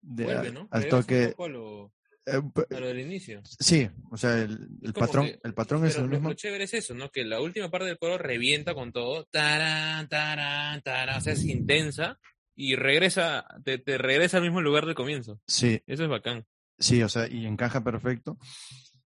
de- 0.00 0.24
Vuelve, 0.24 0.52
¿no? 0.52 0.68
al 0.70 0.88
toque. 0.88 1.34
a 1.38 1.46
lo, 1.48 1.92
eh, 2.26 2.40
a 2.70 2.80
lo 2.80 2.86
del 2.86 3.00
inicio. 3.00 3.40
sí, 3.44 3.88
o 4.10 4.16
sea, 4.16 4.38
el, 4.38 4.68
el 4.82 4.92
patrón, 4.92 5.26
que- 5.26 5.40
el 5.42 5.54
patrón 5.54 5.84
es 5.86 5.96
el 5.96 6.02
lo, 6.04 6.08
mismo. 6.08 6.28
lo 6.28 6.34
chévere 6.34 6.64
es 6.64 6.74
eso, 6.74 6.94
¿no? 6.94 7.10
Que 7.10 7.24
la 7.24 7.40
última 7.40 7.70
parte 7.70 7.86
del 7.88 7.98
coro 7.98 8.18
revienta 8.18 8.74
con 8.74 8.92
todo. 8.92 9.24
Tarán, 9.30 10.08
tarán, 10.08 10.80
tarán. 10.82 11.18
O 11.18 11.20
sea, 11.20 11.32
es 11.32 11.44
intensa. 11.44 12.18
Y 12.60 12.74
regresa, 12.74 13.46
te, 13.64 13.78
te 13.78 13.98
regresa 13.98 14.38
al 14.38 14.42
mismo 14.42 14.60
lugar 14.60 14.84
del 14.84 14.96
comienzo. 14.96 15.40
Sí, 15.46 15.80
Eso 15.86 16.02
es 16.02 16.08
bacán. 16.10 16.44
sí, 16.78 17.02
o 17.04 17.08
sea, 17.08 17.28
y 17.28 17.46
encaja 17.46 17.84
perfecto. 17.84 18.36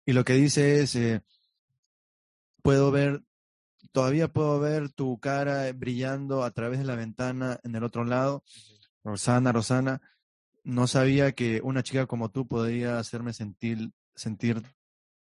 Y 0.06 0.14
lo 0.14 0.24
que 0.24 0.34
dice 0.34 0.80
es, 0.82 0.96
eh, 0.96 1.22
puedo 2.62 2.90
ver, 2.92 3.22
todavía 3.94 4.28
puedo 4.28 4.60
ver 4.60 4.92
tu 4.92 5.18
cara 5.20 5.72
brillando 5.72 6.44
a 6.44 6.52
través 6.52 6.80
de 6.80 6.86
la 6.86 6.96
ventana 6.96 7.60
en 7.64 7.76
el 7.76 7.84
otro 7.84 8.04
lado. 8.04 8.44
Rosana, 9.06 9.52
Rosana, 9.54 10.02
no 10.64 10.88
sabía 10.88 11.32
que 11.32 11.62
una 11.64 11.84
chica 11.84 12.06
como 12.08 12.30
tú 12.32 12.48
podía 12.48 13.00
hacerme 13.00 13.32
sentir, 13.34 13.92
sentir 14.16 14.62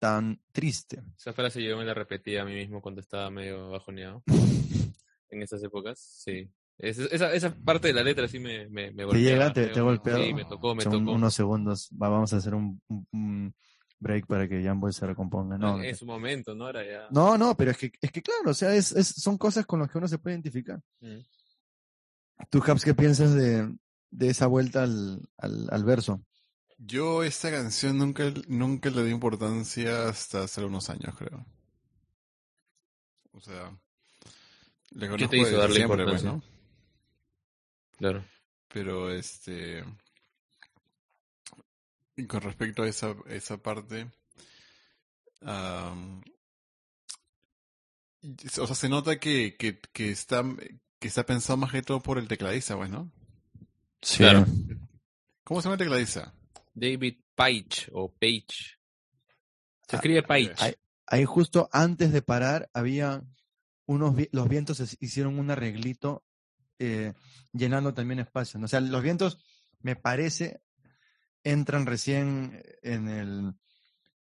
tan 0.01 0.41
triste. 0.51 1.03
Esa 1.16 1.33
frase 1.33 1.62
yo 1.62 1.77
me 1.77 1.85
la 1.85 1.95
repetía 1.95 2.43
a 2.43 2.45
mí 2.45 2.55
mismo 2.55 2.81
cuando 2.81 3.01
estaba 3.01 3.31
medio 3.31 3.70
bajoneado. 3.70 4.25
en 5.31 5.43
esas 5.43 5.62
épocas, 5.62 5.99
sí. 6.01 6.51
Es- 6.79 6.99
esa, 6.99 7.33
esa 7.33 7.55
parte 7.55 7.89
de 7.89 7.95
la 7.95 8.03
letra 8.03 8.27
sí 8.27 8.39
me, 8.39 8.68
me, 8.68 8.91
me 8.91 9.05
¿Te 9.07 9.20
llega? 9.23 9.53
¿Te, 9.53 9.68
te 9.68 9.79
ha 9.79 9.83
golpeado? 9.83 10.25
Sí, 10.25 10.35
me 10.35 10.45
tocó, 10.45 10.75
me 10.75 10.83
Son 10.85 11.05
tocó. 11.05 11.12
unos 11.16 11.35
segundos. 11.35 11.91
Va- 11.91 12.09
vamos 12.09 12.33
a 12.33 12.39
hacer 12.39 12.55
un 12.55 12.81
break 14.03 14.27
para 14.27 14.47
que 14.49 14.63
Jamboy 14.63 14.93
se 14.93 15.07
recomponga. 15.07 15.57
No, 15.57 15.79
en, 15.79 15.85
en 15.87 15.97
su 15.97 16.05
momento, 16.05 16.55
¿no? 16.55 16.69
Era 16.69 16.85
ya... 16.85 17.09
no, 17.11 17.39
no, 17.39 17.57
pero 17.57 17.71
es 17.71 17.79
que, 17.79 17.93
es 18.01 18.11
que 18.13 18.21
claro, 18.23 18.51
o 18.51 18.55
sea, 18.55 18.75
es, 18.75 18.93
es- 18.93 19.07
son 19.09 19.39
cosas 19.39 19.65
con 19.65 19.81
las 19.81 19.91
que 19.91 19.99
uno 19.99 20.09
se 20.09 20.19
puede 20.19 20.35
identificar. 20.35 20.81
Mm. 21.01 21.21
¿Tú, 22.51 22.61
Caps, 22.61 22.85
qué 22.85 22.93
piensas 22.95 23.33
de, 23.35 23.73
de 24.11 24.29
esa 24.29 24.47
vuelta 24.49 24.83
al, 24.83 25.21
al, 25.39 25.69
al 25.71 25.85
verso? 25.85 26.21
Yo 26.79 27.23
esta 27.23 27.51
canción 27.51 27.97
nunca, 27.97 28.25
nunca 28.49 28.91
le 28.91 29.05
di 29.05 29.13
importancia 29.13 30.09
hasta 30.09 30.43
hace 30.43 30.65
unos 30.65 30.91
años, 30.91 31.15
creo. 31.17 31.47
O 33.31 33.41
sea, 33.41 33.71
le 34.91 35.09
¿Qué 35.17 35.29
te 35.29 35.39
hizo 35.39 35.57
darle 35.57 35.77
siempre, 35.77 36.05
pues, 36.05 36.23
importancia? 36.23 36.33
¿no? 36.33 36.43
Claro. 37.97 38.25
Pero 38.69 39.11
este. 39.13 39.85
Y 42.17 42.27
con 42.27 42.43
respecto 42.43 42.83
a 42.83 42.89
esa, 42.89 43.15
esa 43.27 43.63
parte. 43.63 44.11
o 45.41 46.21
sea, 48.67 48.75
se 48.75 48.89
nota 48.89 49.19
que, 49.19 49.57
que, 49.57 49.81
que 49.93 50.11
está 50.11 50.45
que 50.99 51.09
está 51.09 51.27
pensado 51.27 51.57
más 51.57 51.73
que 51.73 51.83
todo 51.83 52.01
por 52.01 52.17
el 52.17 52.29
tecladista, 52.29 52.77
pues, 52.77 52.89
¿no? 52.89 53.11
Sí. 54.01 54.19
Claro. 54.19 54.47
¿Cómo 55.43 55.61
se 55.61 55.65
llama 55.65 55.75
el 55.75 55.79
tecladista? 55.81 56.33
David 56.75 57.17
Page 57.35 57.89
o 57.93 58.13
Page. 58.13 58.79
Se 59.89 59.97
Ah, 59.97 59.99
escribe 59.99 60.23
Page. 60.23 60.55
Ahí, 60.59 60.75
ahí 61.09 61.25
justo 61.25 61.69
antes 61.73 62.13
de 62.13 62.23
parar 62.23 62.71
había 62.73 63.21
unos 63.87 64.15
los 64.31 64.49
vientos 64.49 64.97
hicieron 65.01 65.41
un 65.41 65.51
arreglito 65.51 66.25
eh, 66.79 67.15
llenando 67.53 67.95
también 67.95 68.21
espacio. 68.21 68.61
¿no? 68.61 68.67
O 68.67 68.69
sea, 68.69 68.81
los 68.81 69.03
vientos 69.03 69.39
me 69.81 69.97
parece 69.97 70.61
entran 71.45 71.86
recién 71.86 72.62
en 72.82 73.09
el 73.09 73.55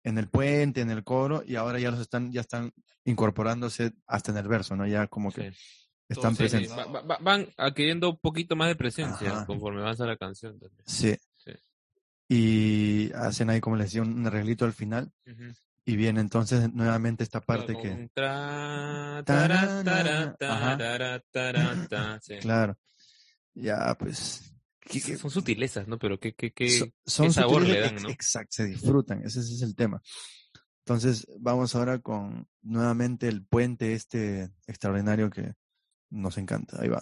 en 0.04 0.18
el 0.20 0.28
puente, 0.30 0.82
en 0.82 0.92
el 0.92 1.04
coro 1.04 1.44
y 1.46 1.56
ahora 1.56 1.80
ya 1.80 1.90
los 1.92 2.00
están 2.00 2.32
ya 2.32 2.42
están 2.42 2.72
incorporándose 3.06 3.94
hasta 4.06 4.32
en 4.32 4.38
el 4.38 4.48
verso, 4.48 4.76
¿no? 4.76 4.86
Ya 4.86 5.08
como 5.08 5.32
que 5.32 5.52
Sí. 5.52 5.58
están 6.10 6.36
presentes. 6.36 6.72
va- 6.78 6.86
va- 6.86 7.02
va- 7.02 7.18
van 7.22 7.48
adquiriendo 7.58 8.12
un 8.12 8.18
poquito 8.20 8.56
más 8.56 8.68
de 8.68 8.76
presencia 8.76 9.32
Ajá. 9.32 9.46
conforme 9.48 9.82
avanza 9.82 10.06
la 10.06 10.18
canción. 10.18 10.60
también. 10.60 10.84
Sí. 10.86 11.16
Sí. 11.38 11.52
Y 12.30 13.12
hacen 13.14 13.50
ahí, 13.50 13.60
como 13.62 13.76
les 13.76 13.88
decía, 13.88 14.04
un 14.04 14.26
arreglito 14.28 14.66
al 14.66 14.74
final. 14.74 15.12
Y 15.88 15.96
viene 15.96 16.20
entonces 16.22 16.72
nuevamente 16.74 17.24
esta 17.24 17.42
parte 17.42 17.74
Con 17.74 17.82
que, 17.84 18.10
tra- 18.16 19.24
sí. 22.22 22.38
claro, 22.42 22.76
ya 23.54 23.96
pues... 24.00 24.52
Son 25.18 25.32
sutilezas, 25.32 25.88
¿no? 25.88 25.98
Pero 26.00 26.20
qué, 26.20 26.34
qué, 26.34 26.52
qué, 26.54 26.70
so- 26.70 26.88
son 27.06 27.28
qué 27.28 27.34
sabor 27.34 27.66
le 27.68 27.80
dan, 27.80 27.96
¿no? 27.96 28.10
Exacto, 28.10 28.50
se 28.52 28.66
disfrutan, 28.66 29.20
ese, 29.26 29.40
ese 29.40 29.54
es 29.56 29.62
el 29.62 29.76
tema. 29.76 30.02
Entonces, 30.86 31.28
vamos 31.40 31.76
ahora 31.76 32.00
con 32.00 32.48
nuevamente 32.62 33.28
el 33.28 33.44
puente 33.44 33.94
este 33.94 34.52
extraordinario 34.68 35.30
que 35.32 35.54
nos 36.12 36.38
encanta. 36.38 36.80
Ahí 36.82 36.90
va. 36.90 37.02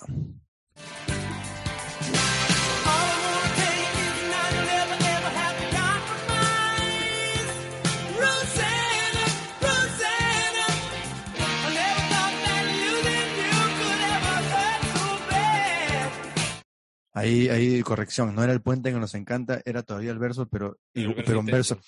Ahí, 17.13 17.47
ahí 17.49 17.81
corrección, 17.83 18.33
no 18.33 18.43
era 18.43 18.53
el 18.53 18.61
puente 18.61 18.91
que 18.91 18.99
nos 18.99 19.13
encanta, 19.13 19.61
era 19.65 19.83
todavía 19.83 20.11
el 20.11 20.17
verso, 20.19 20.47
pero, 20.47 20.79
El 20.93 21.03
y- 21.03 21.13
verso 21.13 21.23
pero 21.25 21.39
un 21.39 21.45
verso 21.45 21.79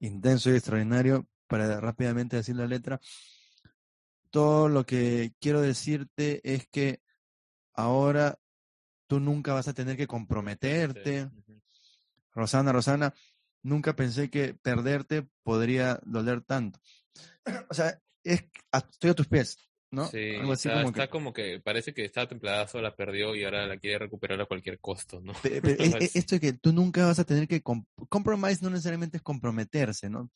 intenso. 0.00 0.50
y 0.50 0.54
extraordinario 0.54 1.26
para 1.46 1.78
rápidamente 1.80 2.36
decir 2.36 2.56
la 2.56 2.66
letra. 2.66 2.98
Todo 4.30 4.68
lo 4.70 4.86
que 4.86 5.34
quiero 5.40 5.60
decirte 5.60 6.40
es 6.54 6.66
que 6.68 7.02
ahora 7.74 8.38
tú 9.06 9.20
nunca 9.20 9.52
vas 9.52 9.68
a 9.68 9.74
tener 9.74 9.96
que 9.98 10.06
comprometerte. 10.06 11.28
Rosana, 12.34 12.72
Rosana, 12.72 13.12
nunca 13.62 13.94
pensé 13.94 14.30
que 14.30 14.54
perderte 14.54 15.28
podría 15.42 16.00
doler 16.04 16.40
tanto. 16.40 16.80
O 17.68 17.74
sea, 17.74 18.00
es, 18.24 18.44
estoy 18.72 19.10
a 19.10 19.14
tus 19.14 19.28
pies, 19.28 19.58
¿no? 19.92 20.06
Sí, 20.08 20.34
Algo 20.34 20.52
así 20.54 20.68
está, 20.68 20.80
como 20.80 20.88
está 20.88 21.06
que... 21.06 21.10
como 21.10 21.32
que 21.32 21.60
parece 21.60 21.94
que 21.94 22.04
estaba 22.04 22.26
templada, 22.28 22.66
la 22.80 22.96
perdió 22.96 23.36
y 23.36 23.44
ahora 23.44 23.66
la 23.66 23.76
quiere 23.78 23.98
recuperar 23.98 24.40
a 24.40 24.46
cualquier 24.46 24.80
costo, 24.80 25.20
¿no? 25.20 25.34
Pe- 25.34 25.60
pe- 25.62 25.76
es- 25.78 25.94
es- 26.00 26.16
esto 26.16 26.34
de 26.36 26.40
que 26.40 26.52
tú 26.54 26.72
nunca 26.72 27.06
vas 27.06 27.18
a 27.18 27.24
tener 27.24 27.46
que 27.46 27.62
com- 27.62 27.84
compromise 28.08 28.62
no 28.62 28.70
necesariamente 28.70 29.18
es 29.18 29.22
comprometerse, 29.22 30.10
¿no? 30.10 30.30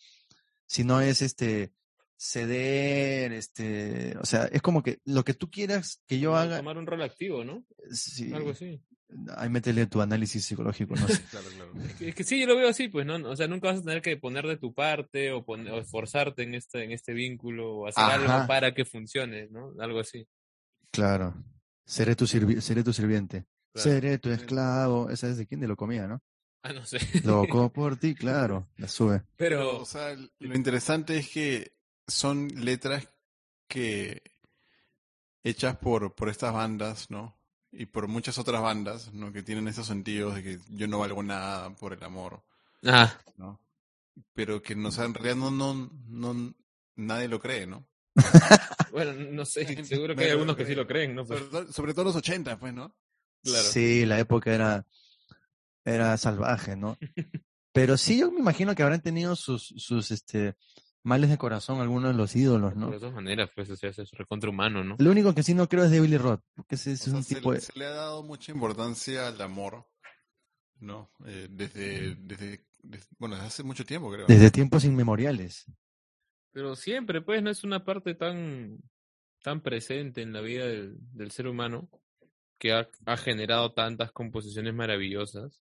Sino 0.67 1.01
es 1.01 1.23
este 1.23 1.73
ceder, 2.19 3.33
este, 3.33 4.17
o 4.21 4.25
sea, 4.27 4.45
es 4.47 4.63
como 4.63 4.83
que 4.83 5.01
lo 5.05 5.25
que 5.25 5.35
tú 5.35 5.51
quieras 5.51 6.03
que 6.07 6.19
yo 6.19 6.37
haga, 6.37 6.59
Tomar 6.59 6.79
un 6.79 6.87
rol 6.87 7.03
activo, 7.03 7.45
¿no? 7.45 7.65
sí, 7.91 8.33
Algo 8.33 8.51
así. 8.51 8.81
ahí 9.37 9.49
métele 9.49 9.87
tu 9.87 10.01
análisis 10.01 10.45
psicológico, 10.45 10.95
no 10.97 11.07
sé. 11.09 11.21
Claro, 11.31 11.47
claro. 11.55 11.73
Es 11.87 11.95
que, 11.95 12.09
es 12.09 12.15
que 12.15 12.25
sí, 12.25 12.41
yo 12.41 12.47
lo 12.47 12.57
veo 12.57 12.69
así, 12.69 12.89
pues, 12.89 13.07
¿no? 13.07 13.17
O 13.29 13.37
sea, 13.37 13.47
nunca 13.49 13.69
vas 13.69 13.81
a 13.81 13.85
tener 13.85 14.03
que 14.03 14.17
poner 14.17 14.47
de 14.47 14.57
tu 14.57 14.73
parte 14.75 15.33
o, 15.33 15.45
poner, 15.45 15.73
o 15.73 15.79
esforzarte 15.79 16.43
en 16.43 16.55
este, 16.55 16.85
en 16.85 16.93
este 16.93 17.13
vínculo 17.13 17.77
o 17.77 17.87
hacer 17.87 18.03
Ajá. 18.05 18.15
algo 18.37 18.47
para 18.49 18.75
que 18.75 18.85
funcione, 18.85 19.49
¿no? 19.51 19.73
Algo 19.79 20.01
así. 20.01 20.27
Claro. 20.91 21.35
Seré 21.85 22.17
tu, 22.17 22.25
sirvi- 22.25 22.61
seré 22.61 22.83
tu 22.83 22.93
sirviente. 22.93 23.45
Claro. 23.73 23.91
Seré 23.91 24.19
tu 24.19 24.31
esclavo. 24.31 25.11
Esa 25.11 25.29
es 25.29 25.37
de 25.37 25.47
quién 25.47 25.61
de 25.61 25.69
lo 25.69 25.77
comía, 25.77 26.07
¿no? 26.09 26.23
Ah, 26.63 26.73
no 26.73 26.85
sé. 26.85 26.99
Loco 27.23 27.71
por 27.73 27.97
ti, 27.99 28.15
claro. 28.15 28.69
La 28.79 28.89
sube. 28.89 29.23
Pero, 29.37 29.59
Pero, 29.59 29.79
o 29.83 29.85
sea, 29.85 30.17
lo 30.41 30.55
interesante 30.57 31.17
es 31.19 31.29
que 31.31 31.73
son 32.07 32.49
letras 32.65 33.09
que 33.69 34.23
hechas 35.43 35.77
por, 35.77 36.15
por 36.15 36.29
estas 36.29 36.53
bandas, 36.53 37.11
¿no? 37.11 37.37
Y 37.73 37.87
por 37.87 38.09
muchas 38.09 38.39
otras 38.39 38.63
bandas, 38.63 39.13
¿no? 39.13 39.33
Que 39.33 39.43
tienen 39.43 39.69
esos 39.69 39.87
sentidos 39.87 40.35
de 40.35 40.43
que 40.43 40.59
yo 40.71 40.87
no 40.89 40.99
valgo 41.01 41.23
nada 41.23 41.71
por 41.77 41.93
el 41.93 42.03
amor, 42.03 42.43
ah, 42.85 43.17
¿no? 43.37 43.61
Pero 44.33 44.63
que 44.63 44.75
no, 44.75 44.89
o 44.89 44.93
sea, 44.93 45.05
en 45.05 45.15
realidad 45.15 45.37
no, 45.37 45.51
no, 45.51 45.91
no, 46.09 46.55
nadie 46.95 47.29
lo 47.29 47.39
cree, 47.39 47.67
¿no? 47.67 47.87
bueno, 48.93 49.13
no 49.13 49.45
sé, 49.45 49.85
seguro 49.85 50.17
que 50.17 50.25
hay 50.25 50.31
algunos 50.31 50.57
que 50.57 50.63
sí 50.63 50.69
cree. 50.69 50.77
lo 50.77 50.87
creen, 50.87 51.15
¿no? 51.15 51.27
Sobre, 51.27 51.41
Pues, 51.41 51.51
todo- 51.51 51.73
sobre 51.73 51.93
todo 51.95 52.05
los 52.07 52.17
80, 52.17 52.59
pues, 52.59 52.73
¿no? 52.73 52.95
claro. 53.43 53.69
Sí, 53.69 54.07
la 54.07 54.19
época 54.19 54.55
era, 54.55 54.87
era 55.85 56.17
salvaje, 56.17 56.77
¿no? 56.77 56.97
Pero 57.73 57.99
sí, 57.99 58.19
yo 58.19 58.33
me 58.33 58.41
imagino 58.41 58.75
que 58.75 58.83
habrán 58.83 59.03
tenido 59.03 59.37
sus, 59.37 59.75
sus 59.77 60.11
este, 60.11 60.57
males 61.07 61.31
de 61.31 61.39
corazón 61.39 61.81
algunos 61.81 62.11
de 62.13 62.17
los 62.19 62.35
ídolos, 62.35 62.75
¿no? 62.77 62.91
De 62.91 62.99
todas 62.99 63.15
maneras, 63.15 63.49
pues, 63.55 63.71
o 63.71 63.77
sea, 63.77 63.91
es 63.91 64.11
recontra 64.11 64.51
humano, 64.51 64.83
¿no? 64.85 64.97
Lo 64.99 65.11
único 65.11 65.35
que 65.35 65.43
sí 65.43 65.55
no 65.55 65.69
creo 65.69 65.85
es 65.85 65.91
de 65.91 66.01
Billy 66.01 66.19
Roth, 66.19 66.43
porque 66.55 66.75
ese 66.75 66.91
O 66.91 66.93
es 66.95 67.01
sea, 67.01 67.15
un 67.15 67.23
se, 67.23 67.35
tipo 67.37 67.53
le- 67.53 67.59
de... 67.59 67.61
se 67.65 67.79
le 67.79 67.87
ha 67.87 67.91
dado 67.91 68.23
mucha 68.25 68.51
importancia 68.53 69.29
al 69.29 69.41
amor, 69.41 69.87
¿no? 70.81 71.11
Eh, 71.25 71.47
desde, 71.51 72.17
desde, 72.17 72.67
desde- 72.83 73.07
bueno, 73.19 73.37
desde 73.37 73.47
hace 73.49 73.63
mucho 73.63 73.87
tiempo, 73.87 74.11
creo. 74.11 74.27
Desde 74.27 74.51
tiempos 74.51 74.85
inmemoriales. 74.85 75.65
Pero 76.53 76.75
siempre, 76.75 77.21
pues, 77.23 77.43
no 77.43 77.51
es 77.51 77.65
una 77.65 77.85
parte 77.85 78.15
tan, 78.15 78.79
tan 79.43 79.61
presente 79.61 80.23
en 80.23 80.33
la 80.33 80.41
vida 80.41 80.67
del, 80.67 80.97
del 81.13 81.31
ser 81.31 81.47
humano 81.47 81.89
que 82.59 82.73
ha, 82.73 82.89
ha 83.05 83.17
generado 83.17 83.73
tantas 83.73 84.11
composiciones 84.13 84.75
maravillosas. 84.75 85.63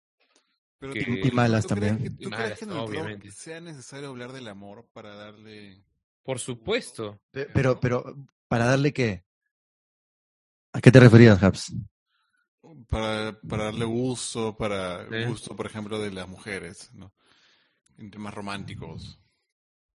Pero 0.93 1.05
que- 1.21 1.27
Y 1.27 1.31
malas 1.31 1.65
¿tú 1.67 1.75
crees 1.75 1.91
también. 1.93 2.17
que- 2.17 2.23
¿Tú 2.23 2.29
crees 2.29 2.43
malas, 2.43 2.59
que 2.59 2.65
en 2.65 2.71
el 2.71 2.77
rock 2.77 2.89
obviamente. 2.89 3.31
sea 3.31 3.61
necesario 3.61 4.09
hablar 4.09 4.31
del 4.31 4.47
amor 4.47 4.88
para 4.93 5.15
darle... 5.15 5.81
Por 6.23 6.39
supuesto. 6.39 7.21
Pe- 7.31 7.45
Pero, 7.53 7.79
pero, 7.79 8.03
¿para 8.47 8.65
darle 8.65 8.91
qué? 8.93 9.23
¿A 10.73 10.81
qué 10.81 10.91
te 10.91 10.99
referías, 10.99 11.41
Habs? 11.41 11.73
Para, 12.89 13.39
para 13.47 13.65
darle 13.65 13.86
gusto, 13.86 14.57
para 14.57 15.07
Sí. 15.07 15.25
gusto, 15.27 15.55
por 15.55 15.67
ejemplo, 15.67 15.99
de 15.99 16.11
las 16.11 16.27
mujeres, 16.27 16.91
¿no? 16.93 17.13
En 17.97 18.09
temas 18.09 18.33
románticos. 18.33 19.19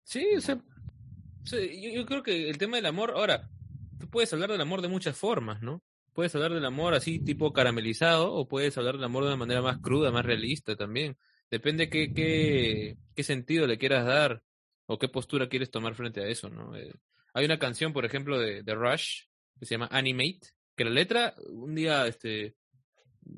Sí, 0.04 0.24
o 0.36 0.40
sea, 0.40 0.54
o 0.54 1.46
sea, 1.46 1.60
yo, 1.60 1.90
yo 1.90 2.06
creo 2.06 2.22
que 2.22 2.48
el 2.48 2.58
tema 2.58 2.76
del 2.76 2.86
amor, 2.86 3.10
ahora, 3.16 3.50
tú 3.98 4.08
puedes 4.08 4.32
hablar 4.32 4.50
del 4.52 4.60
amor 4.60 4.82
de 4.82 4.88
muchas 4.88 5.16
formas, 5.16 5.60
¿no? 5.62 5.82
Puedes 6.12 6.34
hablar 6.34 6.52
del 6.52 6.64
amor 6.64 6.94
así 6.94 7.20
tipo 7.20 7.52
caramelizado 7.52 8.32
o 8.32 8.48
puedes 8.48 8.76
hablar 8.78 8.94
del 8.96 9.04
amor 9.04 9.22
de 9.24 9.28
una 9.28 9.36
manera 9.36 9.62
más 9.62 9.78
cruda, 9.78 10.10
más 10.10 10.24
realista 10.24 10.76
también. 10.76 11.16
Depende 11.50 11.88
qué, 11.88 12.12
qué, 12.12 12.96
qué 13.14 13.22
sentido 13.22 13.66
le 13.66 13.78
quieras 13.78 14.04
dar 14.06 14.42
o 14.86 14.98
qué 14.98 15.08
postura 15.08 15.48
quieres 15.48 15.70
tomar 15.70 15.94
frente 15.94 16.20
a 16.20 16.26
eso, 16.28 16.48
¿no? 16.50 16.76
Eh, 16.76 16.92
hay 17.34 17.44
una 17.44 17.58
canción, 17.58 17.92
por 17.92 18.04
ejemplo, 18.04 18.38
de, 18.38 18.62
de 18.62 18.74
Rush 18.74 19.22
que 19.58 19.66
se 19.66 19.74
llama 19.74 19.88
Animate, 19.92 20.40
que 20.76 20.84
la 20.84 20.90
letra, 20.90 21.34
un 21.48 21.74
día, 21.74 22.06
este, 22.06 22.56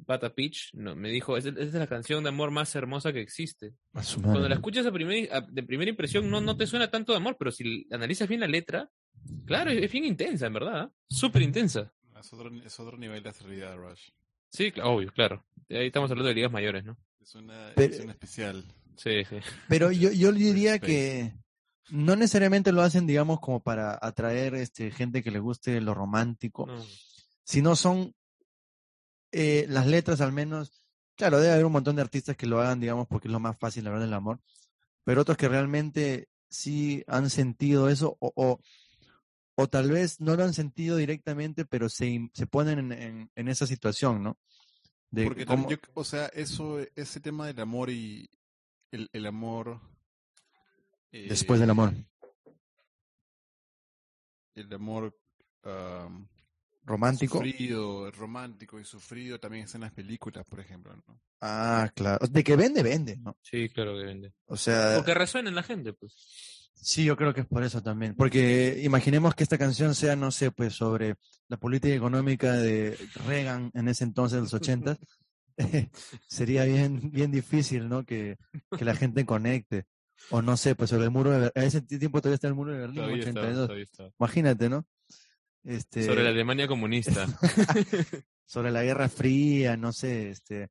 Pata 0.06 0.34
Peach 0.34 0.70
no, 0.72 0.94
me 0.96 1.10
dijo, 1.10 1.36
es, 1.36 1.44
es 1.44 1.74
la 1.74 1.86
canción 1.86 2.22
de 2.22 2.30
amor 2.30 2.50
más 2.50 2.74
hermosa 2.74 3.12
que 3.12 3.20
existe. 3.20 3.74
Cuando 4.22 4.48
la 4.48 4.54
escuchas 4.54 4.86
a 4.86 4.92
primer- 4.92 5.30
a- 5.32 5.40
de 5.42 5.62
primera 5.62 5.90
impresión 5.90 6.30
no, 6.30 6.40
no 6.40 6.56
te 6.56 6.66
suena 6.66 6.90
tanto 6.90 7.12
de 7.12 7.18
amor, 7.18 7.36
pero 7.38 7.50
si 7.50 7.86
analizas 7.90 8.28
bien 8.28 8.40
la 8.40 8.46
letra, 8.46 8.90
claro, 9.44 9.70
es, 9.70 9.82
es 9.82 9.92
bien 9.92 10.04
intensa, 10.04 10.46
en 10.46 10.52
verdad. 10.54 10.84
¿eh? 10.86 10.94
Súper 11.08 11.42
intensa. 11.42 11.92
Es 12.22 12.32
otro, 12.32 12.50
es 12.54 12.80
otro 12.80 12.96
nivel 12.96 13.22
de 13.22 13.30
asertividad, 13.30 13.76
Rush. 13.76 14.10
Sí, 14.50 14.72
obvio, 14.82 15.12
claro. 15.12 15.44
Ahí 15.70 15.86
estamos 15.86 16.10
hablando 16.10 16.28
de 16.28 16.34
ligas 16.34 16.52
mayores, 16.52 16.84
¿no? 16.84 16.96
Es 17.20 17.34
una 17.34 17.72
Pero- 17.74 17.88
edición 17.92 18.10
especial. 18.10 18.64
Sí, 18.96 19.24
sí. 19.28 19.36
Pero 19.68 19.90
yo, 19.90 20.10
yo 20.12 20.32
diría 20.32 20.78
que 20.78 21.34
no 21.90 22.14
necesariamente 22.16 22.70
lo 22.72 22.82
hacen, 22.82 23.06
digamos, 23.06 23.40
como 23.40 23.60
para 23.62 23.98
atraer 24.00 24.54
este, 24.54 24.90
gente 24.90 25.22
que 25.22 25.30
le 25.30 25.38
guste 25.40 25.80
lo 25.80 25.94
romántico, 25.94 26.66
No. 26.66 26.84
sino 27.44 27.74
son 27.76 28.14
eh, 29.32 29.66
las 29.68 29.86
letras 29.86 30.20
al 30.20 30.32
menos. 30.32 30.84
Claro, 31.16 31.38
debe 31.40 31.52
haber 31.52 31.64
un 31.66 31.72
montón 31.72 31.96
de 31.96 32.02
artistas 32.02 32.36
que 32.36 32.46
lo 32.46 32.60
hagan, 32.60 32.80
digamos, 32.80 33.06
porque 33.08 33.28
es 33.28 33.32
lo 33.32 33.40
más 33.40 33.58
fácil 33.58 33.86
hablar 33.86 34.02
del 34.02 34.14
amor, 34.14 34.40
pero 35.04 35.22
otros 35.22 35.36
que 35.36 35.48
realmente 35.48 36.28
sí 36.48 37.02
han 37.06 37.30
sentido 37.30 37.88
eso 37.88 38.16
o, 38.20 38.32
o, 38.34 38.60
o 39.55 39.68
tal 39.68 39.90
vez 39.90 40.20
no 40.20 40.34
lo 40.36 40.44
han 40.44 40.55
sentido 40.55 40.96
directamente, 40.96 41.64
pero 41.64 41.88
se, 41.88 42.30
se 42.32 42.46
ponen 42.46 42.78
en, 42.78 42.92
en, 42.92 43.30
en 43.34 43.48
esa 43.48 43.66
situación, 43.66 44.22
¿no? 44.22 44.38
De 45.11 45.24
Porque 45.24 45.44
cómo- 45.44 45.62
también 45.62 45.80
yo- 45.84 45.92
o 45.94 46.05
sea, 46.05 46.26
eso, 46.28 46.78
ese 46.96 47.20
tema 47.20 47.46
del 47.46 47.61
amor 47.61 47.90
y 47.90 48.28
el, 48.90 49.09
el 49.12 49.26
amor. 49.26 49.80
después 51.12 51.61
del 51.61 51.70
amor. 51.70 51.92
eh, 51.94 52.07
El 54.55 54.72
amor 54.72 55.18
am, 55.64 56.28
romántico. 56.84 57.38
sufrido, 57.38 58.11
romántico 58.11 58.78
y 58.80 58.84
sufrido 58.84 59.38
también 59.40 59.64
está 59.64 59.78
en 59.78 59.82
las 59.82 59.92
películas, 59.92 60.44
por 60.44 60.61
ejemplo, 60.61 60.94
¿no? 61.07 61.20
Ah, 61.40 61.90
claro. 61.94 62.26
De 62.26 62.44
que 62.44 62.55
vende, 62.57 62.82
vende, 62.82 63.16
¿no? 63.16 63.36
Sí, 63.42 63.68
claro 63.70 63.96
que 63.96 64.05
vende. 64.05 64.32
O 64.46 64.57
sea, 64.57 64.94
Porque 64.96 65.14
resuena 65.14 65.48
en 65.48 65.55
la 65.57 65.62
gente, 65.62 65.92
pues. 65.92 66.61
Sí, 66.74 67.04
yo 67.04 67.16
creo 67.16 67.32
que 67.34 67.40
es 67.42 67.46
por 67.46 67.62
eso 67.62 67.82
también. 67.82 68.14
Porque 68.14 68.80
imaginemos 68.82 69.34
que 69.34 69.42
esta 69.42 69.58
canción 69.58 69.94
sea, 69.94 70.16
no 70.16 70.30
sé, 70.30 70.50
pues 70.50 70.74
sobre 70.74 71.16
la 71.48 71.56
política 71.56 71.94
económica 71.94 72.52
de 72.52 72.96
Reagan 73.26 73.70
en 73.74 73.88
ese 73.88 74.04
entonces, 74.04 74.40
los 74.40 74.54
ochentas. 74.54 74.98
Sería 76.28 76.64
bien, 76.64 77.10
bien 77.10 77.30
difícil, 77.30 77.88
¿no? 77.88 78.04
Que, 78.04 78.36
que 78.76 78.84
la 78.84 78.94
gente 78.94 79.24
conecte. 79.26 79.84
O 80.30 80.40
no 80.40 80.56
sé, 80.56 80.74
pues 80.74 80.90
sobre 80.90 81.04
el 81.04 81.10
muro 81.10 81.30
de 81.30 81.38
Berlín. 81.38 81.52
A 81.56 81.64
ese 81.64 81.82
tiempo 81.82 82.20
todavía 82.20 82.36
está 82.36 82.48
el 82.48 82.54
muro 82.54 82.72
de 82.72 82.78
Berlín, 82.78 82.96
Todavía 82.96 83.18
está, 83.18 83.30
82. 83.40 83.66
todavía 83.66 83.84
está. 83.84 84.10
Imagínate, 84.18 84.68
¿no? 84.68 84.86
Este, 85.64 86.04
Sobre 86.06 86.22
la 86.22 86.30
Alemania 86.30 86.66
comunista. 86.68 87.26
sobre 88.46 88.70
la 88.70 88.82
Guerra 88.82 89.08
Fría, 89.08 89.76
no 89.76 89.92
sé, 89.92 90.30
este. 90.30 90.68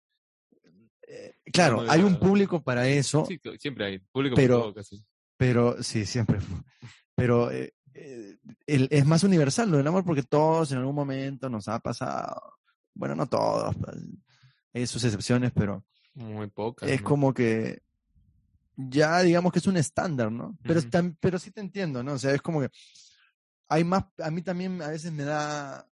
eh, 1.07 1.35
claro, 1.51 1.85
hay 1.89 2.01
un 2.01 2.17
público 2.19 2.61
para 2.63 2.87
eso. 2.87 3.25
Sí, 3.25 3.39
siempre 3.59 3.85
hay. 3.85 3.99
Público 3.99 4.35
Pero- 4.35 4.55
por 4.55 4.63
todo, 4.63 4.73
casi. 4.75 5.03
Pero 5.41 5.81
sí, 5.81 6.05
siempre. 6.05 6.37
Pero 7.15 7.49
eh, 7.49 7.73
eh, 7.95 8.37
el- 8.67 8.87
es 8.91 9.07
más 9.07 9.23
universal 9.23 9.71
lo 9.71 9.77
del 9.77 9.87
amor 9.87 10.05
porque 10.05 10.21
todos 10.21 10.71
en 10.71 10.77
algún 10.77 10.93
momento 10.93 11.49
nos 11.49 11.67
ha 11.67 11.79
pasado. 11.79 12.59
Bueno, 12.93 13.15
no 13.15 13.25
todos, 13.25 13.75
pues, 13.75 13.95
hay 14.71 14.85
sus 14.85 15.03
excepciones, 15.03 15.51
pero 15.51 15.83
Muy 16.13 16.45
pocas. 16.45 16.87
es 16.87 17.01
¿no? 17.01 17.07
como 17.07 17.33
que 17.33 17.81
ya 18.75 19.19
digamos 19.23 19.51
que 19.51 19.57
es 19.57 19.65
un 19.65 19.77
estándar, 19.77 20.31
¿no? 20.31 20.55
Pero, 20.61 20.79
tam- 20.83 21.17
pero 21.19 21.39
sí 21.39 21.49
te 21.49 21.61
entiendo, 21.61 22.03
¿no? 22.03 22.13
O 22.13 22.19
sea, 22.19 22.35
es 22.35 22.41
como 22.43 22.61
que 22.61 22.69
hay 23.67 23.83
más, 23.83 24.03
a 24.19 24.29
mí 24.29 24.43
también 24.43 24.79
a 24.83 24.89
veces 24.89 25.11
me 25.11 25.23
da, 25.23 25.89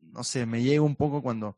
no 0.00 0.22
sé, 0.22 0.46
me 0.46 0.62
llega 0.62 0.82
un 0.82 0.94
poco 0.94 1.22
cuando 1.22 1.56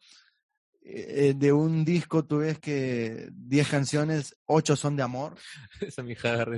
eh, 0.87 1.35
de 1.37 1.53
un 1.53 1.85
disco 1.85 2.24
tú 2.24 2.39
ves 2.39 2.59
que 2.59 3.28
10 3.32 3.68
canciones, 3.68 4.37
8 4.47 4.76
son 4.76 4.97
de 4.97 5.03
amor. 5.03 5.35
Sammy 5.91 6.14
Hagar. 6.22 6.51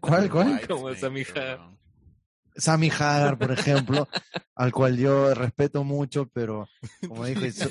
¿Cuál, 0.00 0.30
cuál? 0.30 0.66
Como 0.66 0.94
Sammy 0.94 1.22
Hagar. 1.34 1.60
Sammy 2.56 2.90
Hagar, 2.90 3.38
por 3.38 3.52
ejemplo, 3.52 4.08
al 4.56 4.72
cual 4.72 4.96
yo 4.96 5.32
respeto 5.34 5.84
mucho, 5.84 6.28
pero 6.32 6.68
como 7.06 7.24
dije, 7.26 7.52
so- 7.52 7.70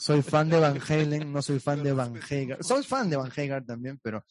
Soy 0.00 0.22
fan 0.22 0.48
de 0.48 0.60
Van 0.60 0.78
Halen, 0.88 1.32
no 1.32 1.42
soy 1.42 1.58
fan 1.58 1.82
de 1.82 1.92
Van 1.92 2.14
Hagar. 2.30 2.62
Soy 2.62 2.84
fan 2.84 3.10
de 3.10 3.16
Van 3.16 3.32
Hagar 3.36 3.64
también, 3.64 3.98
pero 4.00 4.24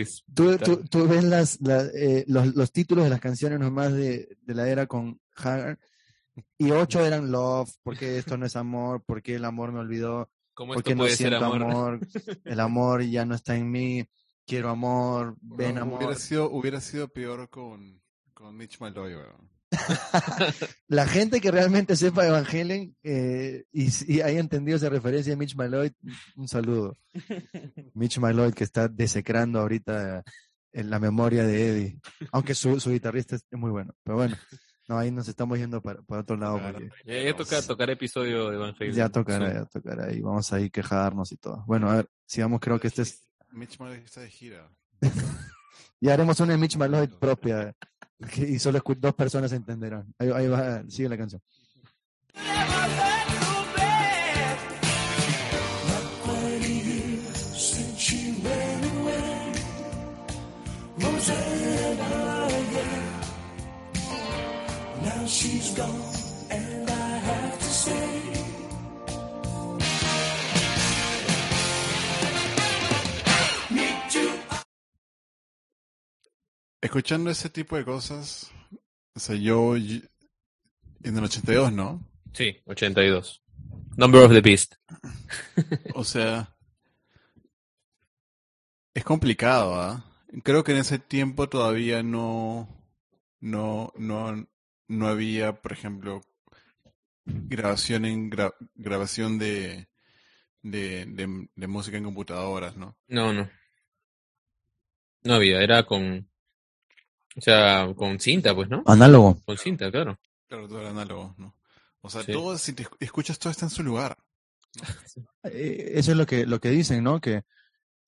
es 0.00 0.24
tú, 0.34 0.56
tú, 0.58 0.82
tú 0.90 1.06
ves 1.06 1.22
las, 1.22 1.60
la- 1.60 1.86
eh, 1.94 2.24
los, 2.26 2.52
los 2.56 2.72
títulos 2.72 3.04
de 3.04 3.10
las 3.10 3.20
canciones 3.20 3.60
nomás 3.60 3.92
de, 3.92 4.36
de 4.42 4.54
la 4.56 4.68
era 4.68 4.86
con 4.88 5.20
Hagar 5.36 5.78
y 6.58 6.70
ocho 6.70 7.04
eran 7.04 7.30
Love, 7.30 7.70
porque 7.82 8.18
esto 8.18 8.36
no 8.36 8.46
es 8.46 8.56
amor, 8.56 9.02
porque 9.06 9.34
el 9.36 9.44
amor 9.44 9.72
me 9.72 9.80
olvidó, 9.80 10.30
¿Cómo 10.54 10.74
porque 10.74 10.90
esto 10.90 10.96
no 10.96 11.04
puede 11.04 11.16
ser 11.16 11.28
siento 11.28 11.46
amor? 11.46 11.62
amor, 11.62 12.00
el 12.44 12.60
amor 12.60 13.02
ya 13.02 13.24
no 13.24 13.34
está 13.34 13.56
en 13.56 13.70
mí, 13.70 14.04
quiero 14.46 14.70
amor, 14.70 15.36
ven 15.40 15.76
No, 15.76 15.82
amor. 15.82 15.98
Hubiera 15.98 16.16
sido, 16.16 16.50
hubiera 16.50 16.80
sido 16.80 17.08
peor 17.08 17.48
con, 17.48 18.02
con 18.32 18.56
Mitch 18.56 18.80
Malloy, 18.80 19.14
weón. 19.14 19.50
La 20.88 21.06
gente 21.06 21.40
que 21.40 21.50
realmente 21.50 21.96
sepa 21.96 22.24
de 22.24 22.30
Van 22.30 22.46
Halen 22.46 22.96
eh, 23.02 23.64
y, 23.72 23.88
y 24.06 24.20
haya 24.20 24.38
entendido 24.38 24.76
esa 24.76 24.88
referencia 24.88 25.32
de 25.32 25.36
Mitch 25.36 25.56
Malloy, 25.56 25.92
un 26.36 26.48
saludo. 26.48 26.96
Mitch 27.94 28.18
Malloy 28.18 28.52
que 28.52 28.64
está 28.64 28.88
desecrando 28.88 29.60
ahorita 29.60 30.22
en 30.72 30.90
la 30.90 30.98
memoria 30.98 31.44
de 31.44 31.68
Eddie, 31.68 32.00
aunque 32.32 32.54
su, 32.54 32.80
su 32.80 32.90
guitarrista 32.90 33.36
es 33.36 33.44
muy 33.52 33.70
bueno. 33.70 33.94
Pero 34.02 34.16
bueno, 34.16 34.36
no, 34.88 34.98
ahí 34.98 35.10
nos 35.10 35.28
estamos 35.28 35.58
yendo 35.58 35.80
para, 35.80 36.02
para 36.02 36.20
otro 36.22 36.36
lado 36.36 36.58
Claro. 36.58 36.78
porque 36.78 36.90
Ya, 37.04 37.22
ya 37.30 37.36
toca 37.36 37.62
tocar 37.62 37.90
episodio 37.90 38.50
de 38.50 38.56
Van 38.56 38.74
Halen. 38.78 38.94
ya 38.94 39.08
tocará, 39.08 39.48
Sí. 39.48 39.54
ya 39.54 39.64
tocará 39.66 40.12
y 40.12 40.20
vamos 40.20 40.52
a 40.52 40.60
ir 40.60 40.70
quejarnos 40.70 41.32
y 41.32 41.36
todo. 41.36 41.64
Bueno, 41.66 41.90
a 41.90 41.96
ver, 41.96 42.08
sigamos, 42.26 42.60
creo 42.60 42.78
que 42.78 42.88
este 42.88 43.02
es... 43.02 43.26
Mitch 43.50 43.78
Malloy 43.78 43.98
está 44.04 44.20
de 44.20 44.30
gira. 44.30 44.70
Ya 46.00 46.12
haremos 46.12 46.38
una 46.40 46.52
de 46.52 46.58
Mitch 46.58 46.76
Malloy 46.76 47.06
propia 47.06 47.74
y 48.36 48.58
solo 48.58 48.82
dos 48.98 49.14
personas 49.14 49.52
entenderán. 49.52 50.12
Ahí, 50.18 50.28
ahí 50.34 50.48
va, 50.48 50.82
sigue 50.88 51.08
la 51.08 51.16
canción. 51.16 51.40
Escuchando 76.84 77.30
ese 77.30 77.48
tipo 77.48 77.76
de 77.76 77.84
cosas, 77.84 78.50
o 79.14 79.18
sea, 79.18 79.36
yo, 79.36 79.74
en 79.74 80.02
el 81.02 81.24
82, 81.24 81.72
¿no? 81.72 82.06
Sí, 82.34 82.60
82. 82.66 83.42
Number 83.96 84.20
of 84.22 84.32
the 84.32 84.42
Beast. 84.42 84.74
O 85.94 86.04
sea, 86.04 86.54
es 88.92 89.02
complicado, 89.02 89.76
¿ah? 89.76 90.04
Creo 90.42 90.62
que 90.62 90.72
en 90.72 90.78
ese 90.78 90.98
tiempo 90.98 91.48
todavía 91.48 92.02
no, 92.02 92.68
no, 93.40 93.90
no, 93.96 94.46
no 94.88 95.08
había, 95.08 95.62
por 95.62 95.72
ejemplo, 95.72 96.20
grabación 97.24 98.04
en 98.04 98.30
gra- 98.30 98.54
grabación 98.74 99.38
de, 99.38 99.88
de, 100.60 101.06
de, 101.06 101.48
de 101.54 101.66
música 101.66 101.96
en 101.96 102.04
computadoras, 102.04 102.76
¿no? 102.76 102.98
No, 103.08 103.32
no. 103.32 103.48
No 105.22 105.34
había, 105.34 105.62
era 105.62 105.86
con. 105.86 106.28
O 107.36 107.40
sea, 107.40 107.92
con 107.96 108.20
cinta, 108.20 108.54
pues, 108.54 108.68
¿no? 108.68 108.82
Análogo. 108.86 109.38
Con 109.44 109.58
cinta, 109.58 109.90
claro. 109.90 110.18
Claro, 110.48 110.68
todo 110.68 110.80
era 110.80 110.90
análogo, 110.90 111.34
¿no? 111.38 111.54
O 112.00 112.10
sea, 112.10 112.22
Sí. 112.22 112.32
todo, 112.32 112.56
si 112.58 112.72
te 112.74 112.86
escuchas, 113.00 113.38
todo 113.38 113.50
está 113.50 113.66
en 113.66 113.70
su 113.70 113.82
lugar. 113.82 114.16
Eh, 115.44 115.92
Eso 115.96 116.12
es 116.12 116.16
lo 116.16 116.26
que, 116.26 116.46
lo 116.46 116.58
que 116.60 116.70
dicen, 116.70 117.04
¿no? 117.04 117.20
Que 117.20 117.42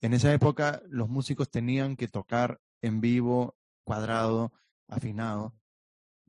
en 0.00 0.14
esa 0.14 0.32
época 0.32 0.82
los 0.88 1.08
músicos 1.08 1.50
tenían 1.50 1.96
que 1.96 2.08
tocar 2.08 2.60
en 2.82 3.00
vivo, 3.00 3.56
cuadrado, 3.84 4.52
afinado, 4.88 5.54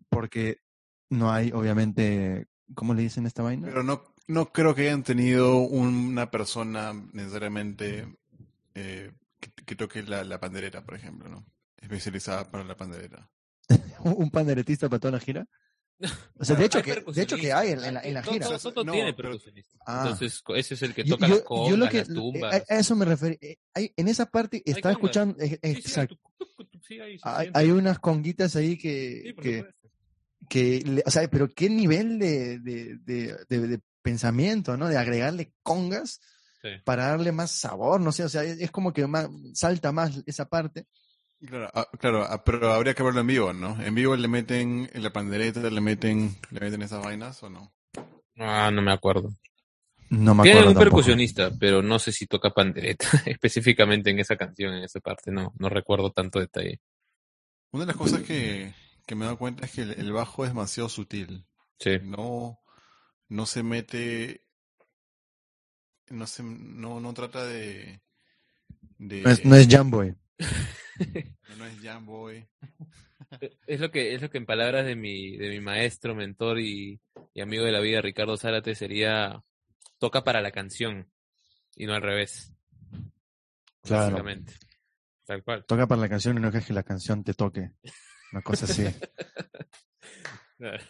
porque 0.09 0.59
no 1.09 1.31
hay, 1.31 1.51
obviamente, 1.53 2.47
¿cómo 2.75 2.93
le 2.93 3.03
dicen 3.03 3.25
esta 3.25 3.41
vaina? 3.43 3.67
Pero 3.67 3.83
no, 3.83 4.03
no 4.27 4.51
creo 4.51 4.75
que 4.75 4.81
hayan 4.83 5.03
tenido 5.03 5.57
una 5.57 6.29
persona 6.29 6.93
necesariamente 7.13 8.07
eh, 8.75 9.11
que, 9.39 9.51
que 9.65 9.75
toque 9.75 10.03
la, 10.03 10.23
la 10.23 10.39
pandereta, 10.39 10.83
por 10.83 10.95
ejemplo, 10.95 11.29
¿no? 11.29 11.45
Especializada 11.82 12.49
para 12.49 12.63
la 12.63 12.75
pandereta. 12.75 13.30
¿Un 13.99 14.30
panderetista 14.30 14.89
para 14.89 14.99
toda 14.99 15.11
la 15.13 15.19
gira? 15.19 15.45
O 16.39 16.45
sea, 16.45 16.55
de 16.55 16.65
hecho, 16.65 16.78
Hay 16.80 16.84
que, 16.84 17.01
de 17.11 17.21
hecho 17.21 17.38
que 17.38 17.51
hay 17.53 17.71
en, 17.71 17.84
en 17.84 17.93
la, 17.95 18.01
en 18.01 18.13
la 18.13 18.23
gira. 18.23 18.47
Todo, 18.47 18.71
todo 18.73 18.84
No, 18.86 18.91
tiene 18.93 19.13
pero- 19.13 19.30
percusionista. 19.30 19.78
Ah. 19.86 20.03
Entonces, 20.03 20.43
ese 20.55 20.73
es 20.75 20.82
el 20.84 20.93
que 20.93 21.03
toca 21.03 21.28
yo- 21.28 21.34
las 21.36 21.39
yo 21.39 21.45
congas, 21.45 21.78
lo 21.80 21.89
que- 21.89 21.97
las 21.99 22.07
tumbas. 22.07 22.53
a, 22.69 22.73
a 22.75 22.80
eso 22.80 22.95
me 22.95 23.05
referí. 23.05 23.38
eh, 23.41 23.57
hay- 23.73 23.93
en 23.95 24.07
esa 24.07 24.25
parte 24.28 24.61
estaba 24.65 24.95
congas. 24.95 25.15
escuchando, 25.15 25.36
eh, 25.43 25.49
Sí, 25.49 25.57
sí, 25.61 25.80
exacto. 25.80 26.19
sí, 26.88 26.99
Hay, 26.99 27.17
siente. 27.19 27.59
hay 27.59 27.71
unas 27.71 27.99
conguitas 27.99 28.55
ahí 28.55 28.71
Sí, 28.71 28.78
que, 28.78 29.32
por 29.36 29.43
que, 29.43 29.65
que 30.49 30.82
le- 30.86 31.03
o 31.05 31.11
sea, 31.11 31.28
pero 31.30 31.49
qué 31.49 31.69
nivel 31.69 32.19
de, 32.19 32.59
de, 32.59 32.97
de, 33.03 33.38
de- 33.49 33.67
de 33.67 33.80
pensamiento, 34.01 34.78
¿no? 34.78 34.88
De 34.88 34.97
agregarle 34.97 35.53
congas 35.63 36.19
Sí. 36.61 36.69
para 36.86 37.07
darle 37.09 37.32
más 37.32 37.51
sabor, 37.51 38.01
no 38.01 38.11
sé, 38.11 38.23
o 38.23 38.30
sea, 38.30 38.43
es, 38.43 38.59
es 38.59 38.71
como 38.71 38.91
que 38.93 39.05
más, 39.05 39.30
salta 39.53 39.91
más 39.91 40.23
esa 40.25 40.47
parte. 40.49 40.86
Claro, 41.39 41.69
ah, 41.73 41.88
claro, 41.99 42.23
ah, 42.23 42.43
pero 42.43 42.71
habría 42.73 42.93
que 42.93 43.01
verlo 43.03 43.21
en 43.21 43.27
vivo, 43.27 43.53
¿no? 43.53 43.81
En 43.81 43.95
vivo 43.95 44.15
le 44.15 44.27
meten 44.27 44.89
en 44.93 45.03
la 45.03 45.11
pandereta, 45.13 45.61
le 45.69 45.81
meten, 45.81 46.35
le 46.51 46.59
meten 46.59 46.81
esas 46.83 47.03
vainas 47.03 47.41
o 47.43 47.49
no. 47.49 47.73
Ah, 48.38 48.71
no 48.71 48.81
me 48.81 48.91
acuerdo. 48.93 49.29
No 50.09 50.35
me 50.35 50.43
Tiene 50.43 50.51
acuerdo 50.51 50.69
un 50.69 50.75
tampoco. 50.75 50.79
percusionista, 50.79 51.51
pero 51.59 51.81
no 51.83 51.99
sé 51.99 52.11
si 52.11 52.27
toca 52.27 52.51
pandereta 52.51 53.07
específicamente 53.25 54.09
en 54.11 54.19
esa 54.19 54.38
canción, 54.38 54.73
en 54.75 54.83
esa 54.83 54.99
parte. 54.99 55.31
No, 55.31 55.53
no 55.59 55.69
recuerdo 55.69 56.11
tanto 56.11 56.39
detalle. 56.39 56.81
Una 57.71 57.83
de 57.83 57.88
las 57.88 57.95
cosas 57.97 58.21
que, 58.23 58.73
que 59.05 59.15
me 59.15 59.23
he 59.23 59.27
dado 59.27 59.38
cuenta 59.38 59.65
es 59.65 59.71
que 59.71 59.81
el, 59.81 59.91
el 59.91 60.11
bajo 60.11 60.43
es 60.43 60.51
demasiado 60.51 60.89
sutil. 60.89 61.45
Sí. 61.79 61.99
No, 61.99 62.59
no 63.29 63.45
se 63.45 63.63
mete, 63.63 64.43
no 66.09 66.27
se, 66.27 66.43
no, 66.43 66.99
no 66.99 67.13
trata 67.13 67.45
de, 67.45 68.01
de 68.97 69.21
No 69.23 69.29
es, 69.31 69.45
no 69.45 69.55
es 69.55 69.67
Jamboy. 69.67 70.15
No 71.57 71.65
es 71.65 71.81
Jam 71.81 72.05
Boy. 72.05 72.47
Es 73.67 73.81
lo 73.81 73.91
que, 73.91 74.15
es 74.15 74.21
lo 74.21 74.29
que 74.29 74.38
en 74.38 74.45
palabras 74.45 74.85
de 74.85 74.95
mi, 74.95 75.35
de 75.35 75.49
mi 75.49 75.59
maestro, 75.59 76.15
mentor 76.15 76.59
y, 76.59 77.01
y 77.33 77.41
amigo 77.41 77.65
de 77.65 77.73
la 77.73 77.81
vida, 77.81 77.99
Ricardo 77.99 78.38
Zárate, 78.38 78.73
sería 78.73 79.43
toca 79.97 80.23
para 80.23 80.39
la 80.39 80.51
canción 80.51 81.11
y 81.75 81.85
no 81.85 81.93
al 81.93 82.01
revés. 82.01 82.53
Claro. 83.81 84.03
Básicamente. 84.03 84.53
Tal 85.25 85.43
cual. 85.43 85.65
Toca 85.65 85.88
para 85.88 86.01
la 86.01 86.09
canción 86.09 86.38
y 86.38 86.39
no 86.39 86.49
es 86.49 86.65
que 86.65 86.73
la 86.73 86.83
canción 86.83 87.23
te 87.23 87.33
toque. 87.33 87.71
Una 88.31 88.41
cosa 88.41 88.65
así. 88.65 88.85
Claro. 90.57 90.83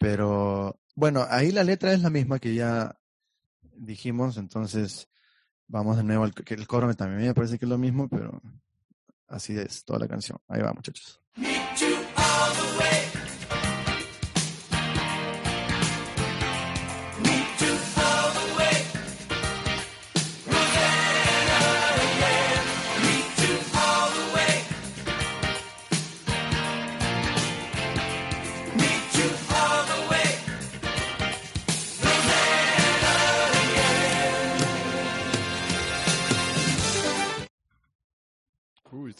Pero 0.00 0.80
bueno, 0.96 1.24
ahí 1.30 1.52
la 1.52 1.62
letra 1.62 1.92
es 1.92 2.00
la 2.00 2.10
misma 2.10 2.40
que 2.40 2.52
ya 2.52 2.98
dijimos, 3.62 4.38
entonces 4.38 5.08
vamos 5.68 5.96
de 5.96 6.04
nuevo 6.04 6.24
al 6.24 6.34
que 6.34 6.54
el 6.54 6.66
coro 6.66 6.92
también 6.94 7.28
me 7.28 7.34
parece 7.34 7.58
que 7.58 7.64
es 7.64 7.68
lo 7.68 7.78
mismo, 7.78 8.08
pero 8.08 8.40
así 9.28 9.58
es 9.58 9.84
toda 9.84 9.98
la 9.98 10.08
canción. 10.08 10.38
Ahí 10.48 10.62
va, 10.62 10.72
muchachos. 10.72 11.20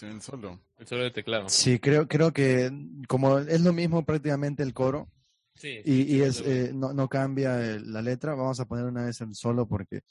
En 0.03 0.09
el 0.11 0.21
solo. 0.23 0.61
El 0.79 0.87
solo 0.87 1.03
de 1.05 1.11
teclado. 1.11 1.49
Sí, 1.49 1.79
creo, 1.79 2.07
creo 2.09 2.33
que 2.33 2.71
como 3.09 3.39
es 3.39 3.61
lo 3.61 3.73
mismo 3.73 4.05
prácticamente 4.05 4.63
el 4.63 4.75
coro 4.75 5.09
Sí, 5.55 5.81
y, 5.85 6.03
sí, 6.03 6.07
y 6.17 6.21
es, 6.21 6.43
eh, 6.45 6.71
no, 6.75 6.93
no 6.93 7.09
cambia 7.09 7.59
el- 7.65 7.91
la 7.91 8.03
letra, 8.03 8.35
vamos 8.35 8.61
a 8.61 8.67
poner 8.67 8.85
una 8.85 9.05
vez 9.07 9.21
el 9.23 9.35
solo 9.35 9.67
porque 9.67 10.03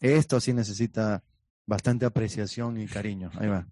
esto 0.00 0.40
sí 0.40 0.54
necesita 0.54 1.22
bastante 1.66 2.06
apreciación 2.06 2.80
y 2.80 2.86
cariño. 2.86 3.30
Ahí 3.38 3.48
va. 3.48 3.66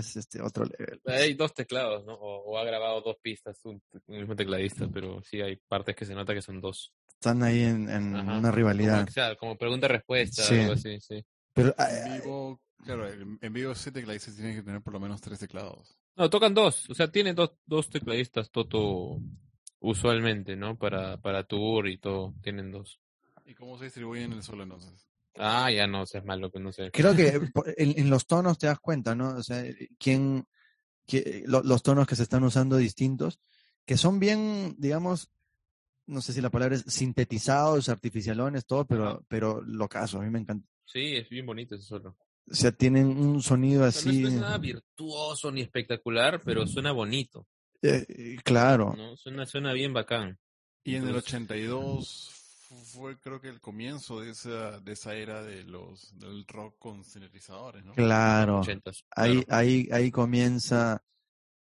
Es 0.00 0.16
este 0.16 0.42
otro 0.42 0.64
level. 0.64 1.00
Hay 1.06 1.34
dos 1.34 1.54
teclados, 1.54 2.04
¿no? 2.04 2.14
O, 2.14 2.50
o 2.52 2.58
ha 2.58 2.64
grabado 2.64 3.00
dos 3.00 3.16
pistas 3.22 3.58
un, 3.64 3.80
un 4.06 4.18
mismo 4.18 4.34
tecladista, 4.36 4.88
pero 4.92 5.22
sí 5.22 5.40
hay 5.40 5.56
partes 5.68 5.94
que 5.96 6.04
se 6.04 6.14
nota 6.14 6.34
que 6.34 6.42
son 6.42 6.60
dos. 6.60 6.92
Están 7.14 7.42
ahí 7.42 7.62
en, 7.62 7.88
en 7.88 8.14
una 8.14 8.50
rivalidad. 8.50 8.96
Como, 9.00 9.08
o 9.08 9.12
sea, 9.12 9.36
como 9.36 9.56
pregunta-respuesta, 9.56 10.42
Sí. 10.42 10.58
algo 10.58 10.72
así, 10.72 10.98
sí. 11.00 11.24
Pero 11.52 11.74
En 11.78 12.20
vivo, 12.20 12.60
claro, 12.84 13.08
en 13.08 13.38
en 13.40 13.52
vivo 13.52 13.72
ese 13.72 13.92
tecladista 13.92 14.32
tiene 14.34 14.54
que 14.54 14.62
tener 14.62 14.80
por 14.82 14.92
lo 14.94 15.00
menos 15.00 15.20
tres 15.20 15.38
teclados. 15.38 15.96
No, 16.16 16.28
tocan 16.30 16.54
dos, 16.54 16.88
o 16.90 16.94
sea, 16.94 17.10
tiene 17.10 17.34
dos, 17.34 17.52
dos 17.66 17.88
tecladistas 17.90 18.50
Toto 18.50 19.20
usualmente, 19.80 20.56
¿no? 20.56 20.76
Para, 20.78 21.16
para 21.18 21.44
tour 21.44 21.88
y 21.88 21.98
todo, 21.98 22.34
tienen 22.42 22.70
dos. 22.70 23.00
¿Y 23.44 23.54
cómo 23.54 23.76
se 23.78 23.84
distribuyen 23.84 24.32
el 24.32 24.42
solo 24.42 24.62
entonces? 24.62 25.08
Ah, 25.42 25.70
ya 25.70 25.86
no 25.86 26.04
seas 26.06 26.24
malo, 26.24 26.50
que 26.50 26.60
no 26.60 26.72
sé. 26.72 26.90
creo 26.92 27.14
que 27.16 27.28
en, 27.78 27.98
en 27.98 28.10
los 28.10 28.26
tonos 28.26 28.58
te 28.58 28.66
das 28.66 28.78
cuenta, 28.80 29.14
¿no? 29.14 29.30
O 29.36 29.42
sea, 29.42 29.64
quién, 29.98 30.44
qué- 31.06 31.44
lo- 31.46 31.62
los 31.62 31.82
tonos 31.82 32.06
que 32.06 32.16
se 32.16 32.22
están 32.24 32.44
usando 32.44 32.76
distintos, 32.76 33.40
que 33.86 33.96
son 33.96 34.18
bien, 34.20 34.74
digamos, 34.78 35.30
no 36.06 36.20
sé 36.20 36.32
si 36.32 36.40
la 36.40 36.50
palabra 36.50 36.76
es 36.76 36.84
sintetizados, 36.88 37.88
artificialones, 37.88 38.66
todo, 38.66 38.84
pero, 38.86 39.24
pero 39.28 39.62
lo 39.62 39.88
caso, 39.88 40.18
a 40.18 40.22
mí 40.22 40.30
me 40.30 40.40
encanta. 40.40 40.68
Sí, 40.84 41.16
es 41.16 41.28
bien 41.28 41.46
bonito 41.46 41.74
ese 41.76 41.84
solo. 41.84 42.16
O 42.50 42.54
sea, 42.54 42.72
tienen 42.72 43.06
un 43.06 43.42
sonido 43.42 43.84
así. 43.84 44.22
no 44.22 44.28
es 44.28 44.34
nada 44.34 44.58
virtuoso 44.58 45.52
ni 45.52 45.60
espectacular, 45.60 46.40
pero 46.44 46.66
suena 46.66 46.90
bonito, 46.92 47.46
eh, 47.80 48.04
eh, 48.08 48.36
claro. 48.42 48.92
¿no? 48.96 49.16
Suena, 49.16 49.46
suena 49.46 49.72
bien 49.72 49.92
bacán. 49.92 50.38
Y 50.82 50.96
en 50.96 51.02
el 51.04 51.08
Entonces- 51.10 51.32
82 51.34 52.30
fu- 52.32 52.39
fue 52.76 53.18
creo 53.18 53.40
que 53.40 53.48
el 53.48 53.60
comienzo 53.60 54.20
de 54.20 54.30
esa, 54.30 54.80
de 54.80 54.92
esa 54.92 55.14
era 55.14 55.42
de 55.42 55.64
los, 55.64 56.18
del 56.18 56.46
rock 56.46 56.76
con 56.78 57.04
sintetizadores, 57.04 57.84
¿no? 57.84 57.94
Claro. 57.94 58.62
Ahí, 59.16 59.42
claro. 59.42 59.44
ahí, 59.48 59.88
ahí 59.92 60.10
comienza, 60.10 61.02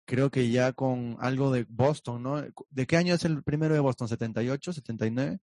creo 0.05 0.29
que 0.29 0.49
ya 0.49 0.73
con 0.73 1.17
algo 1.19 1.51
de 1.51 1.65
Boston, 1.67 2.23
¿no? 2.23 2.43
¿De 2.69 2.87
qué 2.87 2.97
año 2.97 3.15
es 3.15 3.25
el 3.25 3.43
primero 3.43 3.73
de 3.73 3.79
Boston? 3.79 4.07
¿78, 4.07 4.73
79? 4.73 5.39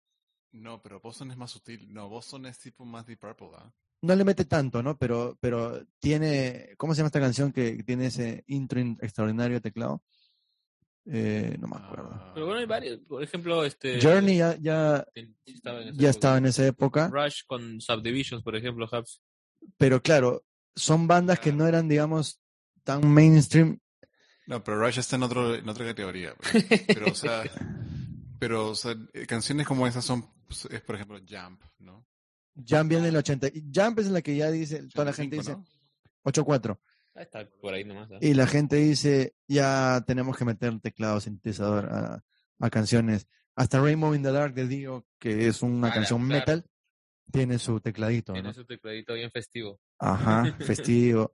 No, 0.53 0.81
pero 0.83 1.01
Boston 1.01 1.31
es 1.33 1.37
más 1.37 1.51
sutil. 1.51 1.93
No, 1.93 2.09
Boston 2.09 2.47
es 2.47 2.59
tipo 2.59 2.85
más 2.85 3.07
Deep 3.07 3.21
Purple, 3.21 3.51
¿ah? 3.57 3.73
no 4.03 4.15
le 4.15 4.25
mete 4.25 4.45
tanto, 4.45 4.83
¿no? 4.83 4.97
Pero, 4.99 5.37
pero 5.41 5.85
tiene, 5.99 6.75
¿cómo 6.77 6.95
se 6.95 6.99
llama 6.99 7.07
esta 7.09 7.21
canción 7.21 7.53
que 7.53 7.83
tiene 7.85 8.07
ese 8.07 8.45
intro 8.47 8.81
in- 8.81 8.99
extraordinario 9.01 9.57
de 9.57 9.61
teclado? 9.63 10.03
Eh, 11.07 11.57
no 11.61 11.69
me 11.69 11.77
acuerdo. 11.77 12.11
Ah, 12.15 12.31
Pero 12.35 12.47
bueno, 12.47 12.61
hay 12.61 12.67
varios. 12.67 12.99
Por 13.01 13.23
ejemplo, 13.23 13.65
este. 13.65 14.01
Journey 14.01 14.39
ya, 14.39 14.57
ya, 14.57 15.05
estaba 15.45 15.81
en 15.83 15.89
esa 15.89 15.93
ya 15.97 16.09
época. 16.09 16.11
estaba 16.11 16.39
en 16.39 16.47
esa 16.47 16.67
época, 16.67 17.09
Rush 17.13 17.41
con 17.47 17.81
Subdivisions, 17.81 18.43
por 18.43 18.57
ejemplo, 18.57 18.89
Hubs. 18.91 19.21
pero 19.77 20.03
claro, 20.03 20.45
son 20.75 21.07
bandas 21.07 21.39
que 21.39 21.51
Claro. 21.51 21.59
no 21.59 21.69
eran, 21.69 21.89
digamos, 21.89 22.41
tan 22.85 23.07
mainstream. 23.13 23.79
No, 24.47 24.63
pero 24.65 24.79
Rush 24.81 24.99
está 24.99 25.17
en, 25.17 25.23
otro, 25.25 25.55
en 25.55 25.69
otra 25.69 25.85
categoría. 25.87 26.35
Pero, 26.53 26.65
pero, 26.87 27.07
o 27.11 27.15
sea, 27.15 27.43
pero, 28.39 28.69
o 28.71 28.75
sea, 28.75 28.95
canciones 29.27 29.67
como 29.67 29.87
esas 29.87 30.05
son, 30.05 30.25
pues, 30.47 30.65
es 30.67 30.81
por 30.83 30.95
ejemplo 30.97 31.19
Jump, 31.29 31.63
¿no? 31.79 32.07
Jump 32.57 32.89
viene 32.89 33.09
en 33.09 33.15
el 33.15 33.17
80. 33.17 33.49
y 33.49 33.65
Jump 33.75 33.99
es 33.99 34.07
la 34.09 34.23
que 34.23 34.37
ya 34.37 34.51
dice, 34.51 34.87
toda 34.93 35.07
la 35.07 35.13
gente 35.13 35.37
85, 35.39 35.61
dice 35.61 35.75
¿no? 36.25 36.31
8-4. 36.31 36.79
Está 37.15 37.49
por 37.61 37.75
ahí 37.75 37.85
nomás. 37.85 38.11
¿ah? 38.13 38.19
Y 38.21 38.35
la 38.35 38.47
gente 38.47 38.77
dice, 38.77 39.35
ya 39.49 40.03
tenemos 40.07 40.37
que 40.37 40.45
meter 40.45 40.79
teclado 40.81 41.21
sintetizador 41.21 41.87
a, 41.93 42.25
a 42.59 42.71
canciones. 42.71 43.27
Hasta 43.57 43.81
Rainbow 43.81 44.15
in 44.15 44.23
the 44.23 44.33
Dark 44.33 44.55
de 44.55 44.67
Dio, 44.67 45.07
que 45.21 45.47
es 45.47 45.63
una 45.63 45.89
Ah, 45.89 45.93
canción 45.95 46.27
claro. 46.27 46.41
metal, 46.41 46.65
tiene 47.31 47.59
su 47.59 47.81
tecladito. 47.81 48.33
Tiene 48.33 48.49
¿no? 48.49 48.55
su 48.55 48.65
tecladito 48.65 49.15
bien 49.15 49.31
festivo. 49.31 49.81
Ajá, 49.99 50.45
festivo. 50.61 51.33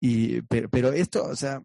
Y, 0.00 0.42
pero, 0.42 0.68
pero 0.68 0.92
esto, 0.92 1.24
o 1.24 1.34
sea, 1.36 1.60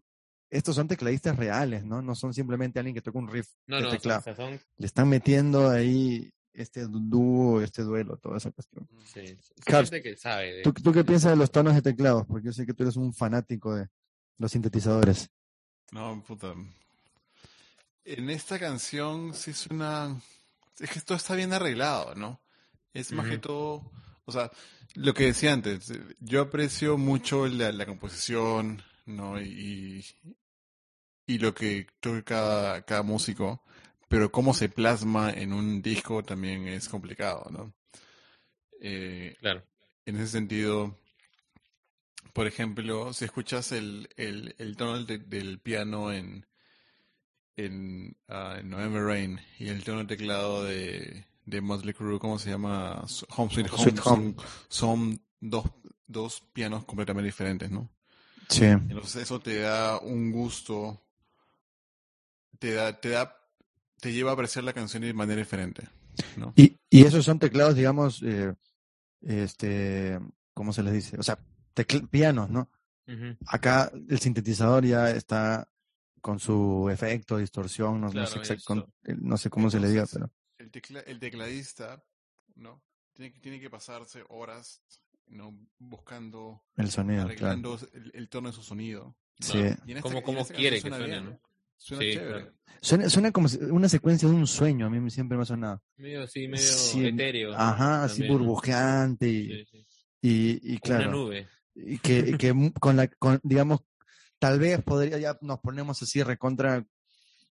estos 0.50 0.74
son 0.74 0.88
tecladistas 0.88 1.36
reales, 1.36 1.84
¿no? 1.84 2.02
No 2.02 2.14
son 2.16 2.34
simplemente 2.34 2.78
alguien 2.80 2.94
que 2.94 3.00
toca 3.02 3.18
un 3.18 3.28
riff 3.28 3.48
No, 3.66 3.76
de 3.76 3.82
no, 3.82 3.88
o 3.88 3.92
teclado. 3.92 4.22
sea, 4.22 4.34
son. 4.34 4.60
Le 4.76 4.86
están 4.86 5.08
metiendo 5.08 5.68
ahí 5.70 6.32
este 6.54 6.86
dúo, 6.88 7.60
este 7.60 7.82
duelo, 7.82 8.16
toda 8.16 8.38
esa 8.38 8.50
cuestión. 8.52 8.88
Sí, 9.12 9.26
sí, 9.26 9.36
son 9.42 9.56
Carlos, 9.66 9.90
gente 9.90 10.08
que 10.10 10.16
sabe. 10.16 10.52
de- 10.54 10.62
¿Tú, 10.62 10.72
tú 10.72 10.92
qué 10.92 11.04
piensas 11.04 11.32
de 11.32 11.36
los 11.36 11.50
tonos 11.50 11.74
de 11.74 11.82
teclados? 11.82 12.24
Porque 12.26 12.46
yo 12.46 12.52
sé 12.52 12.64
que 12.64 12.72
tú 12.74 12.84
eres 12.84 12.96
un 12.96 13.12
fanático 13.12 13.74
de 13.74 13.88
los 14.38 14.52
sintetizadores. 14.52 15.28
No, 15.92 16.22
puta. 16.26 16.54
En 18.04 18.30
esta 18.30 18.58
canción 18.58 19.34
sí 19.34 19.52
suena. 19.52 20.20
Es 20.78 20.90
que 20.90 21.00
todo 21.00 21.16
está 21.16 21.34
bien 21.34 21.52
arreglado, 21.52 22.14
¿no? 22.14 22.40
Es 22.92 23.12
más 23.12 23.28
que 23.28 23.38
todo. 23.38 23.90
O 24.26 24.32
sea, 24.32 24.50
lo 24.94 25.12
que 25.14 25.24
decía 25.26 25.52
antes, 25.52 25.92
yo 26.20 26.40
aprecio 26.42 26.96
mucho 26.98 27.46
la, 27.46 27.72
la 27.72 27.86
composición, 27.86 28.82
¿no? 29.06 29.40
Y, 29.40 30.04
y 31.26 31.38
lo 31.38 31.54
que 31.54 31.86
toca 32.00 32.22
cada, 32.22 32.82
cada 32.82 33.02
músico, 33.02 33.62
pero 34.08 34.30
cómo 34.30 34.54
se 34.54 34.68
plasma 34.68 35.30
en 35.30 35.52
un 35.52 35.82
disco 35.82 36.22
también 36.22 36.66
es 36.68 36.88
complicado, 36.88 37.46
¿no? 37.50 37.72
Eh, 38.80 39.36
Claro. 39.40 39.62
en 40.06 40.16
ese 40.16 40.28
sentido, 40.28 40.98
por 42.32 42.46
ejemplo, 42.46 43.12
si 43.12 43.24
escuchas 43.24 43.72
el, 43.72 44.08
el, 44.16 44.54
el 44.58 44.76
tono 44.76 45.02
del, 45.04 45.28
del 45.28 45.58
piano 45.60 46.12
en, 46.12 46.46
en, 47.56 48.16
ah, 48.28 48.56
en 48.58 48.70
November 48.70 49.02
Rain 49.04 49.40
y 49.58 49.68
el 49.68 49.84
tono 49.84 50.00
de 50.00 50.16
teclado 50.16 50.64
de, 50.64 51.26
de 51.44 51.60
Motley 51.60 51.94
Crue, 51.94 52.18
¿cómo 52.18 52.38
se 52.38 52.50
llama? 52.50 53.04
Home 53.36 53.50
Sweet 53.52 53.68
Home, 53.72 53.82
Sweet 53.82 53.96
son, 54.00 54.18
Home. 54.18 54.34
son 54.68 55.22
dos, 55.40 55.64
dos 56.06 56.40
pianos 56.52 56.84
completamente 56.84 57.26
diferentes, 57.26 57.70
¿no? 57.70 57.88
Sí. 58.48 58.64
Entonces 58.66 59.22
eso 59.22 59.40
te 59.40 59.60
da 59.60 59.98
un 60.00 60.30
gusto, 60.32 61.00
te 62.58 62.74
da, 62.74 63.00
te 63.00 63.10
da, 63.10 63.40
te 64.04 64.12
lleva 64.12 64.32
a 64.32 64.34
apreciar 64.34 64.64
la 64.64 64.74
canción 64.74 65.02
de 65.02 65.14
manera 65.14 65.38
diferente, 65.40 65.88
¿no? 66.36 66.52
Y, 66.56 66.76
y 66.90 67.06
esos 67.06 67.24
son 67.24 67.38
teclados, 67.38 67.74
digamos, 67.74 68.22
eh, 68.22 68.54
este, 69.22 70.20
¿cómo 70.52 70.74
se 70.74 70.82
les 70.82 70.92
dice? 70.92 71.16
O 71.18 71.22
sea, 71.22 71.38
tecl- 71.74 72.06
pianos, 72.10 72.50
¿no? 72.50 72.70
Acá 73.46 73.90
el 74.10 74.18
sintetizador 74.18 74.84
ya 74.84 75.08
está 75.10 75.66
con 76.20 76.38
su 76.38 76.90
efecto, 76.92 77.38
distorsión, 77.38 77.98
no, 77.98 78.06
no 78.08 78.12
Claro, 78.12 78.26
sé, 78.26 78.38
exact- 78.40 78.56
eso. 78.58 78.66
con- 78.66 78.80
eh, 79.04 79.16
no 79.18 79.38
sé 79.38 79.48
cómo 79.48 79.70
se 79.70 79.80
le 79.80 79.88
diga, 79.88 80.04
pero 80.12 80.30
el, 80.58 80.70
tecla- 80.70 81.00
el 81.06 81.18
tecladista, 81.18 82.04
¿no? 82.56 82.82
Tiene, 83.14 83.32
que- 83.32 83.40
tiene 83.40 83.58
que 83.58 83.70
pasarse 83.70 84.22
horas, 84.28 84.82
¿no? 85.28 85.58
Buscando, 85.78 86.62
el 86.76 86.90
sonido, 86.90 87.22
claro. 87.22 87.28
arreglando 87.30 87.78
el, 87.94 88.10
el 88.14 88.28
tono 88.28 88.48
de 88.50 88.54
su 88.54 88.62
sonido. 88.62 89.16
Sí. 89.40 89.56
Y 89.86 89.92
en 89.92 89.96
esta- 89.96 90.02
Como, 90.02 90.14
y 90.16 90.18
en 90.18 90.24
como 90.24 90.40
esta 90.40 90.54
quiere 90.54 90.82
que 90.82 90.88
suene, 90.90 91.20
¿no? 91.22 91.40
Suena 91.76 92.02
Sí, 92.02 92.12
chévere. 92.12 92.30
claro. 92.40 92.54
Suena, 92.80 93.08
suena 93.08 93.32
como 93.32 93.48
una 93.70 93.88
secuencia 93.88 94.28
de 94.28 94.34
un 94.34 94.46
sueño, 94.46 94.86
a 94.86 94.90
mí 94.90 95.10
siempre 95.10 95.36
me 95.38 95.42
ha 95.42 95.46
sonado. 95.46 95.82
Medio 95.96 96.22
así, 96.24 96.46
medio 96.48 96.62
Sí, 96.64 97.06
etéreo. 97.06 97.54
Ajá, 97.54 98.04
así 98.04 98.26
burbujeante 98.28 99.28
y, 99.28 99.48
Sí, 99.48 99.64
sí. 99.70 99.86
y, 100.20 100.74
y 100.74 100.78
Como 100.78 100.94
Una 100.94 101.04
claro, 101.04 101.10
nube. 101.12 101.48
y 101.74 101.98
que, 101.98 102.18
y 102.18 102.36
que 102.36 102.72
con 102.80 102.96
la, 102.96 103.08
con, 103.08 103.40
digamos, 103.42 103.80
tal 104.38 104.58
vez 104.58 104.82
podría, 104.82 105.18
ya 105.18 105.38
nos 105.40 105.60
ponemos 105.60 106.02
así 106.02 106.22
recontra, 106.22 106.84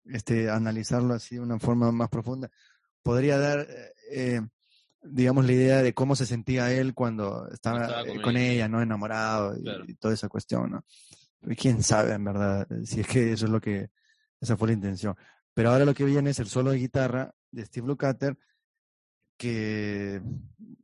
este, 0.05 0.49
analizarlo 0.49 1.13
así 1.13 1.36
de 1.36 1.41
una 1.41 1.59
forma 1.59 1.91
más 1.91 2.09
profunda, 2.09 2.49
podría 3.03 3.38
dar, 3.38 3.67
eh, 4.11 4.41
digamos, 5.03 5.45
la 5.45 5.51
idea 5.51 5.82
de 5.84 5.93
cómo 5.93 6.15
se 6.15 6.26
sentía 6.26 6.72
él 6.74 6.95
cuando 6.95 7.47
estaba, 7.51 7.82
Estaba 7.86 8.05
con 8.05 8.17
eh, 8.17 8.22
con 8.22 8.38
ella. 8.38 8.51
ella, 8.53 8.67
¿no? 8.67 8.82
Enamorado 8.82 9.55
y, 9.57 9.61
Claro. 9.61 9.84
y 9.88 9.93
toda 9.93 10.13
esa 10.15 10.28
cuestión, 10.28 10.72
¿no? 10.72 10.86
Pero 11.39 11.55
quién 11.55 11.84
sabe, 11.84 12.13
en 12.13 12.24
verdad, 12.24 12.67
si 12.84 13.01
es 13.01 13.07
que 13.07 13.32
eso 13.34 13.45
es 13.45 13.51
lo 13.51 13.61
que, 13.61 13.89
esa 14.42 14.58
fue 14.58 14.70
la 14.70 14.74
intención. 14.74 15.16
Pero 15.54 15.72
ahora 15.72 15.86
lo 15.86 15.94
que 15.94 16.06
viene 16.06 16.30
es 16.30 16.40
el 16.40 16.48
solo 16.48 16.72
de 16.72 16.78
guitarra 16.78 17.34
de 17.52 17.66
Steve 17.66 17.88
Lukather, 17.88 18.38
que, 19.38 20.22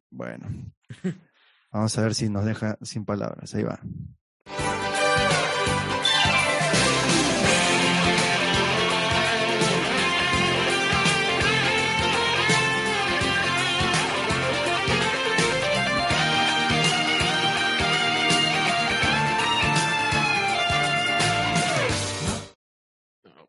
bueno, 0.10 0.48
vamos 1.72 1.98
a 1.98 2.02
ver 2.02 2.16
si 2.16 2.30
nos 2.30 2.46
deja 2.46 2.78
sin 2.82 3.06
palabras. 3.06 3.54
Ahí 3.56 3.64
va. 3.64 3.80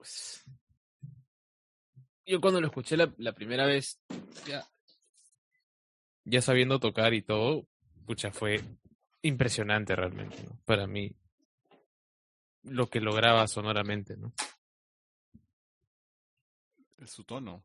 Pues. 0.06 0.44
Yo 2.26 2.40
cuando 2.40 2.60
lo 2.60 2.66
escuché 2.66 2.96
la, 2.96 3.12
la 3.18 3.32
primera 3.32 3.66
vez, 3.66 4.00
ya, 4.46 4.66
ya 6.24 6.42
sabiendo 6.42 6.80
tocar 6.80 7.14
y 7.14 7.22
todo, 7.22 7.68
pucha, 8.04 8.32
fue 8.32 8.60
impresionante 9.22 9.94
realmente, 9.94 10.42
¿no? 10.42 10.58
Para 10.64 10.86
mí, 10.86 11.12
lo 12.62 12.88
que 12.88 13.00
lograba 13.00 13.46
sonoramente, 13.46 14.16
¿no? 14.16 14.32
Su 17.04 17.22
tono. 17.24 17.64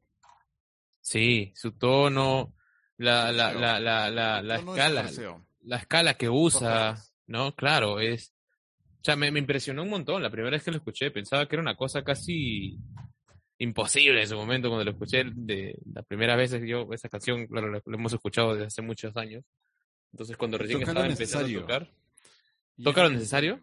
Sí, 1.00 1.52
su 1.56 1.72
tono, 1.72 2.54
la, 2.98 3.32
la, 3.32 3.54
la, 3.54 3.80
la, 3.80 4.56
escala, 4.56 5.10
la 5.62 5.78
escala 5.78 6.14
que 6.14 6.30
usa. 6.30 6.96
¿no? 7.26 7.56
Claro, 7.56 8.00
es, 8.00 8.34
O 9.02 9.04
sea, 9.04 9.16
me, 9.16 9.32
me 9.32 9.40
impresionó 9.40 9.82
un 9.84 9.90
montón. 9.90 10.22
La 10.22 10.30
primera 10.30 10.52
vez 10.56 10.64
que 10.64 10.70
lo 10.72 10.78
escuché, 10.78 11.10
pensaba 11.10 11.48
que 11.48 11.56
era 11.56 11.62
una 11.64 11.76
cosa 11.76 12.04
casi 12.04 12.78
imposible 13.58 14.22
en 14.22 14.28
su 14.28 14.36
momento 14.36 14.70
cuando 14.70 14.86
lo 14.86 14.92
escuché. 14.92 15.24
De 15.34 15.76
las 15.94 16.06
primeras 16.06 16.38
veces 16.38 16.62
yo, 16.68 16.88
esa 16.92 17.10
canción, 17.10 17.48
claro, 17.48 17.72
la, 17.72 17.82
la 17.84 17.98
hemos 17.98 18.14
escuchado 18.14 18.54
desde 18.54 18.68
hace 18.68 18.82
muchos 18.82 19.16
años. 19.18 19.44
Entonces, 20.14 20.38
cuando 20.38 20.58
recién 20.58 20.82
estaba 20.82 21.08
empezando 21.08 21.48
a 21.58 21.62
tocar, 21.62 21.92
toca 22.84 23.02
lo 23.02 23.08
es- 23.08 23.14
necesario, 23.16 23.62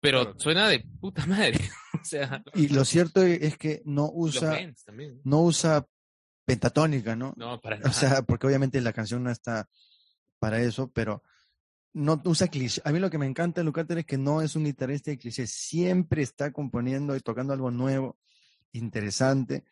pero 0.00 0.22
Claro. 0.24 0.38
suena 0.40 0.68
de 0.68 0.80
puta 1.00 1.26
madre. 1.26 1.58
o 2.00 2.04
sea, 2.04 2.42
Y 2.54 2.68
lo 2.68 2.84
cierto 2.84 3.22
es 3.22 3.56
que 3.56 3.82
no 3.84 4.10
usa, 4.12 4.58
no 5.24 5.42
usa 5.42 5.86
pentatónica, 6.44 7.14
¿no? 7.14 7.34
No, 7.36 7.60
para 7.60 7.76
nada. 7.76 7.88
O 7.90 7.92
sea, 7.92 8.22
porque 8.22 8.46
obviamente 8.48 8.80
la 8.80 8.92
canción 8.92 9.22
no 9.22 9.30
está 9.30 9.68
para 10.40 10.60
eso, 10.60 10.90
pero 10.92 11.22
no 11.94 12.20
usa 12.24 12.48
cliché. 12.48 12.80
A 12.84 12.92
mí 12.92 12.98
lo 12.98 13.10
que 13.10 13.18
me 13.18 13.26
encanta 13.26 13.60
de 13.60 13.64
Lucater 13.64 13.98
es 13.98 14.06
que 14.06 14.18
no 14.18 14.40
es 14.42 14.56
un 14.56 14.64
guitarrista 14.64 15.10
de 15.10 15.18
cliché, 15.18 15.46
siempre 15.46 16.22
está 16.22 16.52
componiendo 16.52 17.14
y 17.16 17.20
tocando 17.20 17.52
algo 17.52 17.70
nuevo, 17.70 18.18
interesante. 18.72 19.64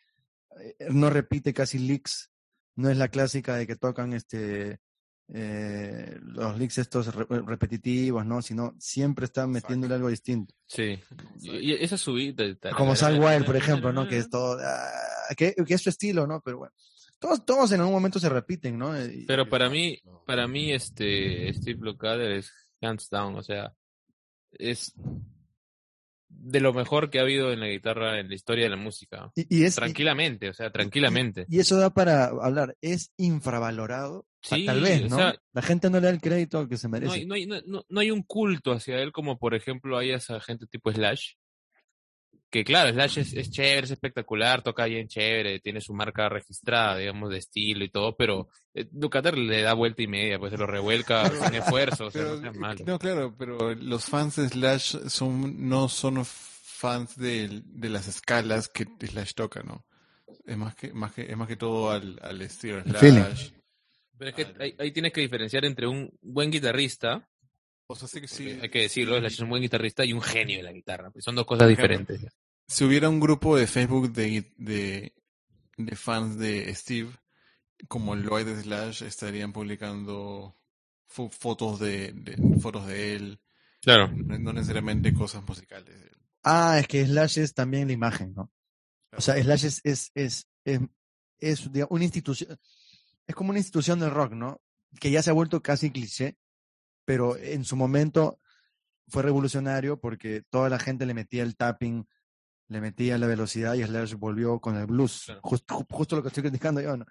Eh, 0.59 0.87
No 0.89 1.09
repite 1.09 1.53
casi 1.53 1.79
licks, 1.79 2.31
no 2.75 2.89
es 2.89 2.97
la 2.97 3.07
clásica 3.07 3.55
de 3.55 3.65
que 3.67 3.75
tocan 3.75 4.13
este 4.13 4.79
eh, 5.33 6.17
los 6.21 6.59
licks 6.59 6.77
estos 6.77 7.15
re- 7.15 7.25
repetitivos, 7.45 8.25
¿no? 8.25 8.41
Sino 8.41 8.75
siempre 8.79 9.25
está 9.25 9.47
metiéndole 9.47 9.95
algo 9.95 10.09
distinto. 10.09 10.53
Sí. 10.67 10.99
Y, 11.39 11.71
y 11.71 11.73
esa 11.73 11.97
subida. 11.97 12.43
Como 12.75 12.95
Sal 12.97 13.17
Wild, 13.17 13.45
por 13.45 13.55
ejemplo, 13.55 13.93
¿no? 13.93 14.07
Que 14.09 14.17
es 14.17 14.29
todo, 14.29 14.57
ah, 14.61 15.33
que, 15.37 15.55
que 15.65 15.73
es 15.73 15.81
su 15.81 15.89
estilo, 15.89 16.27
¿no? 16.27 16.41
Pero 16.41 16.57
bueno, 16.57 16.73
todos, 17.21 17.45
todos 17.45 17.71
en 17.71 17.79
algún 17.79 17.93
momento 17.93 18.19
se 18.19 18.27
repiten, 18.29 18.77
¿no? 18.77 18.93
Pero 19.27 19.47
para 19.47 19.69
mí, 19.69 19.99
para 20.25 20.47
mí, 20.47 20.71
este, 20.73 21.53
Steve 21.53 21.79
Lukather 21.81 22.31
es 22.31 22.51
hands 22.81 23.09
down, 23.09 23.35
o 23.37 23.43
sea, 23.43 23.71
es 24.51 24.93
de 26.33 26.59
lo 26.59 26.73
mejor 26.73 27.09
que 27.09 27.19
ha 27.19 27.23
habido 27.23 27.51
en 27.51 27.59
la 27.59 27.67
guitarra 27.67 28.19
en 28.19 28.27
la 28.29 28.35
historia 28.35 28.63
de 28.63 28.69
la 28.71 28.77
música. 28.77 29.31
y, 29.35 29.59
y 29.59 29.63
es, 29.65 29.75
Tranquilamente, 29.75 30.49
o 30.49 30.53
sea, 30.53 30.71
tranquilamente. 30.71 31.45
y 31.47 31.59
eso 31.59 31.77
da 31.77 31.91
para 31.91 32.25
hablar, 32.25 32.75
es 32.81 33.11
infravalorado, 33.17 34.25
Sí, 34.41 34.65
tal 34.65 34.81
vez, 34.81 35.03
o 35.03 35.09
¿no? 35.09 35.17
sea- 35.17 35.35
la 35.53 35.61
gente 35.61 35.89
no 35.91 35.99
le 35.99 36.05
da 36.07 36.09
el 36.11 36.19
crédito 36.21 36.67
que 36.67 36.77
se 36.77 36.87
merece. 36.87 37.25
No 37.25 37.35
hay, 37.35 37.45
no, 37.45 37.55
hay, 37.55 37.63
no- 37.67 37.85
no 37.87 37.99
hay 37.99 38.09
un 38.09 38.23
culto 38.23 38.71
hacia 38.71 38.99
él 38.99 39.11
como, 39.11 39.37
por 39.37 39.53
ejemplo, 39.53 39.97
hay 39.97 40.11
esa 40.11 40.39
gente 40.39 40.65
tipo 40.65 40.91
Slash. 40.91 41.33
Que 42.51 42.65
claro, 42.65 42.91
Slash 42.91 43.19
es, 43.19 43.33
es 43.33 43.49
chévere, 43.49 43.85
es 43.85 43.91
espectacular, 43.91 44.61
toca 44.61 44.83
bien 44.85 45.07
chévere, 45.07 45.61
tiene 45.61 45.79
su 45.79 45.93
marca 45.93 46.27
registrada, 46.27 46.97
digamos, 46.97 47.29
de 47.29 47.37
estilo 47.37 47.85
y 47.85 47.89
todo, 47.89 48.17
pero 48.17 48.49
eh, 48.73 48.89
le 49.35 49.61
da 49.61 49.73
vuelta 49.73 50.01
y 50.03 50.07
media, 50.07 50.37
pues 50.37 50.51
se 50.51 50.57
lo 50.57 50.67
revuelca 50.67 51.29
sin 51.29 51.55
esfuerzo, 51.55 52.07
o 52.07 52.11
sea, 52.11 52.21
Pero, 52.23 52.35
no 52.35 52.41
seas 52.41 52.55
malo. 52.57 52.83
no, 52.85 52.99
claro, 52.99 53.33
pero 53.37 53.73
los 53.75 54.03
fans 54.05 54.35
de 54.35 54.49
Slash 54.49 54.97
son, 55.07 55.69
no 55.69 55.87
son 55.87 56.25
fans 56.25 57.15
de, 57.15 57.61
de 57.63 57.89
las 57.89 58.09
escalas 58.09 58.67
que 58.67 58.85
Slash 58.99 59.31
toca, 59.33 59.63
¿no? 59.63 59.85
Es 60.45 60.57
más 60.57 60.75
que, 60.75 60.91
más 60.91 61.13
que, 61.13 61.21
es 61.23 61.37
más 61.37 61.47
que 61.47 61.55
todo 61.55 61.91
al, 61.91 62.19
al 62.21 62.41
estilo 62.41 62.83
de 62.83 62.89
El 62.89 62.95
feeling. 62.97 63.21
Slash. 63.21 63.49
Pero 64.17 64.29
es 64.29 64.35
que 64.35 64.47
ahí, 64.59 64.75
ahí 64.77 64.91
tienes 64.91 65.13
que 65.13 65.21
diferenciar 65.21 65.63
entre 65.63 65.87
un 65.87 66.11
buen 66.21 66.51
guitarrista, 66.51 67.27
O 67.87 67.95
sea, 67.95 68.07
sí 68.07 68.21
que 68.21 68.27
sí. 68.27 68.59
hay 68.61 68.69
que 68.69 68.81
decirlo, 68.81 69.17
Slash 69.19 69.33
es 69.33 69.39
un 69.39 69.49
buen 69.49 69.61
guitarrista 69.61 70.03
y 70.05 70.13
un 70.13 70.21
genio 70.21 70.57
de 70.57 70.63
la 70.63 70.71
guitarra, 70.71 71.11
pues 71.11 71.23
son 71.23 71.35
dos 71.35 71.45
cosas 71.45 71.67
diferentes. 71.69 72.21
Si 72.73 72.85
hubiera 72.85 73.09
un 73.09 73.19
grupo 73.19 73.57
de 73.57 73.67
Facebook 73.67 74.13
de, 74.13 74.49
de, 74.57 75.13
de 75.77 75.95
fans 75.97 76.37
de 76.37 76.73
Steve, 76.73 77.09
como 77.89 78.15
Lloyd 78.15 78.45
de 78.45 78.61
Slash, 78.61 79.03
estarían 79.03 79.51
publicando 79.51 80.57
fo- 81.13 81.29
fotos 81.29 81.79
de, 81.81 82.13
de- 82.13 82.59
fotos 82.61 82.87
de 82.87 83.15
él, 83.15 83.41
Claro. 83.81 84.07
no, 84.15 84.39
no 84.39 84.53
necesariamente 84.53 85.13
cosas 85.13 85.43
musicales. 85.45 85.95
Ah, 86.43 86.77
es 86.79 86.87
que 86.87 87.05
Slash 87.05 87.39
es 87.39 87.53
también 87.53 87.87
la 87.87 87.93
imagen, 87.93 88.33
¿no? 88.33 88.49
O 89.17 89.19
sea, 89.19 89.35
Slash 89.41 89.65
es, 89.65 89.81
es, 89.83 90.11
es, 90.15 90.47
es, 90.63 90.79
es, 91.39 91.71
digamos, 91.73 91.91
una 91.91 92.05
institución, 92.05 92.57
es 93.27 93.35
como 93.35 93.49
una 93.49 93.59
institución 93.59 93.99
del 93.99 94.11
rock, 94.11 94.31
¿no? 94.31 94.61
Que 94.97 95.11
ya 95.11 95.21
se 95.21 95.29
ha 95.29 95.33
vuelto 95.33 95.61
casi 95.61 95.91
cliché, 95.91 96.37
pero 97.03 97.35
en 97.35 97.65
su 97.65 97.75
momento 97.75 98.39
fue 99.09 99.23
revolucionario 99.23 99.99
porque 99.99 100.43
toda 100.49 100.69
la 100.69 100.79
gente 100.79 101.05
le 101.05 101.13
metía 101.13 101.43
el 101.43 101.57
tapping, 101.57 102.07
le 102.71 102.79
metía 102.81 103.17
la 103.17 103.27
velocidad 103.27 103.73
y 103.73 103.83
Slash 103.83 104.13
volvió 104.15 104.59
con 104.61 104.77
el 104.77 104.85
blues. 104.85 105.23
Claro. 105.25 105.41
Justo, 105.43 105.75
ju- 105.79 105.87
justo 105.91 106.15
lo 106.15 106.21
que 106.21 106.29
estoy 106.29 106.43
criticando 106.43 106.79
yo, 106.81 106.95
¿no? 106.95 107.05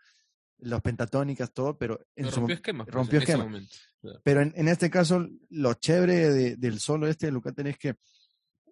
Los 0.59 0.81
pentatónicas, 0.81 1.53
todo, 1.53 1.77
pero 1.77 2.01
en 2.17 2.25
No, 2.25 2.31
su 2.31 2.37
rompió 2.41 2.55
mom- 2.55 2.59
esquemas. 2.59 2.85
pues, 2.87 2.95
rompió 2.95 3.19
en 3.21 3.39
momento. 3.39 3.75
Claro. 4.01 4.21
pero 4.25 4.41
en, 4.41 4.53
en 4.57 4.69
este 4.69 4.89
caso, 4.91 5.27
lo 5.51 5.75
chévere 5.75 6.31
de- 6.31 6.57
del 6.57 6.81
solo 6.81 7.07
este 7.07 7.27
de 7.27 7.33
Lucaten 7.33 7.67
es 7.67 7.77
que 7.79 7.95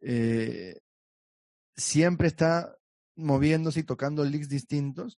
eh, 0.01 0.81
siempre 1.77 2.29
está 2.29 2.75
moviéndose 3.17 3.81
y 3.81 3.85
tocando 3.85 4.25
licks 4.25 4.49
distintos 4.49 5.19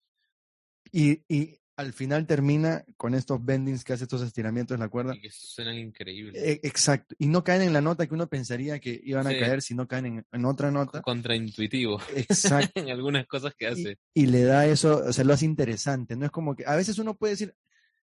y, 0.90 1.22
y 1.28 1.60
al 1.80 1.92
final 1.92 2.26
termina 2.26 2.84
con 2.96 3.14
estos 3.14 3.44
bendings 3.44 3.84
que 3.84 3.92
hace 3.92 4.04
estos 4.04 4.22
estiramientos 4.22 4.74
en 4.74 4.80
la 4.80 4.88
cuerda. 4.88 5.14
Y 5.14 5.20
que 5.20 5.30
suenan 5.30 5.76
increíbles. 5.76 6.34
Eh, 6.42 6.60
exacto. 6.62 7.14
Y 7.18 7.26
no 7.26 7.42
caen 7.42 7.62
en 7.62 7.72
la 7.72 7.80
nota 7.80 8.06
que 8.06 8.14
uno 8.14 8.28
pensaría 8.28 8.78
que 8.78 9.00
iban 9.04 9.26
a 9.26 9.30
Sí. 9.30 9.38
caer 9.38 9.62
si 9.62 9.74
no 9.74 9.88
caen 9.88 10.06
en, 10.06 10.26
en 10.30 10.44
otra 10.44 10.70
nota. 10.70 11.02
Contraintuitivo 11.02 12.00
Exacto. 12.16 12.80
en 12.80 12.90
algunas 12.90 13.26
cosas 13.26 13.54
que 13.56 13.66
hace. 13.66 13.98
y 14.14 14.26
le 14.26 14.44
da 14.44 14.66
eso, 14.66 15.02
o 15.06 15.12
sea, 15.12 15.24
lo 15.24 15.32
hace 15.34 15.44
interesante. 15.46 16.16
No 16.16 16.24
es 16.26 16.30
como 16.30 16.54
que 16.54 16.64
a 16.66 16.76
veces 16.76 16.98
uno 16.98 17.16
puede 17.16 17.32
decir, 17.32 17.54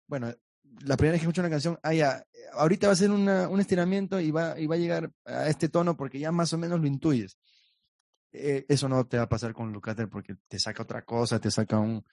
bueno, 0.07 0.33
la 0.81 0.97
primera 0.97 1.13
vez 1.13 1.21
que 1.21 1.27
escucho 1.27 1.41
una 1.41 1.51
canción, 1.51 1.79
ah, 1.83 1.95
ya, 1.95 2.25
ahorita 2.55 2.87
va 2.89 2.93
a 2.93 2.97
ser 2.97 3.11
una- 3.11 3.49
un 3.49 3.61
estiramiento 3.61 4.21
y 4.21 4.31
va, 4.31 4.59
y 4.59 4.67
va 4.67 4.75
a 4.75 4.79
llegar 4.79 5.11
a 5.25 5.49
este 5.49 5.69
tono 5.69 5.97
porque 5.97 6.19
ya 6.19 6.33
más 6.33 6.53
o 6.53 6.59
menos 6.59 6.81
lo 6.81 6.87
intuyes. 6.87 7.39
Eh, 8.33 8.65
eso 8.69 8.89
no 8.89 9.07
te 9.07 9.17
va 9.17 9.23
a 9.25 9.29
pasar 9.29 9.53
con 9.55 9.73
Lucater 9.73 10.09
porque 10.09 10.35
te 10.49 10.59
saca 10.59 10.83
otra 10.83 11.05
cosa, 11.05 11.39
te 11.39 11.51
saca 11.53 11.79
un, 11.79 12.05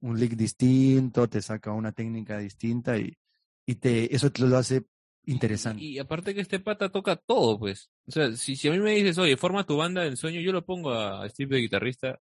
un 0.00 0.18
lick 0.18 0.34
distinto, 0.34 1.28
te 1.28 1.42
saca 1.42 1.72
una 1.72 1.92
técnica 1.92 2.38
distinta 2.38 2.96
y, 2.98 3.16
y 3.66 3.74
te, 3.76 4.14
eso 4.14 4.30
te 4.30 4.46
lo 4.46 4.56
hace 4.56 4.84
interesante. 5.26 5.82
Y, 5.82 5.96
y 5.96 5.98
aparte 5.98 6.34
que 6.34 6.40
este 6.40 6.60
pata 6.60 6.90
toca 6.90 7.16
todo, 7.16 7.58
pues. 7.58 7.90
O 8.06 8.12
sea, 8.12 8.34
si, 8.36 8.56
si 8.56 8.68
a 8.68 8.72
mí 8.72 8.78
me 8.78 8.92
dices, 8.92 9.18
oye, 9.18 9.36
forma 9.36 9.66
tu 9.66 9.76
banda 9.76 10.02
del 10.02 10.16
sueño, 10.16 10.40
yo 10.40 10.52
lo 10.52 10.64
pongo 10.64 10.92
a 10.92 11.28
Steve 11.28 11.56
de 11.56 11.62
guitarrista 11.62 12.18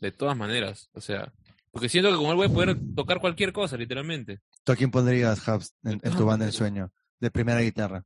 de 0.00 0.12
todas 0.12 0.36
maneras. 0.36 0.90
O 0.92 1.00
sea, 1.00 1.32
porque 1.70 1.88
siento 1.88 2.10
que 2.10 2.16
como 2.16 2.30
él 2.30 2.36
voy 2.36 2.46
a 2.46 2.52
poder 2.52 2.78
tocar 2.94 3.20
cualquier 3.20 3.52
cosa, 3.52 3.76
literalmente. 3.76 4.40
¿Tú 4.62 4.72
a 4.72 4.76
quién 4.76 4.90
pondrías, 4.90 5.46
Hubs, 5.48 5.74
en, 5.82 6.00
en 6.02 6.16
tu 6.16 6.24
banda 6.24 6.46
de 6.46 6.52
maneras. 6.52 6.54
sueño? 6.54 6.92
De 7.18 7.30
primera 7.30 7.60
guitarra. 7.60 8.04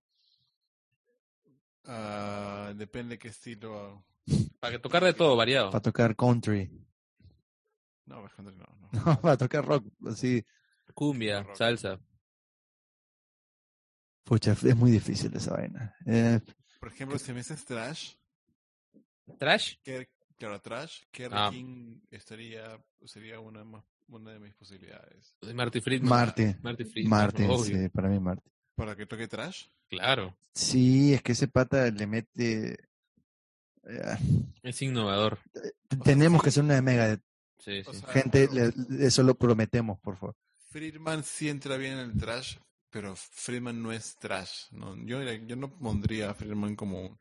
Ah, 1.84 2.72
depende 2.76 3.18
qué 3.18 3.28
estilo. 3.28 4.04
Para 4.60 4.72
que 4.72 4.78
tocar 4.78 5.04
de 5.04 5.14
todo, 5.14 5.36
variado. 5.36 5.70
Para 5.70 5.82
tocar 5.82 6.14
country. 6.16 6.70
No, 8.09 8.20
por 8.22 8.30
ejemplo, 8.30 8.54
no. 8.56 8.66
no. 8.92 9.00
No, 9.06 9.20
para 9.20 9.36
tocar 9.36 9.64
rock, 9.64 9.86
así. 10.06 10.44
Cumbia, 10.94 11.42
Rock. 11.42 11.56
salsa. 11.56 12.00
Pucha, 14.24 14.52
es 14.52 14.76
muy 14.76 14.90
difícil 14.90 15.34
esa 15.34 15.52
vaina. 15.54 15.94
Eh, 16.06 16.40
Por 16.80 16.90
ejemplo, 16.92 17.18
si 17.18 17.32
me 17.32 17.38
dices 17.38 17.64
trash, 17.64 18.14
¿Trash? 19.38 19.74
Claro, 20.38 20.61
trash, 20.61 21.02
Kerry 21.11 21.34
Ah. 21.36 21.50
King 21.52 22.00
estaría, 22.11 22.82
sería 23.04 23.40
una, 23.40 23.61
de 23.64 24.38
mis 24.38 24.54
posibilidades. 24.54 25.34
Marty 25.54 25.80
Friedman. 25.80 26.09
Marty. 26.09 26.54
Marty 26.62 26.84
Friedman. 26.84 27.11
Martin, 27.11 27.50
obvio. 27.50 27.64
sí, 27.78 27.88
para 27.90 28.09
mí 28.09 28.18
Martin. 28.20 28.50
¿Para 28.74 28.94
que 28.96 29.06
toque 29.06 29.28
trash? 29.28 29.66
Claro. 29.88 30.36
Sí, 30.54 31.12
es 31.12 31.22
que 31.22 31.32
ese 31.32 31.48
pata 31.48 31.90
le 31.90 32.06
mete... 32.06 32.72
eh, 33.84 34.16
Es 34.62 34.80
innovador. 34.82 35.38
tenemos 36.04 36.42
que 36.42 36.50
hacer 36.50 36.64
una 36.64 36.74
de 36.76 36.82
Megadeth. 37.66 37.84
Sí, 37.84 37.90
O 37.90 37.92
sí. 37.92 38.00
sea, 38.00 38.09
Gente, 38.11 38.48
le- 38.52 39.06
eso 39.06 39.22
lo 39.22 39.34
prometemos, 39.34 39.98
por 40.00 40.16
favor. 40.16 40.36
Friedman 40.70 41.22
sí 41.24 41.48
entra 41.48 41.76
bien 41.76 41.94
en 41.94 42.11
el 42.11 42.16
trash, 42.16 42.56
pero 42.90 43.14
Friedman 43.16 43.82
no 43.82 43.92
es 43.92 44.16
trash. 44.16 44.66
¿no? 44.72 44.94
Yo, 45.04 45.22
yo 45.22 45.56
no 45.56 45.70
pondría 45.78 46.30
a 46.30 46.34
Friedman 46.34 46.76
como 46.76 47.00
un, 47.02 47.18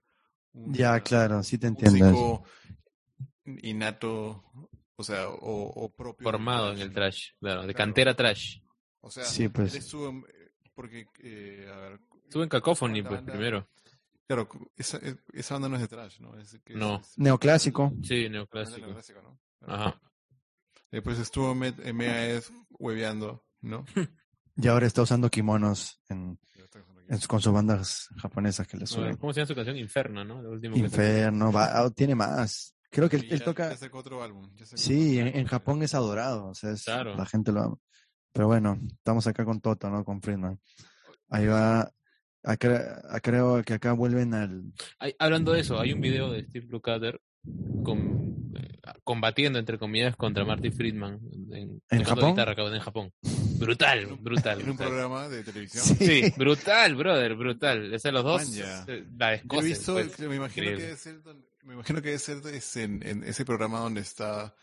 un 0.53 0.73
Ya, 0.73 0.99
claro, 1.01 1.41
sí 1.43 1.57
te 1.57 1.67
entiendo. 1.67 2.43
innato, 3.45 4.43
o 4.95 5.03
sea, 5.03 5.29
o, 5.29 5.63
o 5.69 5.89
propio. 5.95 6.23
Formado 6.23 6.71
en 6.73 6.79
el 6.79 6.91
trash. 6.93 7.29
Claro, 7.39 7.61
de 7.61 7.73
Claro. 7.73 7.77
cantera 7.77 8.15
trash. 8.15 8.59
O 9.01 9.09
sea, 9.09 9.23
Sí, 9.23 9.47
pues. 9.49 9.73
él 9.73 9.79
estuvo 9.79 10.09
en- 10.09 10.25
porque, 10.73 11.07
eh, 11.23 11.69
a 11.73 11.77
ver, 11.77 11.99
Estuvo 12.23 12.43
en 12.43 12.49
Cacophony, 12.49 13.01
pues, 13.03 13.15
banda- 13.15 13.31
primero. 13.31 13.69
Claro, 14.27 14.49
esa, 14.75 14.99
esa 15.31 15.53
banda 15.55 15.69
no 15.69 15.75
es 15.75 15.81
de 15.83 15.88
trash, 15.88 16.19
¿no? 16.19 16.38
Es, 16.38 16.59
que 16.65 16.73
No. 16.75 16.97
es- 16.97 17.17
Neoclásico. 17.17 17.93
Sí, 18.03 18.25
es 18.25 18.31
neoclásico. 18.31 18.85
neoclásico, 18.85 19.21
¿no? 19.21 19.39
Ajá. 19.65 20.01
Después 20.91 21.19
estuvo 21.19 21.51
en 21.51 21.59
Met- 21.59 21.81
en 21.85 21.95
MAS 21.97 22.51
hueveando, 22.79 23.43
¿no? 23.61 23.85
Y 24.59 24.67
ahora 24.69 24.88
está 24.88 25.03
usando 25.03 25.29
kimonos 25.29 26.01
en, 26.09 26.39
en 27.09 27.19
su- 27.19 27.27
con 27.27 27.39
sus 27.39 27.53
bandas 27.53 28.07
japonesas 28.17 28.67
que 28.67 28.75
le 28.77 28.88
suben. 28.88 29.15
¿Cómo 29.17 29.31
se 29.31 29.41
llama 29.41 29.47
su 29.49 29.53
canción? 29.55 29.77
Inferno, 29.77 30.25
¿no? 30.25 30.41
Inferno, 30.75 31.51
va, 31.51 31.77
ah, 31.79 31.89
tiene 31.91 32.15
más. 32.15 32.73
Creo 32.89 33.07
que 33.07 33.17
él, 33.17 33.25
Y 33.25 33.33
él 33.33 33.39
ya- 33.39 33.45
toca... 33.45 33.69
ya 33.69 33.77
sacó 33.77 33.99
otro 33.99 34.23
álbum. 34.23 34.49
ya 34.55 34.65
sacó 34.65 34.81
Sí, 34.81 35.19
otro 35.19 35.29
en, 35.29 35.38
en. 35.41 35.45
Japón 35.45 35.83
es 35.83 35.93
adorado, 35.93 36.47
o 36.47 36.55
sea, 36.55 36.71
es- 36.71 36.85
Claro. 36.85 37.15
la 37.15 37.27
gente 37.27 37.51
lo 37.51 37.61
ama. 37.61 37.77
Pero 38.33 38.47
bueno, 38.47 38.79
estamos 38.97 39.27
acá 39.27 39.45
con 39.45 39.61
Toto, 39.61 39.91
¿no? 39.91 40.03
Con 40.03 40.21
Friedman. 40.23 40.59
Ahí 41.29 41.45
va 41.45 41.91
Acá, 42.43 43.19
creo 43.21 43.61
que 43.63 43.73
acá 43.73 43.91
vuelven 43.93 44.33
al... 44.33 44.63
Hay- 44.99 45.15
hablando 45.19 45.51
de 45.51 45.59
eso, 45.59 45.79
hay 45.79 45.91
un 45.93 45.99
video 46.01 46.31
de 46.31 46.43
Steve 46.45 46.65
Lukather 46.69 47.19
con, 47.83 47.99
eh, 47.99 48.26
combatiendo, 49.03 49.59
entre 49.59 49.77
comillas, 49.77 50.15
contra 50.15 50.45
Marty 50.45 50.71
Friedman 50.71 51.19
en, 51.51 51.81
tocando 51.89 52.05
Japón? 52.05 52.29
guitarra, 52.31 52.55
en 52.75 52.81
Japón. 52.81 53.13
Brutal, 53.59 54.05
brutal. 54.19 54.61
En 54.61 54.69
un 54.69 54.75
brutal. 54.75 54.87
programa 54.87 55.27
de 55.29 55.43
televisión. 55.43 55.83
Sí. 55.83 55.95
Sí, 56.23 56.33
brutal, 56.37 56.95
brother, 56.95 57.35
brutal. 57.35 57.99
Sea, 57.99 58.11
los 58.11 58.23
dos 58.23 58.55
eh, 58.57 59.05
la 59.17 59.35
Yo 59.35 59.59
he 59.59 59.63
descosen, 59.63 59.65
visto, 59.69 59.93
pues. 59.93 60.19
me 60.19 60.35
imagino 60.35 60.67
que 60.67 60.75
debe 60.77 60.95
ser, 60.97 61.21
donde- 61.23 61.47
me 61.63 61.73
imagino 61.73 62.01
que 62.01 62.07
debe 62.09 62.19
ser 62.19 62.37
es 62.53 62.77
en, 62.77 63.05
en 63.05 63.23
ese 63.23 63.43
programa 63.45 63.79
donde 63.79 64.01
está, 64.01 64.53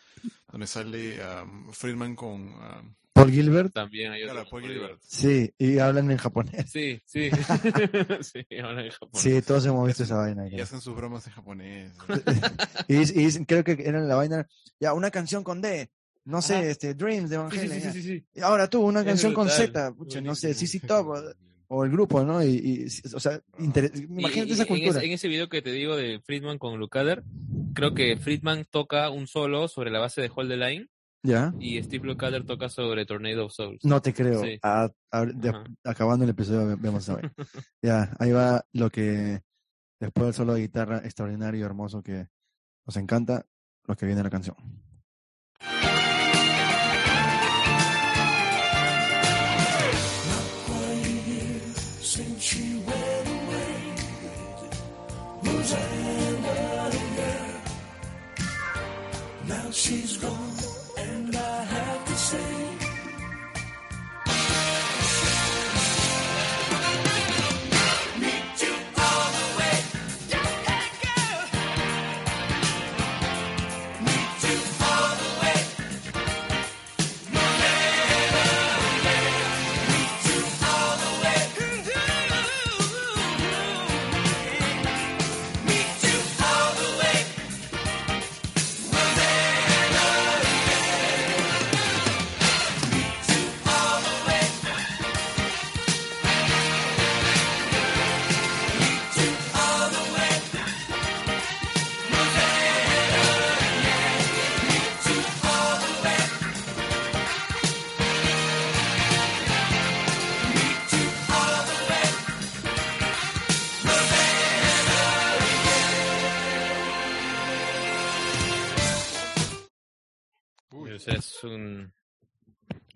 donde 0.50 0.66
sale 0.66 1.18
um, 1.42 1.70
Friedman 1.72 2.14
con 2.16 2.48
um, 2.54 2.94
Paul 3.14 3.30
Gilbert. 3.30 3.72
También 3.72 4.12
hay 4.12 4.22
otro. 4.24 4.34
claro, 4.34 4.50
Paul 4.50 4.62
Gilbert. 4.62 4.98
Sí, 5.06 5.50
y 5.56 5.78
hablan 5.78 6.10
en 6.10 6.16
japonés. 6.18 6.70
Sí, 6.70 7.00
sí. 7.06 7.30
sí, 8.20 8.46
hablan 8.62 8.84
en 8.86 8.90
japonés. 8.90 9.22
Sí, 9.22 9.40
todos 9.42 9.64
hemos 9.66 9.86
visto 9.86 10.02
esa 10.02 10.16
vaina. 10.16 10.46
Y 10.46 10.50
creo. 10.50 10.64
hacen 10.64 10.80
sus 10.80 10.94
bromas 10.96 11.26
en 11.26 11.32
japonés. 11.32 11.92
Y, 12.88 12.96
y 12.96 13.24
dicen, 13.24 13.44
creo 13.46 13.64
que 13.64 13.76
era 13.84 14.00
la 14.00 14.16
vaina, 14.16 14.46
ya, 14.78 14.92
una 14.92 15.10
canción 15.10 15.42
con 15.42 15.62
D, 15.62 15.90
no 16.24 16.42
sé, 16.42 16.56
Ajá. 16.56 16.66
este, 16.66 16.94
Dreams 16.94 17.30
de 17.30 17.38
Sí, 17.50 17.58
sí, 17.58 17.68
sí, 17.80 17.92
sí, 17.92 18.02
sí. 18.02 18.26
Y 18.34 18.40
ahora 18.40 18.68
tú, 18.68 18.82
una 18.82 19.00
Es 19.00 19.06
canción 19.06 19.32
con 19.32 19.46
brutal, 19.46 19.66
Z, 19.66 19.92
pucha, 19.94 20.20
no 20.20 20.34
sé, 20.34 20.48
buenísimo. 20.48 20.80
CC 20.80 20.86
Top, 20.86 21.08
o, 21.68 21.84
el 21.84 21.90
grupo, 21.90 22.22
¿no? 22.24 22.42
Y, 22.44 22.48
y, 22.48 22.86
o 23.14 23.20
sea, 23.20 23.40
inter- 23.58 23.90
Y- 23.94 24.02
imagínate 24.02 24.50
y- 24.50 24.52
esa 24.52 24.62
en 24.64 24.68
cultura. 24.68 24.98
ese- 24.98 25.06
En 25.06 25.12
ese 25.12 25.28
video 25.28 25.48
que 25.48 25.62
te 25.62 25.72
digo 25.72 25.96
de 25.96 26.20
Friedman 26.20 26.58
con 26.58 26.78
Lukather, 26.78 27.22
creo 27.74 27.94
que 27.94 28.16
Friedman 28.18 28.66
toca 28.70 29.08
un 29.10 29.26
solo 29.26 29.66
sobre 29.68 29.90
la 29.90 29.98
base 30.00 30.20
de 30.20 30.30
Hold 30.34 30.50
the 30.50 30.56
Line 30.56 30.88
¿Ya? 31.26 31.54
y 31.58 31.82
Steve 31.82 32.06
Lukather 32.06 32.44
toca 32.44 32.68
sobre 32.68 33.06
Tornado 33.06 33.46
of 33.46 33.52
Souls. 33.52 33.82
No 33.84 34.00
te 34.02 34.12
creo. 34.12 34.42
Sí. 34.44 34.58
A- 34.62 34.90
a- 35.10 35.24
de- 35.24 35.54
acabando 35.82 36.24
el 36.24 36.30
episodio 36.32 36.66
ve- 36.68 36.76
vemos 36.76 37.02
esa 37.02 37.14
vaina. 37.16 37.32
ya, 37.82 38.14
ahí 38.18 38.30
va 38.30 38.62
lo 38.72 38.90
que, 38.90 39.40
después 39.98 40.26
del 40.26 40.34
solo 40.34 40.52
de 40.54 40.60
guitarra 40.60 40.98
extraordinario, 40.98 41.64
hermoso 41.64 42.02
que 42.02 42.28
nos 42.86 42.96
encanta, 42.98 43.46
lo 43.86 43.96
que 43.96 44.04
viene 44.06 44.22
la 44.22 44.28
canción. 44.30 44.54
since 52.00 52.40
she 52.42 52.76
went 52.76 53.28
away. 53.28 53.94
Rosanna, 55.42 56.90
yeah. 57.16 57.60
Now 59.48 59.70
she's 59.70 60.16
gone, 60.18 60.43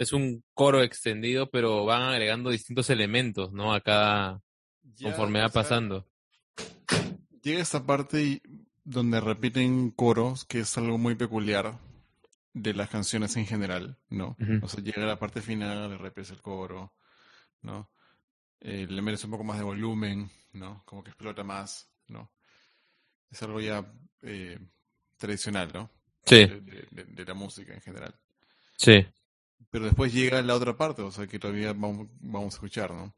es 0.08 0.12
un 0.14 0.42
coro 0.54 0.82
extendido, 0.82 1.50
pero 1.50 1.84
van 1.84 2.02
agregando 2.02 2.50
distintos 2.50 2.88
elementos, 2.90 3.52
¿no? 3.52 3.72
A 3.74 3.80
cada 3.80 4.40
Ya, 4.96 5.08
conforme 5.10 5.40
va 5.40 5.48
pasando. 5.50 6.06
Llega 7.42 7.60
esta 7.60 7.84
parte 7.86 8.40
donde 8.84 9.20
repiten 9.20 9.90
coros, 9.90 10.44
que 10.44 10.60
es 10.60 10.76
algo 10.78 10.98
muy 10.98 11.14
peculiar 11.14 11.78
de 12.54 12.74
las 12.74 12.88
canciones 12.88 13.36
en 13.36 13.46
general, 13.46 13.98
¿no? 14.08 14.36
O 14.62 14.68
sea, 14.68 14.82
llega 14.82 15.04
la 15.06 15.18
parte 15.18 15.40
final, 15.42 15.90
le 15.90 15.98
repites 15.98 16.30
el 16.30 16.42
coro, 16.42 16.92
¿no? 17.62 17.90
Eh, 18.60 18.86
le 18.88 19.02
metes 19.02 19.22
un 19.24 19.30
poco 19.30 19.44
más 19.44 19.58
de 19.58 19.64
volumen, 19.64 20.30
¿no? 20.52 20.82
Como 20.84 21.04
que 21.04 21.10
explota 21.10 21.44
más, 21.44 21.88
¿no? 22.08 22.30
Es 23.30 23.42
algo 23.42 23.60
ya 23.60 23.84
eh, 24.22 24.58
tradicional, 25.16 25.70
¿no? 25.72 25.90
Sí, 26.24 26.46
de- 26.46 27.04
de 27.04 27.24
la 27.24 27.34
música 27.34 27.72
en 27.74 27.80
general. 27.80 28.14
sí. 28.76 29.06
Pero 29.70 29.84
después 29.84 30.12
llega 30.12 30.40
la 30.42 30.54
otra 30.54 30.76
parte, 30.76 31.02
o 31.02 31.10
sea, 31.10 31.26
que 31.26 31.38
todavía 31.38 31.72
vamos, 31.72 32.08
vamos 32.20 32.54
a 32.54 32.56
escuchar, 32.56 32.90
¿no? 32.92 33.14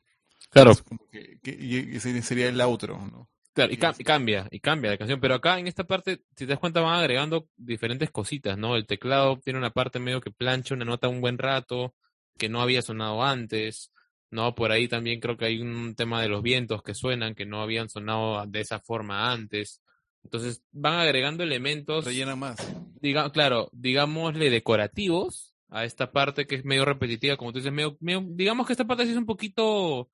Claro, 0.51 0.73
Es 0.73 0.83
como 0.83 1.01
que, 1.11 1.39
que- 1.43 1.57
y 1.61 1.97
ese 1.97 2.21
sería 2.23 2.49
el 2.49 2.61
outro, 2.61 2.99
¿no? 2.99 3.29
Claro, 3.53 3.73
cam- 3.73 3.95
y 3.99 4.05
cambia, 4.05 4.49
y 4.51 4.61
cambia 4.61 4.91
la 4.93 4.99
canción, 4.99 5.21
pero 5.21 5.35
acá 5.35 5.59
en 5.59 5.67
esta 5.67 5.85
parte, 5.85 6.19
si 6.37 6.45
te 6.45 6.47
das 6.47 6.59
cuenta, 6.59 6.81
van 6.81 6.99
agregando 7.01 7.49
diferentes 7.57 8.11
cositas, 8.11 8.57
¿no? 8.57 8.77
El 8.77 8.87
teclado 8.87 9.39
tiene 9.39 9.59
una 9.59 9.71
parte 9.71 9.99
medio 9.99 10.21
que 10.21 10.31
plancha 10.31 10.75
una 10.75 10.85
nota 10.85 11.09
un 11.09 11.21
buen 11.21 11.37
rato, 11.39 11.95
que 12.39 12.49
no 12.49 12.63
había 12.63 12.81
sonado 12.81 13.23
antes, 13.23 13.93
¿no? 14.31 14.55
Por 14.55 14.71
ahí 14.73 14.89
también 14.89 15.21
creo 15.21 15.37
que 15.37 15.47
hay 15.47 15.61
un 15.61 15.95
tema 15.95 16.23
de 16.23 16.29
los 16.29 16.43
vientos 16.43 16.83
que 16.83 16.95
suenan, 16.95 17.35
que 17.35 17.45
no 17.45 17.61
habían 17.61 17.89
sonado 17.89 18.47
de 18.47 18.61
esa 18.61 18.79
forma 18.81 19.33
antes. 19.33 19.83
Entonces, 20.23 20.63
van 20.71 20.95
agregando 21.01 21.43
elementos, 21.43 22.05
Rellena 22.05 22.37
más. 22.37 22.61
diga, 23.01 23.31
claro, 23.33 23.69
digámosle 23.73 24.49
decorativos 24.51 25.50
a 25.71 25.85
esta 25.85 26.11
parte 26.13 26.47
que 26.47 26.57
es 26.57 26.65
medio 26.65 26.85
repetitiva, 26.85 27.37
como 27.37 27.53
tú 27.53 27.59
dices, 27.59 27.73
medio, 27.73 27.97
medio- 28.01 28.25
digamos 28.27 28.67
que 28.67 28.73
esta 28.73 28.87
parte 28.87 29.05
sí 29.05 29.13
es 29.13 29.17
un 29.17 29.27
poquito, 29.27 30.11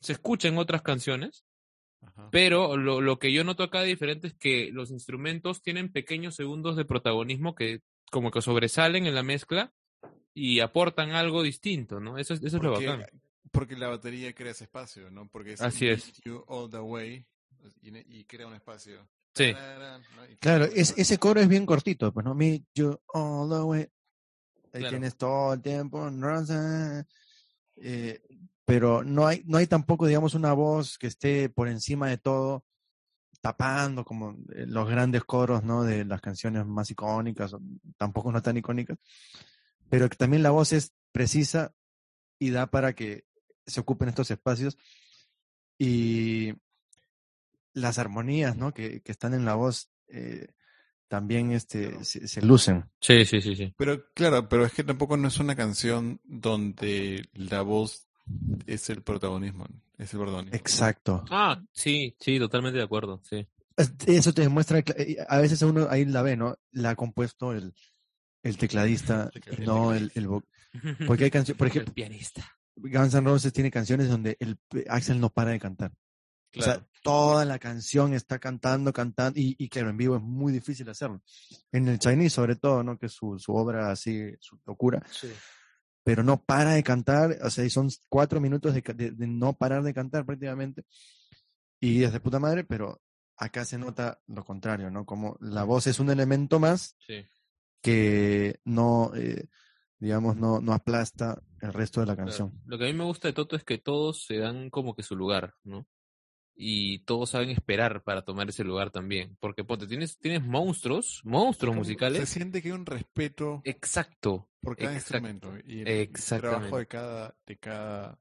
se 0.00 0.12
escucha 0.12 0.48
en 0.48 0.58
otras 0.58 0.82
canciones, 0.82 1.44
Ajá. 2.02 2.28
pero 2.30 2.76
lo, 2.76 3.00
lo 3.00 3.18
que 3.18 3.32
yo 3.32 3.44
noto 3.44 3.62
acá 3.62 3.82
diferente 3.82 4.28
es 4.28 4.34
que 4.34 4.70
los 4.72 4.90
instrumentos 4.90 5.62
tienen 5.62 5.92
pequeños 5.92 6.34
segundos 6.34 6.76
de 6.76 6.84
protagonismo 6.84 7.54
que 7.54 7.80
como 8.10 8.30
que 8.30 8.42
sobresalen 8.42 9.06
en 9.06 9.14
la 9.14 9.22
mezcla 9.22 9.72
y 10.34 10.60
aportan 10.60 11.12
algo 11.12 11.42
distinto, 11.42 12.00
¿no? 12.00 12.18
Eso 12.18 12.34
es, 12.34 12.42
eso 12.42 12.56
es 12.56 12.62
lo 12.62 12.72
bacán. 12.72 13.06
porque 13.52 13.76
la 13.76 13.88
batería 13.88 14.32
crea 14.34 14.52
ese 14.52 14.64
espacio, 14.64 15.10
¿no? 15.10 15.28
Porque 15.28 15.52
es 15.52 15.60
Así 15.60 15.86
es. 15.88 16.06
Meet 16.06 16.24
You 16.24 16.44
All 16.48 16.70
the 16.70 16.78
Way 16.80 17.26
y, 17.82 18.18
y 18.18 18.24
crea 18.24 18.46
un 18.46 18.54
espacio. 18.54 19.08
Sí. 19.34 19.52
Claro, 20.40 20.64
es, 20.66 20.94
ese 20.96 21.18
coro 21.18 21.40
es 21.40 21.48
bien 21.48 21.66
cortito, 21.66 22.12
pues, 22.12 22.24
¿no? 22.24 22.34
Meet 22.34 22.64
you 22.74 22.98
all 23.12 23.48
the 23.50 23.62
way. 23.62 23.86
Claro. 24.78 24.90
tienes 24.90 25.16
todo 25.16 25.54
el 25.54 25.62
tiempo. 25.62 26.10
Eh, 27.76 28.20
pero 28.64 29.04
no 29.04 29.26
hay, 29.26 29.42
no 29.46 29.58
hay 29.58 29.66
tampoco, 29.66 30.06
digamos, 30.06 30.34
una 30.34 30.52
voz 30.52 30.98
que 30.98 31.06
esté 31.06 31.48
por 31.48 31.68
encima 31.68 32.08
de 32.08 32.18
todo, 32.18 32.64
tapando 33.40 34.04
como 34.04 34.32
eh, 34.54 34.66
los 34.66 34.88
grandes 34.88 35.24
coros, 35.24 35.62
¿no? 35.62 35.84
De 35.84 36.04
las 36.04 36.20
canciones 36.20 36.66
más 36.66 36.90
icónicas, 36.90 37.54
tampoco 37.96 38.32
no 38.32 38.42
tan 38.42 38.56
icónicas, 38.56 38.98
pero 39.88 40.08
que 40.08 40.16
también 40.16 40.42
la 40.42 40.50
voz 40.50 40.72
es 40.72 40.92
precisa 41.12 41.72
y 42.38 42.50
da 42.50 42.66
para 42.66 42.94
que 42.94 43.26
se 43.66 43.80
ocupen 43.80 44.08
estos 44.08 44.30
espacios. 44.30 44.76
Y 45.78 46.54
las 47.72 47.98
armonías, 47.98 48.56
¿no? 48.56 48.72
Que, 48.72 49.02
que 49.02 49.12
están 49.12 49.34
en 49.34 49.44
la 49.44 49.54
voz 49.54 49.90
eh, 50.08 50.48
también 51.08 51.52
este, 51.52 51.88
Claro. 51.90 52.04
se, 52.04 52.28
se 52.28 52.42
lucen. 52.42 52.84
Sí, 53.00 53.24
sí, 53.24 53.40
sí, 53.40 53.54
sí. 53.56 53.74
Pero 53.76 54.04
claro, 54.14 54.48
pero 54.48 54.64
es 54.64 54.72
que 54.72 54.84
tampoco 54.84 55.16
no 55.16 55.28
es 55.28 55.38
una 55.38 55.54
canción 55.56 56.20
donde 56.24 57.28
la 57.34 57.62
voz 57.62 58.06
es 58.66 58.88
el 58.90 59.02
protagonismo. 59.02 59.66
Es 59.98 60.12
el 60.14 60.20
protagonismo. 60.20 60.56
Exacto. 60.56 61.24
Ah, 61.30 61.62
sí, 61.72 62.16
sí, 62.18 62.38
totalmente 62.38 62.78
de 62.78 62.84
acuerdo, 62.84 63.20
sí. 63.28 63.46
Es- 63.76 63.92
Eso 64.06 64.32
te 64.32 64.42
demuestra, 64.42 64.78
eh, 64.78 65.16
a 65.28 65.38
veces 65.38 65.60
uno 65.62 65.86
ahí 65.90 66.04
la 66.04 66.22
ve, 66.22 66.36
¿no? 66.36 66.56
La 66.72 66.90
ha 66.90 66.96
compuesto 66.96 67.52
el, 67.52 67.74
el 68.42 68.56
tecladista, 68.56 69.24
El 69.24 69.28
y 69.28 69.32
tecladista. 69.40 69.72
no 69.72 69.92
el, 69.92 70.10
el 70.14 70.28
vo- 70.28 70.44
Porque 71.06 71.24
hay 71.24 71.30
canciones, 71.30 71.58
por 71.58 71.66
El 71.66 71.70
ejemplo, 71.72 71.94
pianista. 71.94 72.44
Guns 72.76 73.14
N' 73.14 73.24
Roses 73.28 73.52
tiene 73.52 73.70
canciones 73.70 74.08
donde 74.08 74.36
el 74.40 74.58
Axel 74.88 75.20
no 75.20 75.30
para 75.30 75.50
de 75.52 75.60
cantar. 75.60 75.92
O 76.56 76.60
Claro. 76.60 76.72
sea, 76.80 76.88
toda 77.02 77.44
la 77.44 77.58
canción 77.58 78.14
está 78.14 78.38
cantando, 78.38 78.92
cantando, 78.92 79.38
y, 79.38 79.56
y 79.58 79.68
claro, 79.68 79.90
en 79.90 79.96
vivo 79.96 80.16
es 80.16 80.22
muy 80.22 80.52
difícil 80.52 80.88
hacerlo. 80.88 81.20
En 81.72 81.88
el 81.88 81.98
Chinese, 81.98 82.30
sobre 82.34 82.56
todo, 82.56 82.82
¿no? 82.82 82.98
Que 82.98 83.08
su, 83.08 83.38
su 83.38 83.54
obra 83.54 83.90
así, 83.90 84.30
su 84.40 84.58
locura. 84.66 85.02
pero 86.02 86.22
no 86.22 86.42
para 86.42 86.72
de 86.74 86.82
cantar, 86.82 87.38
o 87.42 87.48
sea, 87.50 87.64
y 87.64 87.70
son 87.70 87.88
cuatro 88.10 88.38
minutos 88.40 88.74
de, 88.74 88.82
de- 88.82 89.10
de 89.12 89.26
no 89.26 89.54
parar 89.54 89.82
de 89.82 89.94
cantar 89.94 90.24
prácticamente, 90.26 90.84
y 91.80 92.02
es 92.04 92.12
de 92.12 92.20
puta 92.20 92.38
madre, 92.38 92.62
pero 92.64 93.00
acá 93.36 93.64
se 93.64 93.78
nota 93.78 94.20
lo 94.26 94.44
contrario, 94.44 94.90
¿no? 94.90 95.04
Como 95.06 95.36
la 95.40 95.64
voz 95.64 95.86
es 95.86 95.98
un 95.98 96.10
elemento 96.10 96.60
más 96.60 96.96
Sí. 97.06 97.24
que 97.82 98.60
no, 98.64 99.12
eh, 99.14 99.48
digamos, 99.98 100.36
no, 100.36 100.60
no 100.60 100.72
aplasta 100.72 101.42
el 101.60 101.72
resto 101.72 102.00
de 102.00 102.06
la 102.06 102.14
Claro. 102.14 102.28
canción. 102.28 102.62
Lo 102.66 102.78
que 102.78 102.84
a 102.84 102.86
mí 102.88 102.92
me 102.92 103.04
gusta 103.04 103.28
de 103.28 103.34
Toto 103.34 103.56
es 103.56 103.64
que 103.64 103.78
todos 103.78 104.24
se 104.26 104.38
dan 104.38 104.70
como 104.70 104.94
que 104.94 105.02
su 105.02 105.16
lugar, 105.16 105.54
¿no? 105.64 105.86
Y 106.56 107.00
todos 107.00 107.30
saben 107.30 107.50
esperar 107.50 108.04
para 108.04 108.22
tomar 108.22 108.48
ese 108.48 108.62
lugar 108.62 108.90
también. 108.90 109.36
Porque 109.40 109.64
ponte, 109.64 109.86
tienes, 109.86 110.18
tienes 110.18 110.44
monstruos, 110.44 111.20
monstruos 111.24 111.74
musicales. 111.74 112.20
Se 112.20 112.38
siente 112.38 112.62
que 112.62 112.68
hay 112.68 112.74
un 112.74 112.86
respeto 112.86 113.60
Exacto. 113.64 114.48
por 114.60 114.76
cada 114.76 114.96
exacto, 114.96 115.28
instrumento 115.28 115.66
y 115.66 115.80
el, 115.80 115.88
el 115.88 116.12
trabajo 116.12 116.78
de 116.78 116.86
cada, 116.86 117.34
de 117.46 117.58
cada, 117.58 118.18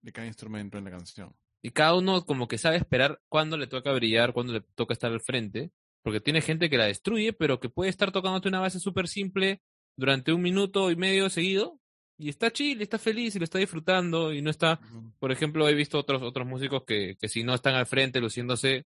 de 0.00 0.12
cada 0.12 0.26
instrumento 0.26 0.78
en 0.78 0.84
la 0.84 0.90
canción. 0.90 1.36
Y 1.62 1.70
cada 1.70 1.94
uno 1.94 2.24
como 2.24 2.48
que 2.48 2.56
sabe 2.56 2.76
esperar 2.76 3.20
cuándo 3.28 3.58
le 3.58 3.66
toca 3.66 3.92
brillar, 3.92 4.32
cuándo 4.32 4.54
le 4.54 4.62
toca 4.62 4.94
estar 4.94 5.12
al 5.12 5.20
frente. 5.20 5.70
Porque 6.02 6.20
tiene 6.20 6.40
gente 6.40 6.70
que 6.70 6.78
la 6.78 6.86
destruye, 6.86 7.32
pero 7.32 7.60
que 7.60 7.68
puede 7.68 7.90
estar 7.90 8.10
tocándote 8.10 8.48
una 8.48 8.60
base 8.60 8.80
súper 8.80 9.06
simple 9.06 9.62
durante 9.96 10.32
un 10.32 10.40
minuto 10.40 10.90
y 10.90 10.96
medio 10.96 11.28
seguido. 11.28 11.79
Y 12.20 12.28
está 12.28 12.50
chill, 12.50 12.80
está 12.82 12.98
feliz 12.98 13.34
y 13.34 13.38
lo 13.38 13.44
está 13.44 13.58
disfrutando. 13.58 14.32
Y 14.32 14.42
no 14.42 14.50
está 14.50 14.78
Por 15.18 15.32
ejemplo, 15.32 15.68
he 15.68 15.74
visto 15.74 15.98
otros 15.98 16.22
otros 16.22 16.46
músicos 16.46 16.84
que, 16.86 17.16
que 17.18 17.28
si 17.28 17.42
no 17.42 17.54
están 17.54 17.74
al 17.74 17.86
frente 17.86 18.20
luciéndose, 18.20 18.86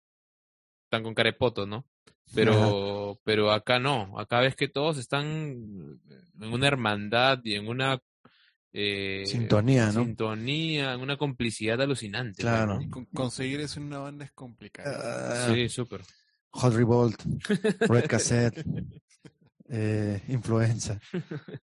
están 0.85 1.03
con 1.03 1.15
carepoto, 1.15 1.67
¿no? 1.67 1.87
Pero, 2.35 3.21
pero 3.25 3.51
acá 3.51 3.81
no, 3.81 4.17
acá 4.19 4.39
ves 4.41 4.55
que 4.55 4.69
todos 4.69 4.99
están 4.99 5.27
en 5.27 6.53
una 6.53 6.67
hermandad 6.69 7.41
y 7.43 7.55
en 7.57 7.67
una 7.67 7.99
eh, 8.73 9.25
Sintonía, 9.27 9.87
¿no? 9.87 10.05
sintonía, 10.05 10.95
en 10.95 11.01
una 11.01 11.17
complicidad 11.17 11.81
alucinante. 11.83 12.43
Claro. 12.43 12.77
¿no? 12.77 12.83
Y 12.83 12.89
con- 12.89 13.07
conseguir 13.07 13.61
eso 13.61 13.81
en 13.81 13.87
una 13.87 13.99
banda 13.99 14.25
es 14.25 14.31
complicado. 14.33 14.97
Ah, 15.03 15.53
Sí, 15.53 15.69
súper. 15.69 16.03
Hot 16.51 16.73
Revolt, 16.75 17.21
Red 17.81 18.07
Cassette, 18.09 18.65
eh, 19.69 20.23
Influenza. 20.29 21.01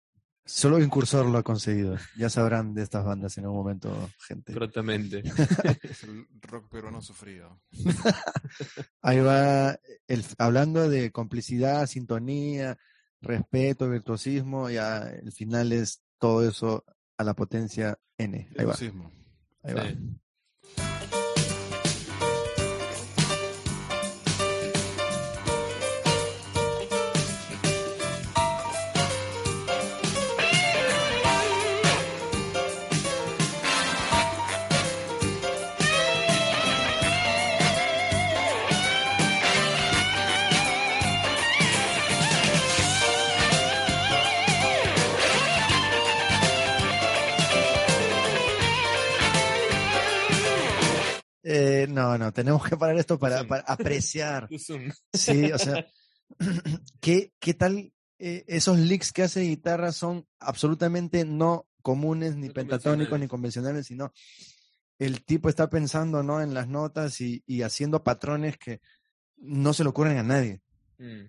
Solo 0.47 0.79
Incursor 0.79 1.25
lo 1.27 1.39
ha 1.39 1.43
conseguido. 1.43 1.97
Ya 2.19 2.29
sabrán 2.29 2.75
de 2.75 2.83
estas 2.83 3.05
bandas 3.05 3.39
en 3.39 3.45
algún 3.45 3.59
momento, 3.59 4.11
gente. 4.29 4.53
Prontamente. 4.53 5.23
Es 5.83 6.05
el 6.05 6.27
rock 6.43 6.69
peruano 6.71 7.01
sufrido. 7.03 7.61
Ahí 9.01 9.21
va, 9.21 9.79
el, 10.07 10.25
hablando 10.39 10.89
de 10.89 11.11
complicidad, 11.11 11.87
sintonía, 11.87 12.77
respeto, 13.23 13.89
virtuosismo, 13.89 14.69
ya 14.69 15.09
el 15.09 15.33
final 15.33 15.73
es 15.73 16.03
todo 16.19 16.47
eso 16.47 16.85
a 17.17 17.25
la 17.25 17.35
potencia 17.35 17.99
N. 18.19 18.37
Ahí 18.37 18.65
va, 18.65 18.73
Virtuosismo. 18.73 19.11
ahí 19.63 19.75
va. 19.75 19.85
No, 52.19 52.25
no, 52.27 52.33
tenemos 52.33 52.67
que 52.69 52.77
parar 52.77 52.97
esto 52.99 53.19
para, 53.19 53.41
apreciar. 53.67 54.49
Sí, 55.13 55.53
o 55.53 55.59
sea, 55.59 55.87
¿qué, 57.01 57.33
qué 57.39 57.55
tal 57.55 57.93
eh, 58.19 58.45
esos 58.47 58.79
licks 58.79 59.13
que 59.13 59.23
hace 59.23 59.43
guitarra 59.43 59.93
son 59.93 60.27
absolutamente 60.39 61.25
no 61.25 61.67
comunes, 61.83 62.37
ni 62.37 62.49
No 62.49 62.55
pentatónicos, 62.55 63.19
ni 63.21 63.29
convencionales. 63.29 63.87
sino 63.87 64.13
el 64.99 65.25
tipo 65.25 65.49
está 65.49 65.69
pensando 65.69 66.23
¿no? 66.23 66.41
en 66.41 66.55
las 66.55 66.69
notas 66.69 67.21
y, 67.21 67.43
y 67.47 67.63
haciendo 67.63 68.03
patrones 68.05 68.57
que 68.59 68.81
no 69.37 69.75
se 69.75 69.83
le 69.83 69.91
ocurren 69.91 70.17
a 70.19 70.23
nadie. 70.23 70.61
Mm. 70.99 71.25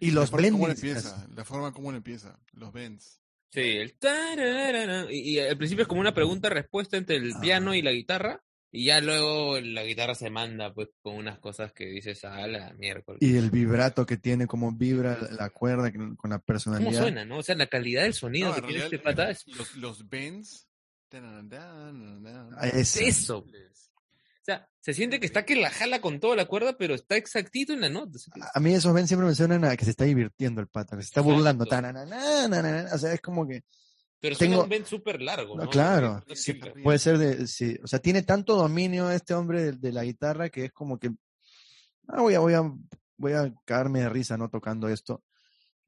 Y 0.00 0.10
los 0.10 0.30
la 0.32 0.38
forma 0.38 0.68
empieza, 0.72 1.26
la 1.34 1.44
forma 1.44 1.72
como 1.72 1.90
él 1.90 1.96
empieza, 1.96 2.38
los 2.52 2.72
bends. 2.72 3.20
Sí, 3.50 3.60
el 3.60 3.94
tararara, 3.94 5.06
y, 5.10 5.36
y 5.36 5.38
al 5.38 5.56
principio 5.56 5.82
es 5.82 5.88
como 5.88 6.00
una 6.00 6.12
pregunta-respuesta 6.12 6.96
entre 6.96 7.16
el 7.16 7.32
piano 7.40 7.70
Ah. 7.70 7.76
y 7.76 7.82
la 7.82 7.92
guitarra, 7.92 8.42
y 8.76 8.86
ya 8.86 9.00
luego 9.00 9.60
la 9.60 9.84
guitarra 9.84 10.14
se 10.16 10.30
manda 10.30 10.74
pues 10.74 10.88
con 11.00 11.14
unas 11.14 11.38
cosas 11.38 11.72
que 11.72 11.86
dices 11.86 12.24
a 12.24 12.44
la 12.48 12.72
miércoles. 12.74 13.22
Y 13.22 13.36
el 13.36 13.50
vibrato 13.50 14.04
que 14.04 14.16
tiene, 14.16 14.46
como 14.48 14.72
vibra 14.72 15.16
la- 15.30 15.50
cuerda 15.50 15.92
con 15.92 16.10
la 16.10 16.16
¿Cómo 16.16 16.38
personalidad. 16.40 17.00
suena, 17.00 17.24
no? 17.24 17.38
O 17.38 17.42
sea, 17.42 17.54
la 17.54 17.68
calidad 17.68 18.02
del 18.02 18.14
sonido 18.14 18.48
No, 18.48 18.54
que 18.54 18.60
en 18.60 18.66
tiene 18.66 18.84
este 18.84 18.98
pata 18.98 19.30
es 19.30 19.46
los, 19.46 19.76
los 19.76 20.08
bends. 20.08 20.66
Ah, 21.12 22.66
ese. 22.72 23.06
eso. 23.06 23.38
O 23.38 24.44
sea, 24.44 24.68
se 24.80 24.92
siente 24.92 25.20
que 25.20 25.26
está 25.26 25.44
que 25.44 25.56
la 25.56 25.70
jala 25.70 26.00
con 26.00 26.20
toda 26.20 26.36
la 26.36 26.44
cuerda, 26.46 26.76
pero 26.76 26.94
está 26.94 27.16
exactito 27.16 27.72
en 27.72 27.80
la 27.80 27.88
nota. 27.88 28.18
A 28.52 28.60
mí 28.60 28.74
esos 28.74 28.92
ven 28.92 29.06
siempre 29.06 29.26
me 29.28 29.34
suenan 29.34 29.64
a 29.64 29.76
que 29.76 29.84
se 29.84 29.92
está 29.92 30.04
divirtiendo 30.04 30.60
el 30.60 30.66
pata, 30.68 30.96
que 30.96 31.02
se 31.02 31.06
está 31.06 31.20
burlando. 31.22 31.64
O 31.64 32.98
sea, 32.98 33.12
es 33.14 33.20
como 33.20 33.46
que 33.46 33.62
Pero 34.24 34.36
suena 34.36 34.52
tengo- 34.52 34.62
un 34.64 34.68
bend 34.70 34.86
súper 34.86 35.20
largo, 35.20 35.54
No, 35.54 35.64
¿no? 35.64 35.70
claro, 35.70 36.24
sí, 36.34 36.54
puede 36.82 36.98
ser 36.98 37.18
de, 37.18 37.46
sí, 37.46 37.78
o 37.82 37.86
sea, 37.86 37.98
tiene 37.98 38.22
tanto 38.22 38.56
dominio 38.56 39.10
este 39.10 39.34
hombre 39.34 39.62
de, 39.64 39.72
de 39.72 39.92
la 39.92 40.02
guitarra 40.02 40.48
que 40.48 40.64
es 40.64 40.72
como 40.72 40.98
que, 40.98 41.10
ah, 42.08 42.22
voy 42.22 42.32
a, 42.34 42.38
voy 42.38 42.54
a, 42.54 42.62
voy 43.18 43.32
a 43.32 43.52
cagarme 43.66 44.00
de 44.00 44.08
risa, 44.08 44.38
¿no? 44.38 44.48
Tocando 44.48 44.88
esto, 44.88 45.22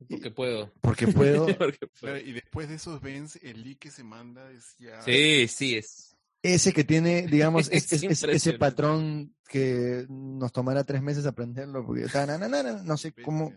Porque 0.06 0.30
puedo. 0.30 0.70
porque 0.82 1.06
puedo, 1.08 1.46
Porque 1.58 1.86
puedo. 1.86 2.12
Claro, 2.14 2.18
y 2.18 2.32
después 2.32 2.68
de 2.68 2.74
esos 2.74 3.00
bends, 3.00 3.36
el 3.42 3.62
leak 3.64 3.78
que 3.78 3.90
se 3.90 4.04
manda 4.04 4.50
es 4.50 4.76
ya. 4.78 5.00
Sí, 5.00 5.48
sí, 5.48 5.76
es. 5.76 6.14
ese 6.42 6.74
que 6.74 6.84
tiene, 6.84 7.26
digamos, 7.26 7.68
es- 7.72 7.90
Es 7.90 8.02
es- 8.02 8.22
es- 8.22 8.22
ese 8.24 8.52
patrón 8.58 9.34
que 9.48 10.04
nos 10.10 10.52
tomará 10.52 10.84
tres 10.84 11.00
meses 11.00 11.24
aprenderlo, 11.24 11.86
porque, 11.86 12.02
tananana, 12.08 12.82
no 12.84 12.96
sé 12.98 13.14
cómo, 13.14 13.54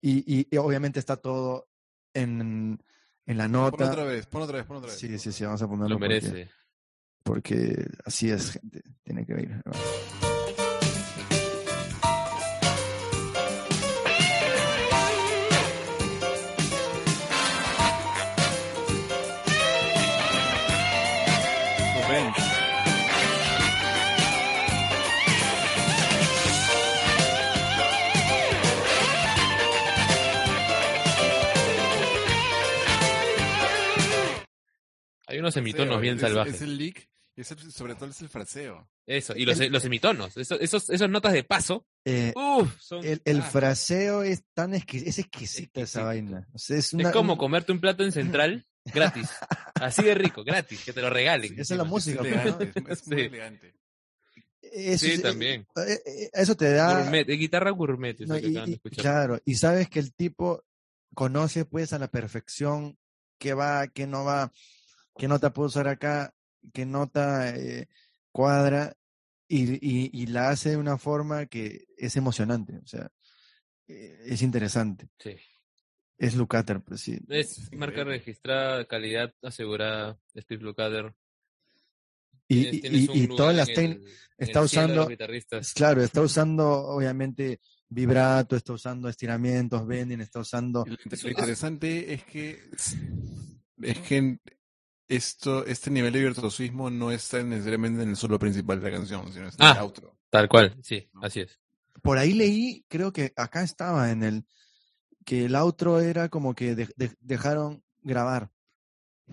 y, 0.00 0.40
y- 0.40 0.48
y 0.50 0.56
obviamente 0.56 0.98
está 0.98 1.16
todo 1.16 1.68
en, 2.12 2.82
en 3.26 3.36
la 3.38 3.44
Pon 3.44 3.52
nota. 3.52 3.90
otra 3.90 4.04
vez, 4.04 4.26
pon 4.26 4.42
otra 4.42 4.56
vez, 4.58 4.66
pon 4.66 4.76
otra 4.78 4.90
vez. 4.90 4.98
Sí, 4.98 5.18
sí, 5.18 5.32
sí, 5.32 5.44
vamos 5.44 5.62
a 5.62 5.66
ponerlo 5.68 5.88
Lo 5.88 5.98
porque- 5.98 6.08
merece. 6.08 6.50
porque 7.22 7.86
así 8.04 8.30
es, 8.30 8.52
gente, 8.52 8.82
tiene 9.02 9.24
que 9.26 9.32
ir. 9.32 9.62
Hay 35.34 35.40
unos 35.40 35.54
Fraseo, 35.54 35.72
semitonos 35.72 36.00
bien 36.00 36.14
es- 36.16 36.20
salvajes. 36.20 36.54
Es 36.54 36.62
el 36.62 36.78
leak, 36.78 37.08
y 37.36 37.40
es 37.40 37.50
el- 37.50 37.72
sobre 37.72 37.94
todo 37.94 38.08
es 38.10 38.20
el 38.20 38.28
fraseo. 38.28 38.88
Eso, 39.06 39.34
y 39.36 39.44
los, 39.44 39.60
El- 39.60 39.70
los 39.72 39.82
semitonos. 39.82 40.36
Esos, 40.36 40.58
esos, 40.60 40.88
esas 40.88 41.10
notas 41.10 41.32
de 41.34 41.44
paso. 41.44 41.86
Eh, 42.04 42.32
Uf, 42.34 42.80
son. 42.80 43.04
el, 43.04 43.20
el 43.24 43.40
ah, 43.40 43.42
fraseo 43.42 44.22
es 44.22 44.44
tan 44.54 44.72
exquisito, 44.74 45.10
es 45.10 45.18
exquisita 45.18 45.80
esa 45.82 46.04
vaina. 46.04 46.48
O 46.54 46.58
sea, 46.58 46.78
es, 46.78 46.94
como 47.12 47.34
un- 47.34 47.38
comerte 47.38 47.72
un 47.72 47.80
plato 47.80 48.02
en 48.04 48.12
central 48.12 48.66
gratis. 48.86 49.28
Así 49.74 50.02
de 50.02 50.14
rico, 50.14 50.42
gratis, 50.44 50.82
que 50.84 50.92
te 50.94 51.02
lo 51.02 51.10
regalen. 51.10 51.52
Esa 51.58 51.74
es 51.74 51.78
la 51.78 51.84
música, 51.84 52.22
es 52.22 52.28
pues, 52.28 52.34
¿no? 52.34 52.40
elegante, 52.60 52.80
es, 52.92 53.00
es 53.00 53.08
muy 53.08 53.16
Sí. 53.20 53.26
elegante. 53.26 53.74
eso 54.62 55.04
Sí, 55.06 55.12
es- 55.12 55.22
también. 55.22 55.66
eh, 55.76 56.00
eh, 56.06 56.30
eso 56.32 56.56
te 56.56 56.72
da. 56.72 57.00
Gourmet, 57.02 57.26
de 57.26 57.36
guitarra 57.36 57.70
gourmet, 57.70 58.18
eso 58.20 58.32
no, 58.32 58.40
que 58.40 58.46
y- 58.48 58.78
claro, 58.96 59.38
y 59.44 59.54
sabes 59.56 59.88
que 59.90 59.98
el 60.00 60.14
tipo 60.14 60.64
conoce 61.14 61.64
pues 61.66 61.92
a 61.92 61.98
la 61.98 62.08
perfección 62.08 62.96
qué 63.38 63.52
va, 63.54 63.86
qué 63.88 64.06
no 64.06 64.24
va, 64.24 64.50
qué 65.16 65.28
nota 65.28 65.52
puedo 65.52 65.68
usar 65.68 65.88
acá, 65.88 66.34
qué 66.72 66.86
nota 66.86 67.50
eh, 67.56 67.88
cuadra, 68.32 68.96
y, 69.48 69.74
y, 69.74 70.10
y 70.12 70.26
la 70.26 70.48
hace 70.50 70.70
de 70.70 70.76
una 70.76 70.96
forma 70.98 71.46
que 71.46 71.86
es 71.96 72.16
emocionante, 72.16 72.78
o 72.82 72.86
sea, 72.86 73.10
eh, 73.86 74.18
es 74.26 74.42
interesante. 74.42 75.08
Sí. 75.18 75.36
Es 76.16 76.34
Lucater, 76.36 76.80
pues 76.80 77.00
sí. 77.00 77.18
Es 77.28 77.58
marca 77.72 78.00
increíble. 78.00 78.04
registrada, 78.18 78.84
calidad 78.86 79.34
asegurada, 79.42 80.18
Steve 80.36 80.62
Lukather. 80.62 81.12
Y, 82.46 82.80
Tienes- 82.80 83.02
y- 83.04 83.08
tienes 83.08 83.36
todas 83.36 83.56
las 83.56 83.72
técnicas, 83.72 84.12
está 84.38 84.62
usando- 84.62 85.08
claro, 85.74 86.02
está 86.02 86.20
usando 86.22 86.68
obviamente 86.70 87.60
vibrato, 87.88 88.54
está 88.56 88.72
usando 88.74 89.08
estiramientos, 89.08 89.86
bending, 89.86 90.20
está 90.20 90.40
usando... 90.40 90.84
Lo, 90.86 90.94
lo 90.94 91.28
interesante 91.30 92.12
es 92.12 92.22
que 92.24 92.60
es 93.82 93.98
que 94.00 94.38
esto, 95.08 95.64
este 95.66 95.90
nivel 95.90 96.12
de 96.12 96.20
virtuosismo 96.22 96.90
no 96.90 97.10
está 97.10 97.42
necesariamente 97.42 98.02
en 98.02 98.10
el 98.10 98.16
solo 98.16 98.38
principal 98.38 98.80
de 98.80 98.90
la 98.90 98.96
canción, 98.96 99.32
sino 99.32 99.48
está 99.48 99.64
en 99.64 99.70
el 99.72 99.78
Ah. 99.78 99.82
outro. 99.84 100.16
Tal 100.30 100.48
cual, 100.48 100.76
sí, 100.82 101.08
¿no? 101.12 101.22
así 101.22 101.40
es. 101.40 101.58
Por 102.02 102.18
ahí 102.18 102.32
leí, 102.32 102.84
creo 102.88 103.12
que 103.12 103.32
acá 103.36 103.62
estaba 103.62 104.10
en 104.10 104.22
el, 104.22 104.44
que 105.24 105.44
el 105.46 105.54
outro 105.54 106.00
era 106.00 106.28
como 106.28 106.54
que 106.54 106.74
de- 106.74 106.88
de- 106.96 107.16
dejaron 107.20 107.82
grabar. 108.02 108.50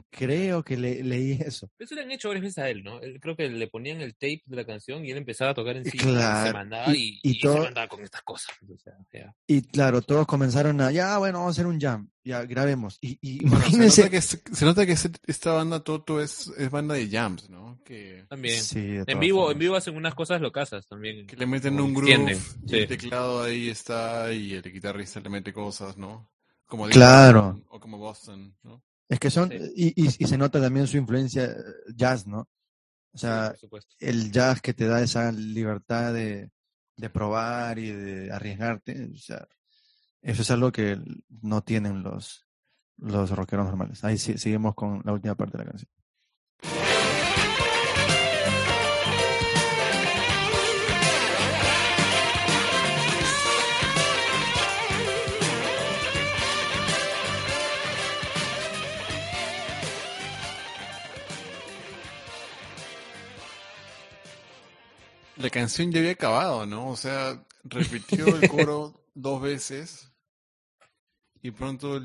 Creo 0.09 0.63
que 0.63 0.77
le- 0.77 1.03
leí 1.03 1.33
eso. 1.45 1.69
Eso 1.77 1.95
le 1.95 2.01
han 2.01 2.11
hecho 2.11 2.29
varias 2.29 2.43
veces 2.43 2.57
a 2.59 2.69
él, 2.69 2.83
¿no? 2.83 3.01
Él- 3.01 3.19
creo 3.19 3.35
que 3.35 3.49
le 3.49 3.67
ponían 3.67 3.99
el 4.01 4.13
tape 4.13 4.41
de 4.45 4.55
la 4.55 4.65
canción 4.65 5.05
y 5.05 5.11
él 5.11 5.17
empezaba 5.17 5.51
a 5.51 5.53
tocar 5.53 5.75
en 5.77 5.83
sí. 5.83 5.91
y 5.93 5.99
se 5.99 6.05
Claro, 6.07 6.53
mandaba 6.53 6.95
y- 6.95 7.19
y, 7.21 7.31
y 7.31 7.39
todo- 7.41 7.55
se 7.55 7.59
mandaba 7.61 7.87
con 7.87 8.01
estas 8.03 8.21
cosas. 8.21 8.55
O 8.69 8.77
sea, 8.77 8.93
ya. 9.11 9.35
Y 9.47 9.61
claro, 9.63 10.01
todos 10.01 10.25
comenzaron 10.25 10.79
a, 10.81 10.91
ya, 10.91 11.17
bueno, 11.17 11.39
vamos 11.39 11.51
a 11.51 11.55
hacer 11.59 11.67
un 11.67 11.79
jam, 11.79 12.09
ya, 12.23 12.43
grabemos. 12.45 12.97
Y, 13.01 13.17
y 13.21 13.39
Bueno, 13.45 13.57
se, 13.65 13.75
imagínense. 13.75 14.01
nota 14.03 14.09
que, 14.11 14.21
se, 14.21 14.41
se 14.53 14.65
nota 14.65 14.85
que 14.85 14.95
esta 15.27 15.51
banda 15.53 15.83
Toto 15.83 16.21
es, 16.21 16.47
es 16.57 16.69
banda 16.71 16.95
de 16.95 17.09
jams, 17.09 17.49
¿no? 17.49 17.81
Que, 17.83 18.25
También. 18.29 18.61
Sí, 18.63 18.97
En 19.05 19.19
vivo, 19.19 19.51
en 19.51 19.59
vivo 19.59 19.75
hacen 19.75 19.95
unas 19.97 20.15
cosas 20.15 20.39
locasas 20.39 20.87
también. 20.87 21.27
que 21.27 21.35
le 21.35 21.45
meten 21.45 21.79
un 21.81 21.93
groove 21.93 22.11
extienden, 22.13 22.37
y 22.65 22.69
sí. 22.69 22.75
el 22.77 22.87
teclado 22.87 23.43
ahí 23.43 23.69
está 23.69 24.31
y 24.31 24.53
el 24.53 24.61
guitarrista 24.63 25.19
le 25.19 25.29
mete 25.29 25.51
cosas, 25.51 25.97
¿no? 25.97 26.31
Como 26.65 26.87
Claro. 26.87 27.61
O 27.69 27.79
como 27.81 27.97
Boston, 27.97 28.55
¿no? 28.63 28.81
Es 29.11 29.19
que 29.19 29.29
son, 29.29 29.49
Sí. 29.49 29.57
y, 29.75 29.87
y, 30.05 30.07
y 30.19 30.25
se 30.27 30.37
nota 30.37 30.61
también 30.61 30.87
su 30.87 30.95
influencia 30.95 31.43
eh, 31.45 31.55
jazz, 31.95 32.25
¿no? 32.27 32.47
O 33.13 33.17
sea, 33.17 33.53
el 33.99 34.31
jazz 34.31 34.61
que 34.61 34.73
te 34.73 34.85
da 34.87 35.01
esa 35.01 35.31
libertad 35.33 36.13
de, 36.13 36.49
de 36.95 37.09
probar 37.09 37.77
y 37.77 37.91
de 37.91 38.31
arriesgarte, 38.31 39.09
o 39.13 39.17
sea, 39.17 39.45
eso 40.21 40.43
es 40.43 40.51
algo 40.51 40.71
que 40.71 40.97
no 41.41 41.61
tienen 41.61 42.03
los, 42.03 42.47
los 42.97 43.29
rockeros 43.31 43.65
normales. 43.65 44.01
Ahí 44.05 44.17
sí- 44.17 44.37
seguimos 44.37 44.75
con 44.75 45.01
la 45.03 45.11
última 45.11 45.35
parte 45.35 45.57
de 45.57 45.63
la 45.65 45.69
canción. 45.71 45.91
La 65.41 65.49
canción 65.49 65.91
ya 65.91 65.99
había 65.99 66.11
acabado, 66.11 66.65
¿no? 66.65 66.89
O 66.89 66.95
sea, 66.95 67.43
repitió 67.63 68.27
el 68.27 68.49
coro 68.49 68.93
dos 69.13 69.41
veces 69.41 70.11
y 71.41 71.51
pronto 71.51 71.99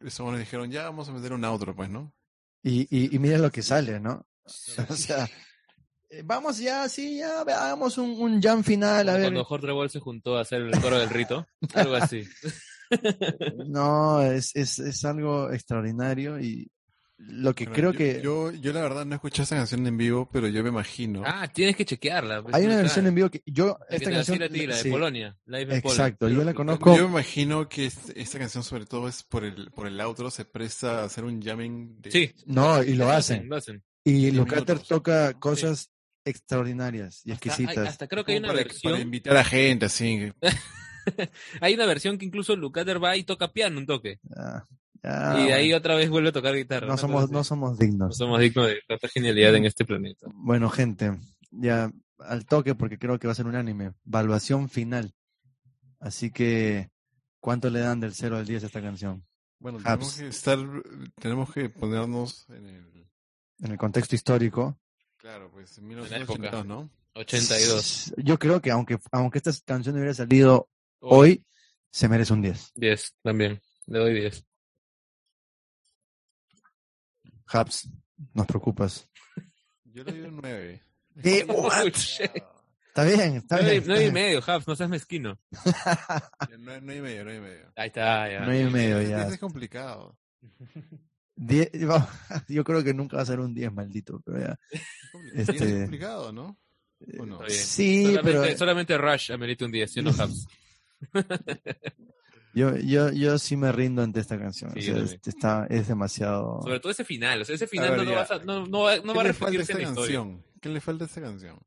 esos 0.00 0.38
dijeron, 0.38 0.70
ya 0.70 0.84
vamos 0.84 1.08
a 1.08 1.12
meter 1.12 1.32
un 1.32 1.44
outro, 1.44 1.74
pues, 1.76 1.90
¿no? 1.90 2.12
Y, 2.62 2.86
y, 2.90 3.14
y 3.14 3.18
mira 3.18 3.38
lo 3.38 3.50
que 3.50 3.62
sale, 3.62 4.00
¿no? 4.00 4.26
O 4.88 4.96
sea, 4.96 5.28
eh, 6.10 6.22
vamos 6.24 6.58
ya, 6.58 6.88
sí, 6.88 7.18
ya, 7.18 7.40
hagamos 7.40 7.98
un, 7.98 8.10
un 8.20 8.40
jam 8.40 8.62
final, 8.64 9.08
a 9.08 9.14
ver. 9.14 9.22
Cuando 9.24 9.44
Jorge 9.44 9.66
Revol 9.66 9.90
se 9.90 10.00
juntó 10.00 10.36
a 10.36 10.42
hacer 10.42 10.62
el 10.62 10.80
coro 10.80 10.98
del 10.98 11.10
rito. 11.10 11.46
Algo 11.74 11.94
así. 11.94 12.24
No, 13.68 14.20
es, 14.20 14.54
es, 14.54 14.78
es 14.78 15.02
algo 15.06 15.50
extraordinario 15.50 16.38
y 16.38 16.70
lo 17.28 17.54
que 17.54 17.64
Bueno, 17.64 17.74
creo 17.76 17.92
yo- 17.92 17.98
que 17.98 18.20
Yo, 18.22 18.52
yo 18.52 18.72
la 18.72 18.80
verdad 18.82 19.04
no 19.06 19.14
escuché 19.14 19.42
esa 19.42 19.56
canción 19.56 19.86
en 19.86 19.96
vivo, 19.96 20.28
pero 20.32 20.48
yo 20.48 20.62
me 20.62 20.68
imagino. 20.70 21.22
Ah, 21.24 21.48
tienes 21.52 21.76
que 21.76 21.84
chequearla. 21.84 22.42
pues, 22.42 22.54
hay 22.54 22.64
una 22.66 22.76
versión 22.76 23.06
en 23.06 23.14
vivo 23.14 23.30
que 23.30 23.42
yo, 23.46 23.78
La 23.88 23.96
esta 23.96 24.10
canción, 24.10 24.42
a 24.42 24.48
ti, 24.48 24.66
la 24.66 24.76
de 24.76 24.82
sí, 24.82 24.90
Polonia. 24.90 25.36
Live 25.46 25.76
exacto, 25.78 26.28
yo 26.28 26.42
la 26.44 26.52
conozco. 26.54 26.96
Yo 26.96 27.04
me 27.04 27.10
imagino 27.10 27.68
que 27.68 27.86
esta 27.86 28.38
canción, 28.38 28.62
sobre 28.64 28.86
todo, 28.86 29.08
es 29.08 29.22
por 29.22 29.44
el, 29.44 29.70
por 29.70 29.86
el 29.86 30.00
outro, 30.00 30.30
se 30.30 30.44
presta 30.44 31.00
a 31.00 31.04
hacer 31.04 31.24
un 31.24 31.40
jamming 31.42 32.00
de 32.00 32.10
Sí. 32.10 32.32
No, 32.46 32.82
y 32.82 32.94
lo 32.94 33.10
hacen. 33.10 33.48
Lo 33.48 33.56
hacen. 33.56 33.82
Y 34.04 34.30
Lucater 34.32 34.78
toca 34.80 35.32
cosas 35.34 35.90
extraordinarias 36.24 37.22
y 37.24 37.32
exquisitas. 37.32 37.88
hasta 37.88 38.06
creo 38.08 38.24
que 38.24 38.32
hay 38.32 38.38
una 38.38 38.48
para, 38.48 38.58
versión. 38.62 38.92
para 38.92 39.02
invitar 39.02 39.36
a 39.36 39.44
gente, 39.44 39.86
así. 39.86 40.32
Hay 41.60 41.74
una 41.74 41.86
versión 41.86 42.16
que 42.16 42.24
incluso 42.24 42.54
Lucater 42.54 43.02
va 43.02 43.16
y 43.16 43.24
toca 43.24 43.52
piano 43.52 43.78
un 43.78 43.86
toque. 43.86 44.20
Ah, 44.36 44.62
ya, 45.02 45.40
y 45.40 45.46
de 45.46 45.52
ahí 45.54 45.66
bueno, 45.68 45.78
otra 45.78 45.94
vez 45.96 46.08
vuelve 46.10 46.28
a 46.28 46.32
tocar 46.32 46.54
guitarra. 46.54 46.86
no 46.86 46.96
somos, 46.96 47.30
no 47.30 47.42
somos 47.44 47.72
No 47.72 47.76
dignos. 47.76 48.16
somos 48.16 48.40
dignos 48.40 48.66
de 48.68 48.80
tanta 48.86 49.08
genialidad 49.08 49.54
en 49.56 49.64
este 49.64 49.84
planeta. 49.84 50.26
Bueno, 50.34 50.70
gente, 50.70 51.18
ya 51.50 51.90
al 52.18 52.46
toque 52.46 52.74
porque 52.74 52.98
creo 52.98 53.18
que 53.18 53.26
va 53.26 53.32
a 53.32 53.36
ser 53.36 53.46
un 53.46 53.56
anime. 53.56 53.92
Evaluación 54.06 54.68
final. 54.68 55.12
Así 55.98 56.30
que, 56.30 56.90
¿cuánto 57.40 57.68
le 57.70 57.80
dan 57.80 58.00
del 58.00 58.14
0 58.14 58.36
al 58.36 58.46
10 58.46 58.62
a 58.62 58.66
esta 58.66 58.80
canción? 58.82 59.24
Bueno, 59.58 59.78
tenemos 59.78 60.14
que 60.16 60.26
estar, 60.28 60.58
tenemos 61.20 61.52
que 61.52 61.68
ponernos 61.68 62.48
en 62.50 62.66
el, 62.66 63.06
En 63.60 63.70
el 63.72 63.78
contexto 63.78 64.14
histórico. 64.16 64.76
claro, 65.16 65.50
pues 65.52 65.78
en 65.78 65.88
la 65.96 66.02
época. 66.18 66.38
1982, 66.38 66.66
¿no? 66.66 66.90
82. 67.14 68.14
Yo 68.18 68.38
creo 68.38 68.60
que 68.60 68.70
aunque, 68.70 68.98
aunque 69.12 69.38
esta 69.38 69.52
canción 69.64 69.94
hubiera 69.96 70.14
salido 70.14 70.68
hoy, 71.00 71.44
se 71.90 72.08
merece 72.08 72.32
un 72.32 72.42
10. 72.42 72.72
10 72.74 73.14
también. 73.22 73.60
Le 73.86 73.98
doy 73.98 74.14
10. 74.14 74.44
Habs, 77.52 77.88
nos 78.34 78.46
preocupas. 78.46 79.08
Yo 79.84 80.04
le 80.04 80.12
doy 80.12 80.22
un 80.22 80.36
9. 80.42 80.82
¿Qué? 81.22 81.44
What? 81.48 81.86
Está 81.88 83.04
bien, 83.04 83.36
está 83.36 83.58
bien. 83.58 83.82
9 83.86 83.94
está 83.94 84.04
y 84.04 84.12
medio, 84.12 84.42
Habs, 84.46 84.66
no 84.68 84.76
seas 84.76 84.88
mezquino. 84.90 85.38
9 86.58 86.96
y 86.96 87.00
medio, 87.00 87.24
9 87.24 87.36
y 87.36 87.40
medio. 87.40 87.72
Ahí 87.76 87.86
está, 87.88 88.30
ya. 88.30 88.40
Nueve 88.40 88.60
y 88.68 88.70
medio 88.72 89.02
ya. 89.02 89.28
Es 89.28 89.38
complicado. 89.38 90.18
Die- 91.36 91.70
yo 92.48 92.62
creo 92.64 92.84
que 92.84 92.92
nunca 92.94 93.16
va 93.16 93.22
a 93.22 93.26
ser 93.26 93.40
un 93.40 93.54
10 93.54 93.72
maldito, 93.72 94.20
pero 94.24 94.38
ya. 94.40 94.58
Es 94.70 94.80
complicado, 95.12 95.40
Este- 95.52 95.64
es 95.66 95.80
complicado 95.82 96.32
¿no? 96.32 96.58
¿O 97.18 97.26
no? 97.26 97.40
Sí, 97.48 98.04
solamente, 98.04 98.22
pero 98.42 98.58
solamente 98.58 98.98
Rush 98.98 99.32
amerita 99.32 99.64
un 99.64 99.72
10, 99.72 99.90
¿sí 99.92 100.00
o 100.00 100.02
no, 100.04 100.10
Habs? 100.10 100.46
Yo, 102.54 102.76
yo, 102.76 103.10
yo 103.12 103.38
sí 103.38 103.56
me 103.56 103.72
rindo 103.72 104.02
ante 104.02 104.20
esta 104.20 104.38
canción. 104.38 104.72
Sí, 104.74 104.90
o 104.90 104.94
sea, 104.94 105.04
es, 105.04 105.18
está, 105.26 105.66
es 105.70 105.88
demasiado. 105.88 106.60
Sobre 106.62 106.80
todo 106.80 106.92
ese 106.92 107.04
final. 107.04 107.42
O 107.42 107.44
sea, 107.44 107.54
ese 107.54 107.66
final 107.66 107.90
ver, 107.96 108.06
no, 108.06 108.14
vas 108.14 108.30
a- 108.30 108.38
no, 108.44 108.66
no 108.66 108.80
va, 108.82 108.96
no 108.96 109.02
¿Qué 109.02 109.12
va 109.12 109.20
a 109.20 109.24
repetirse 109.24 109.72
en 109.72 109.78
la 109.78 109.84
historia. 109.84 110.18
canción? 110.20 110.44
¿Qué 110.60 110.68
le 110.68 110.80
falta 110.80 111.04
a 111.04 111.06
esta 111.06 111.20
canción? 111.20 111.58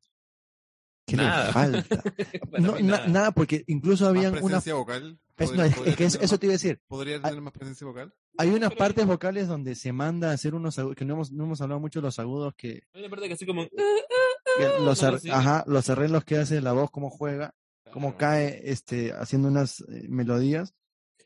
¿Qué 1.07 1.17
Nada. 1.17 1.47
le 1.47 1.53
falta? 1.53 2.03
No, 2.59 2.79
nada. 2.79 3.07
nada, 3.07 3.31
porque 3.31 3.63
incluso 3.67 4.05
¿Más 4.05 4.09
habían 4.15 4.31
una. 4.33 4.41
presencia 4.41 4.73
vocal? 4.73 5.19
Es, 5.37 5.49
¿Podría- 5.49 5.63
no, 5.65 5.69
es- 5.69 5.87
es 5.87 5.95
que 5.95 6.05
eso 6.05 6.19
más- 6.21 6.39
te 6.39 6.45
iba 6.47 6.51
a 6.51 6.57
decir. 6.57 6.81
¿Podría 6.87 7.21
tener 7.21 7.41
más 7.41 7.53
presencia 7.53 7.85
vocal? 7.85 8.13
Hay 8.37 8.49
unas 8.49 8.73
partes 8.73 9.05
vocales 9.05 9.47
donde 9.47 9.75
se 9.75 9.93
manda 9.93 10.31
a 10.31 10.33
hacer 10.33 10.55
unos 10.55 10.77
agudos, 10.79 10.95
que 10.95 11.05
no 11.05 11.13
hemos, 11.13 11.31
no 11.31 11.43
hemos 11.45 11.61
hablado 11.61 11.79
mucho 11.79 11.99
de 11.99 12.03
los 12.07 12.19
agudos, 12.19 12.53
que, 12.57 12.81
Hay 12.93 13.01
una 13.01 13.09
parte 13.09 13.27
que 13.27 13.33
así 13.33 13.45
como... 13.45 13.67
que 13.67 14.63
los, 14.81 15.01
no, 15.01 15.07
ar- 15.07 15.19
sí. 15.19 15.29
ajá, 15.29 15.63
los 15.67 15.89
arreglos 15.89 16.23
que 16.25 16.37
hace 16.37 16.59
la 16.61 16.71
voz, 16.73 16.89
cómo 16.91 17.09
juega, 17.09 17.53
cómo 17.95 18.17
cae 18.17 18.59
este, 18.65 19.13
haciendo 19.13 19.47
unas 19.47 19.79
eh, 19.79 20.07
melodías. 20.09 20.75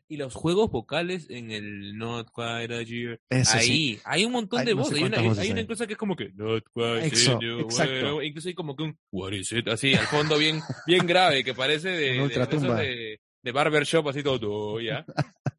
Y 0.07 0.17
los 0.17 0.35
juegos 0.35 0.69
vocales 0.69 1.25
en 1.31 1.49
el 1.49 1.97
Not 1.97 2.27
Quite 2.27 2.75
a 2.75 2.83
Year. 2.83 3.19
Eso 3.27 3.57
ahí, 3.57 3.65
sí. 3.65 3.99
hay 4.05 4.23
un 4.23 4.33
montón 4.33 4.59
Hay 4.59 4.65
de 4.67 4.75
no 4.75 4.81
voces. 4.81 4.97
Hay 4.97 5.03
una, 5.03 5.19
voces 5.19 5.39
hay 5.39 5.49
una 5.49 5.61
incluso 5.61 5.87
que 5.87 5.93
es 5.93 5.97
como 5.97 6.15
que 6.15 6.31
Not 6.35 6.65
Quite 6.71 7.39
your 7.41 7.61
exacto. 7.61 8.21
Incluso 8.21 8.49
hay 8.49 8.53
como 8.53 8.75
que 8.75 8.83
un 8.83 8.99
What 9.11 9.31
is 9.31 9.51
it? 9.51 9.67
Así, 9.67 9.95
al 9.95 10.05
fondo 10.05 10.37
bien, 10.37 10.61
bien 10.85 11.07
grave, 11.07 11.43
que 11.43 11.55
parece 11.55 11.89
de, 11.89 12.11
de, 12.11 12.27
de, 12.27 13.19
de, 13.41 13.51
barbershop, 13.51 14.07
así 14.07 14.21
todo, 14.21 14.79
ya. 14.79 15.03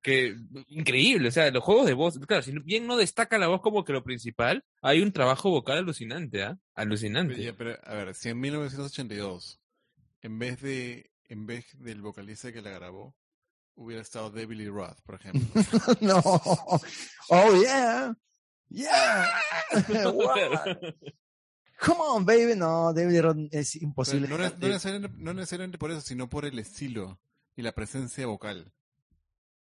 que 0.03 0.37
increíble, 0.69 1.28
o 1.28 1.32
sea, 1.32 1.51
los 1.51 1.65
juegos 1.65 1.87
de 1.87 1.95
voz, 1.95 2.20
claro, 2.20 2.45
si 2.45 2.53
bien 2.61 2.87
no 2.87 2.97
destaca 2.97 3.37
la 3.37 3.49
voz 3.49 3.62
como 3.62 3.85
que 3.85 3.93
lo 3.93 4.05
principal, 4.05 4.62
hay 4.81 5.01
un 5.01 5.11
trabajo 5.11 5.51
vocal 5.51 5.78
alucinante, 5.78 6.45
¿ah? 6.45 6.57
Alucinante. 6.77 7.35
Pero, 7.35 7.57
pero, 7.57 7.78
a 7.82 7.95
ver, 7.95 8.15
si 8.15 8.28
en 8.28 8.39
1982, 8.39 9.61
en 10.22 10.38
vez 10.38 10.60
de 10.60 11.10
en 11.28 11.47
vez 11.47 11.64
del 11.78 12.02
vocalista 12.02 12.52
que 12.52 12.60
la 12.60 12.70
grabó, 12.70 13.14
hubiera 13.76 14.02
estado 14.02 14.30
David 14.30 14.56
Lee 14.56 14.68
Roth, 14.68 15.01
por 15.02 15.14
ejemplo. 15.14 15.40
no. 16.01 16.20
Oh, 17.28 17.62
yeah. 17.62 18.12
Yeah. 18.68 19.26
What? 20.12 20.76
Come 21.80 22.01
on, 22.01 22.26
baby. 22.26 22.56
No, 22.56 22.92
David 22.92 23.12
Lee 23.12 23.20
Roth 23.20 23.36
es 23.52 23.76
imposible. 23.76 24.28
no, 24.28 24.36
no 24.38 24.48
necesariamente, 24.48 25.16
no 25.18 25.32
necesariamente 25.32 25.78
por 25.78 25.92
eso, 25.92 26.01
sino 26.01 26.28
por 26.28 26.44
el 26.44 26.59
estilo 26.59 27.20
y 27.55 27.62
la 27.62 27.72
presencia 27.72 28.26
vocal. 28.26 28.72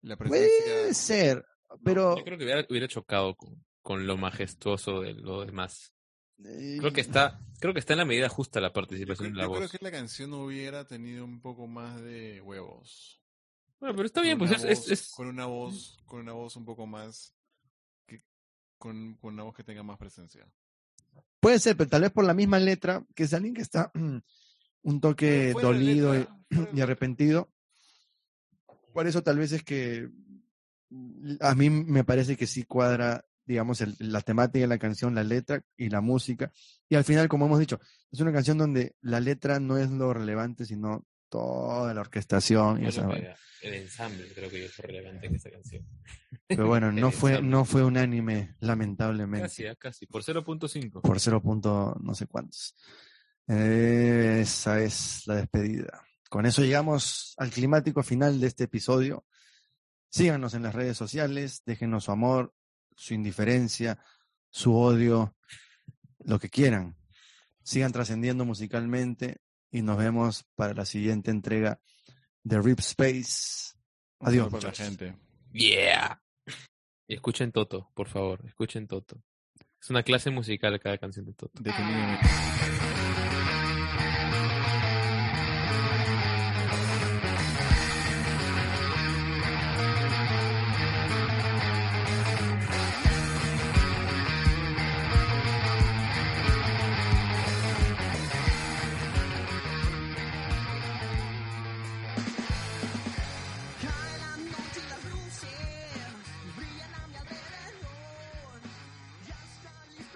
La 0.01 0.15
Puede 0.15 0.47
presencia... 0.47 0.93
ser, 0.93 1.45
pero 1.84 2.17
Yo 2.17 2.23
creo 2.23 2.38
que 2.38 2.45
hubiera, 2.45 2.65
hubiera 2.69 2.88
chocado 2.88 3.35
con, 3.35 3.65
con 3.81 4.07
lo 4.07 4.15
majestuoso 4.15 5.01
de 5.01 5.15
lo 5.15 5.45
demás. 5.45 5.93
Creo 6.38 6.93
que 6.93 7.01
está, 7.01 7.39
creo 7.59 7.73
que 7.73 7.80
está 7.80 7.93
en 7.93 7.99
la 7.99 8.05
medida 8.05 8.30
justa 8.30 8.61
la 8.61 8.68
Yo, 8.69 8.73
participación 8.73 9.30
creo, 9.30 9.31
de 9.31 9.38
la 9.38 9.43
yo 9.45 9.49
creo 9.51 9.61
voz. 9.64 9.72
que 9.72 9.77
la 9.81 9.91
canción 9.91 10.34
hubiera 10.34 10.85
tenido 10.85 11.26
un 11.26 11.41
poco 11.41 11.68
más 11.68 11.99
de 12.01 12.41
huevos. 12.41 13.19
Bueno, 13.80 13.95
pero 13.95 14.05
está 14.07 14.22
Con 14.22 14.26
bien, 14.26 14.38
pues 14.38 14.51
una 14.51 14.57
es, 14.59 14.64
es, 14.65 14.80
voz- 14.80 14.91
es- 14.91 15.11
con 15.15 15.27
una 15.27 15.45
voz, 15.45 15.97
con 16.05 16.19
una 16.19 16.34
voz 16.34 16.55
un 16.55 16.65
poco 16.65 16.85
más 16.85 17.34
que, 18.05 18.22
con, 18.77 19.15
con 19.15 19.34
una 19.34 19.43
voz 19.43 19.55
que 19.55 19.64
tenga 19.64 19.84
más 19.84 19.97
presencia. 19.97 20.47
puede 21.39 21.59
ser, 21.59 21.76
pero 21.77 21.89
tal 21.89 22.01
vez 22.01 22.11
por 22.11 22.26
la 22.26 22.34
misma 22.34 22.59
letra, 22.59 23.05
que 23.15 23.23
es 23.23 23.34
alguien 23.34 23.53
que 23.53 23.61
está 23.61 23.91
un 24.84 25.01
toque 25.01 25.53
dolido 25.53 26.14
letra, 26.14 26.38
y, 26.73 26.81
arrepentido. 26.81 27.49
Por 28.93 29.05
eso 29.07 29.22
tal 29.22 29.38
vez 29.38 29.51
es 29.51 29.64
que 29.64 30.09
a 31.41 31.53
mí 31.55 31.69
me 31.69 32.03
parece 32.03 32.35
que 32.38 32.47
sí 32.47 32.64
cuadra, 32.64 33.26
digamos, 33.48 33.82
el- 33.82 33.95
la 33.99 34.22
temática 34.22 34.60
de 34.61 34.68
la 34.68 34.78
canción, 34.78 35.15
la 35.15 35.24
letra 35.24 35.64
y 35.76 35.90
la 35.90 36.02
música. 36.02 36.52
Y 36.90 36.95
al 36.95 37.03
final, 37.03 37.28
como 37.28 37.45
hemos 37.48 37.60
dicho, 37.60 37.80
es 38.11 38.19
una 38.19 38.32
canción 38.34 38.57
donde 38.57 38.95
la 39.02 39.19
letra 39.19 39.60
no 39.60 39.78
es 39.78 39.90
lo 39.90 40.14
relevante, 40.14 40.65
sino 40.65 41.06
toda 41.30 41.94
la 41.94 42.02
orquestación 42.02 42.78
y 42.84 42.86
Bueno, 42.91 43.14
esa 43.15 43.36
el 43.64 43.74
ensamble 43.74 44.28
creo 44.36 44.49
que 44.49 44.68
fue 44.69 44.86
relevante 44.86 45.26
en 45.28 45.36
esta 45.36 45.49
canción. 45.49 45.84
Pero 46.48 46.68
bueno, 46.68 46.91
no 46.91 47.11
fue, 47.11 47.32
ensamble. 47.32 47.52
no 47.52 47.65
fue 47.65 47.84
unánime, 47.84 48.56
lamentablemente. 48.60 49.48
Casi, 49.48 49.65
ah, 49.65 49.76
casi, 49.76 50.06
por 50.06 50.24
0.5. 50.24 51.02
Por 51.02 51.19
0. 51.19 51.41
punto 51.41 51.98
no 52.02 52.14
sé 52.14 52.28
cuántos. 52.28 52.76
Eh, 53.48 54.40
esa 54.41 54.82
es 54.82 55.24
la 55.26 55.36
despedida. 55.36 56.03
Con 56.30 56.45
eso 56.45 56.61
llegamos 56.61 57.34
al 57.38 57.49
climático 57.49 58.03
final 58.03 58.40
de 58.40 58.48
este 58.48 58.65
episodio. 58.65 59.26
Síganos 60.10 60.53
en 60.53 60.64
las 60.64 60.76
redes 60.76 60.98
sociales, 60.98 61.64
déjenos 61.65 62.06
su 62.06 62.11
amor, 62.11 62.53
su 62.98 63.14
indiferencia, 63.14 63.99
su 64.49 64.76
odio, 64.76 65.36
lo 66.26 66.40
que 66.40 66.49
quieran. 66.49 66.98
Sigan 67.64 67.91
trascendiendo 67.91 68.44
musicalmente 68.44 69.38
y 69.72 69.82
nos 69.82 69.98
vemos 69.98 70.45
para 70.56 70.74
la 70.74 70.86
siguiente 70.86 71.32
entrega 71.32 71.80
de 72.44 72.61
Rip 72.61 72.80
Space. 72.80 73.76
Adiós, 74.19 74.52
la 74.52 74.57
muchachos. 74.57 74.86
gente. 74.88 75.15
Yeah. 75.53 76.22
Y 77.07 77.15
escuchen 77.15 77.52
Toto, 77.52 77.91
por 77.94 78.07
favor, 78.07 78.44
escuchen 78.45 78.88
Toto. 78.88 79.22
Es 79.80 79.90
una 79.90 80.03
clase 80.03 80.32
musical 80.32 80.80
cada 80.80 80.98
canción 80.98 81.26
de 81.26 81.34
Toto. 81.34 81.61
Detenidamente. 81.61 82.28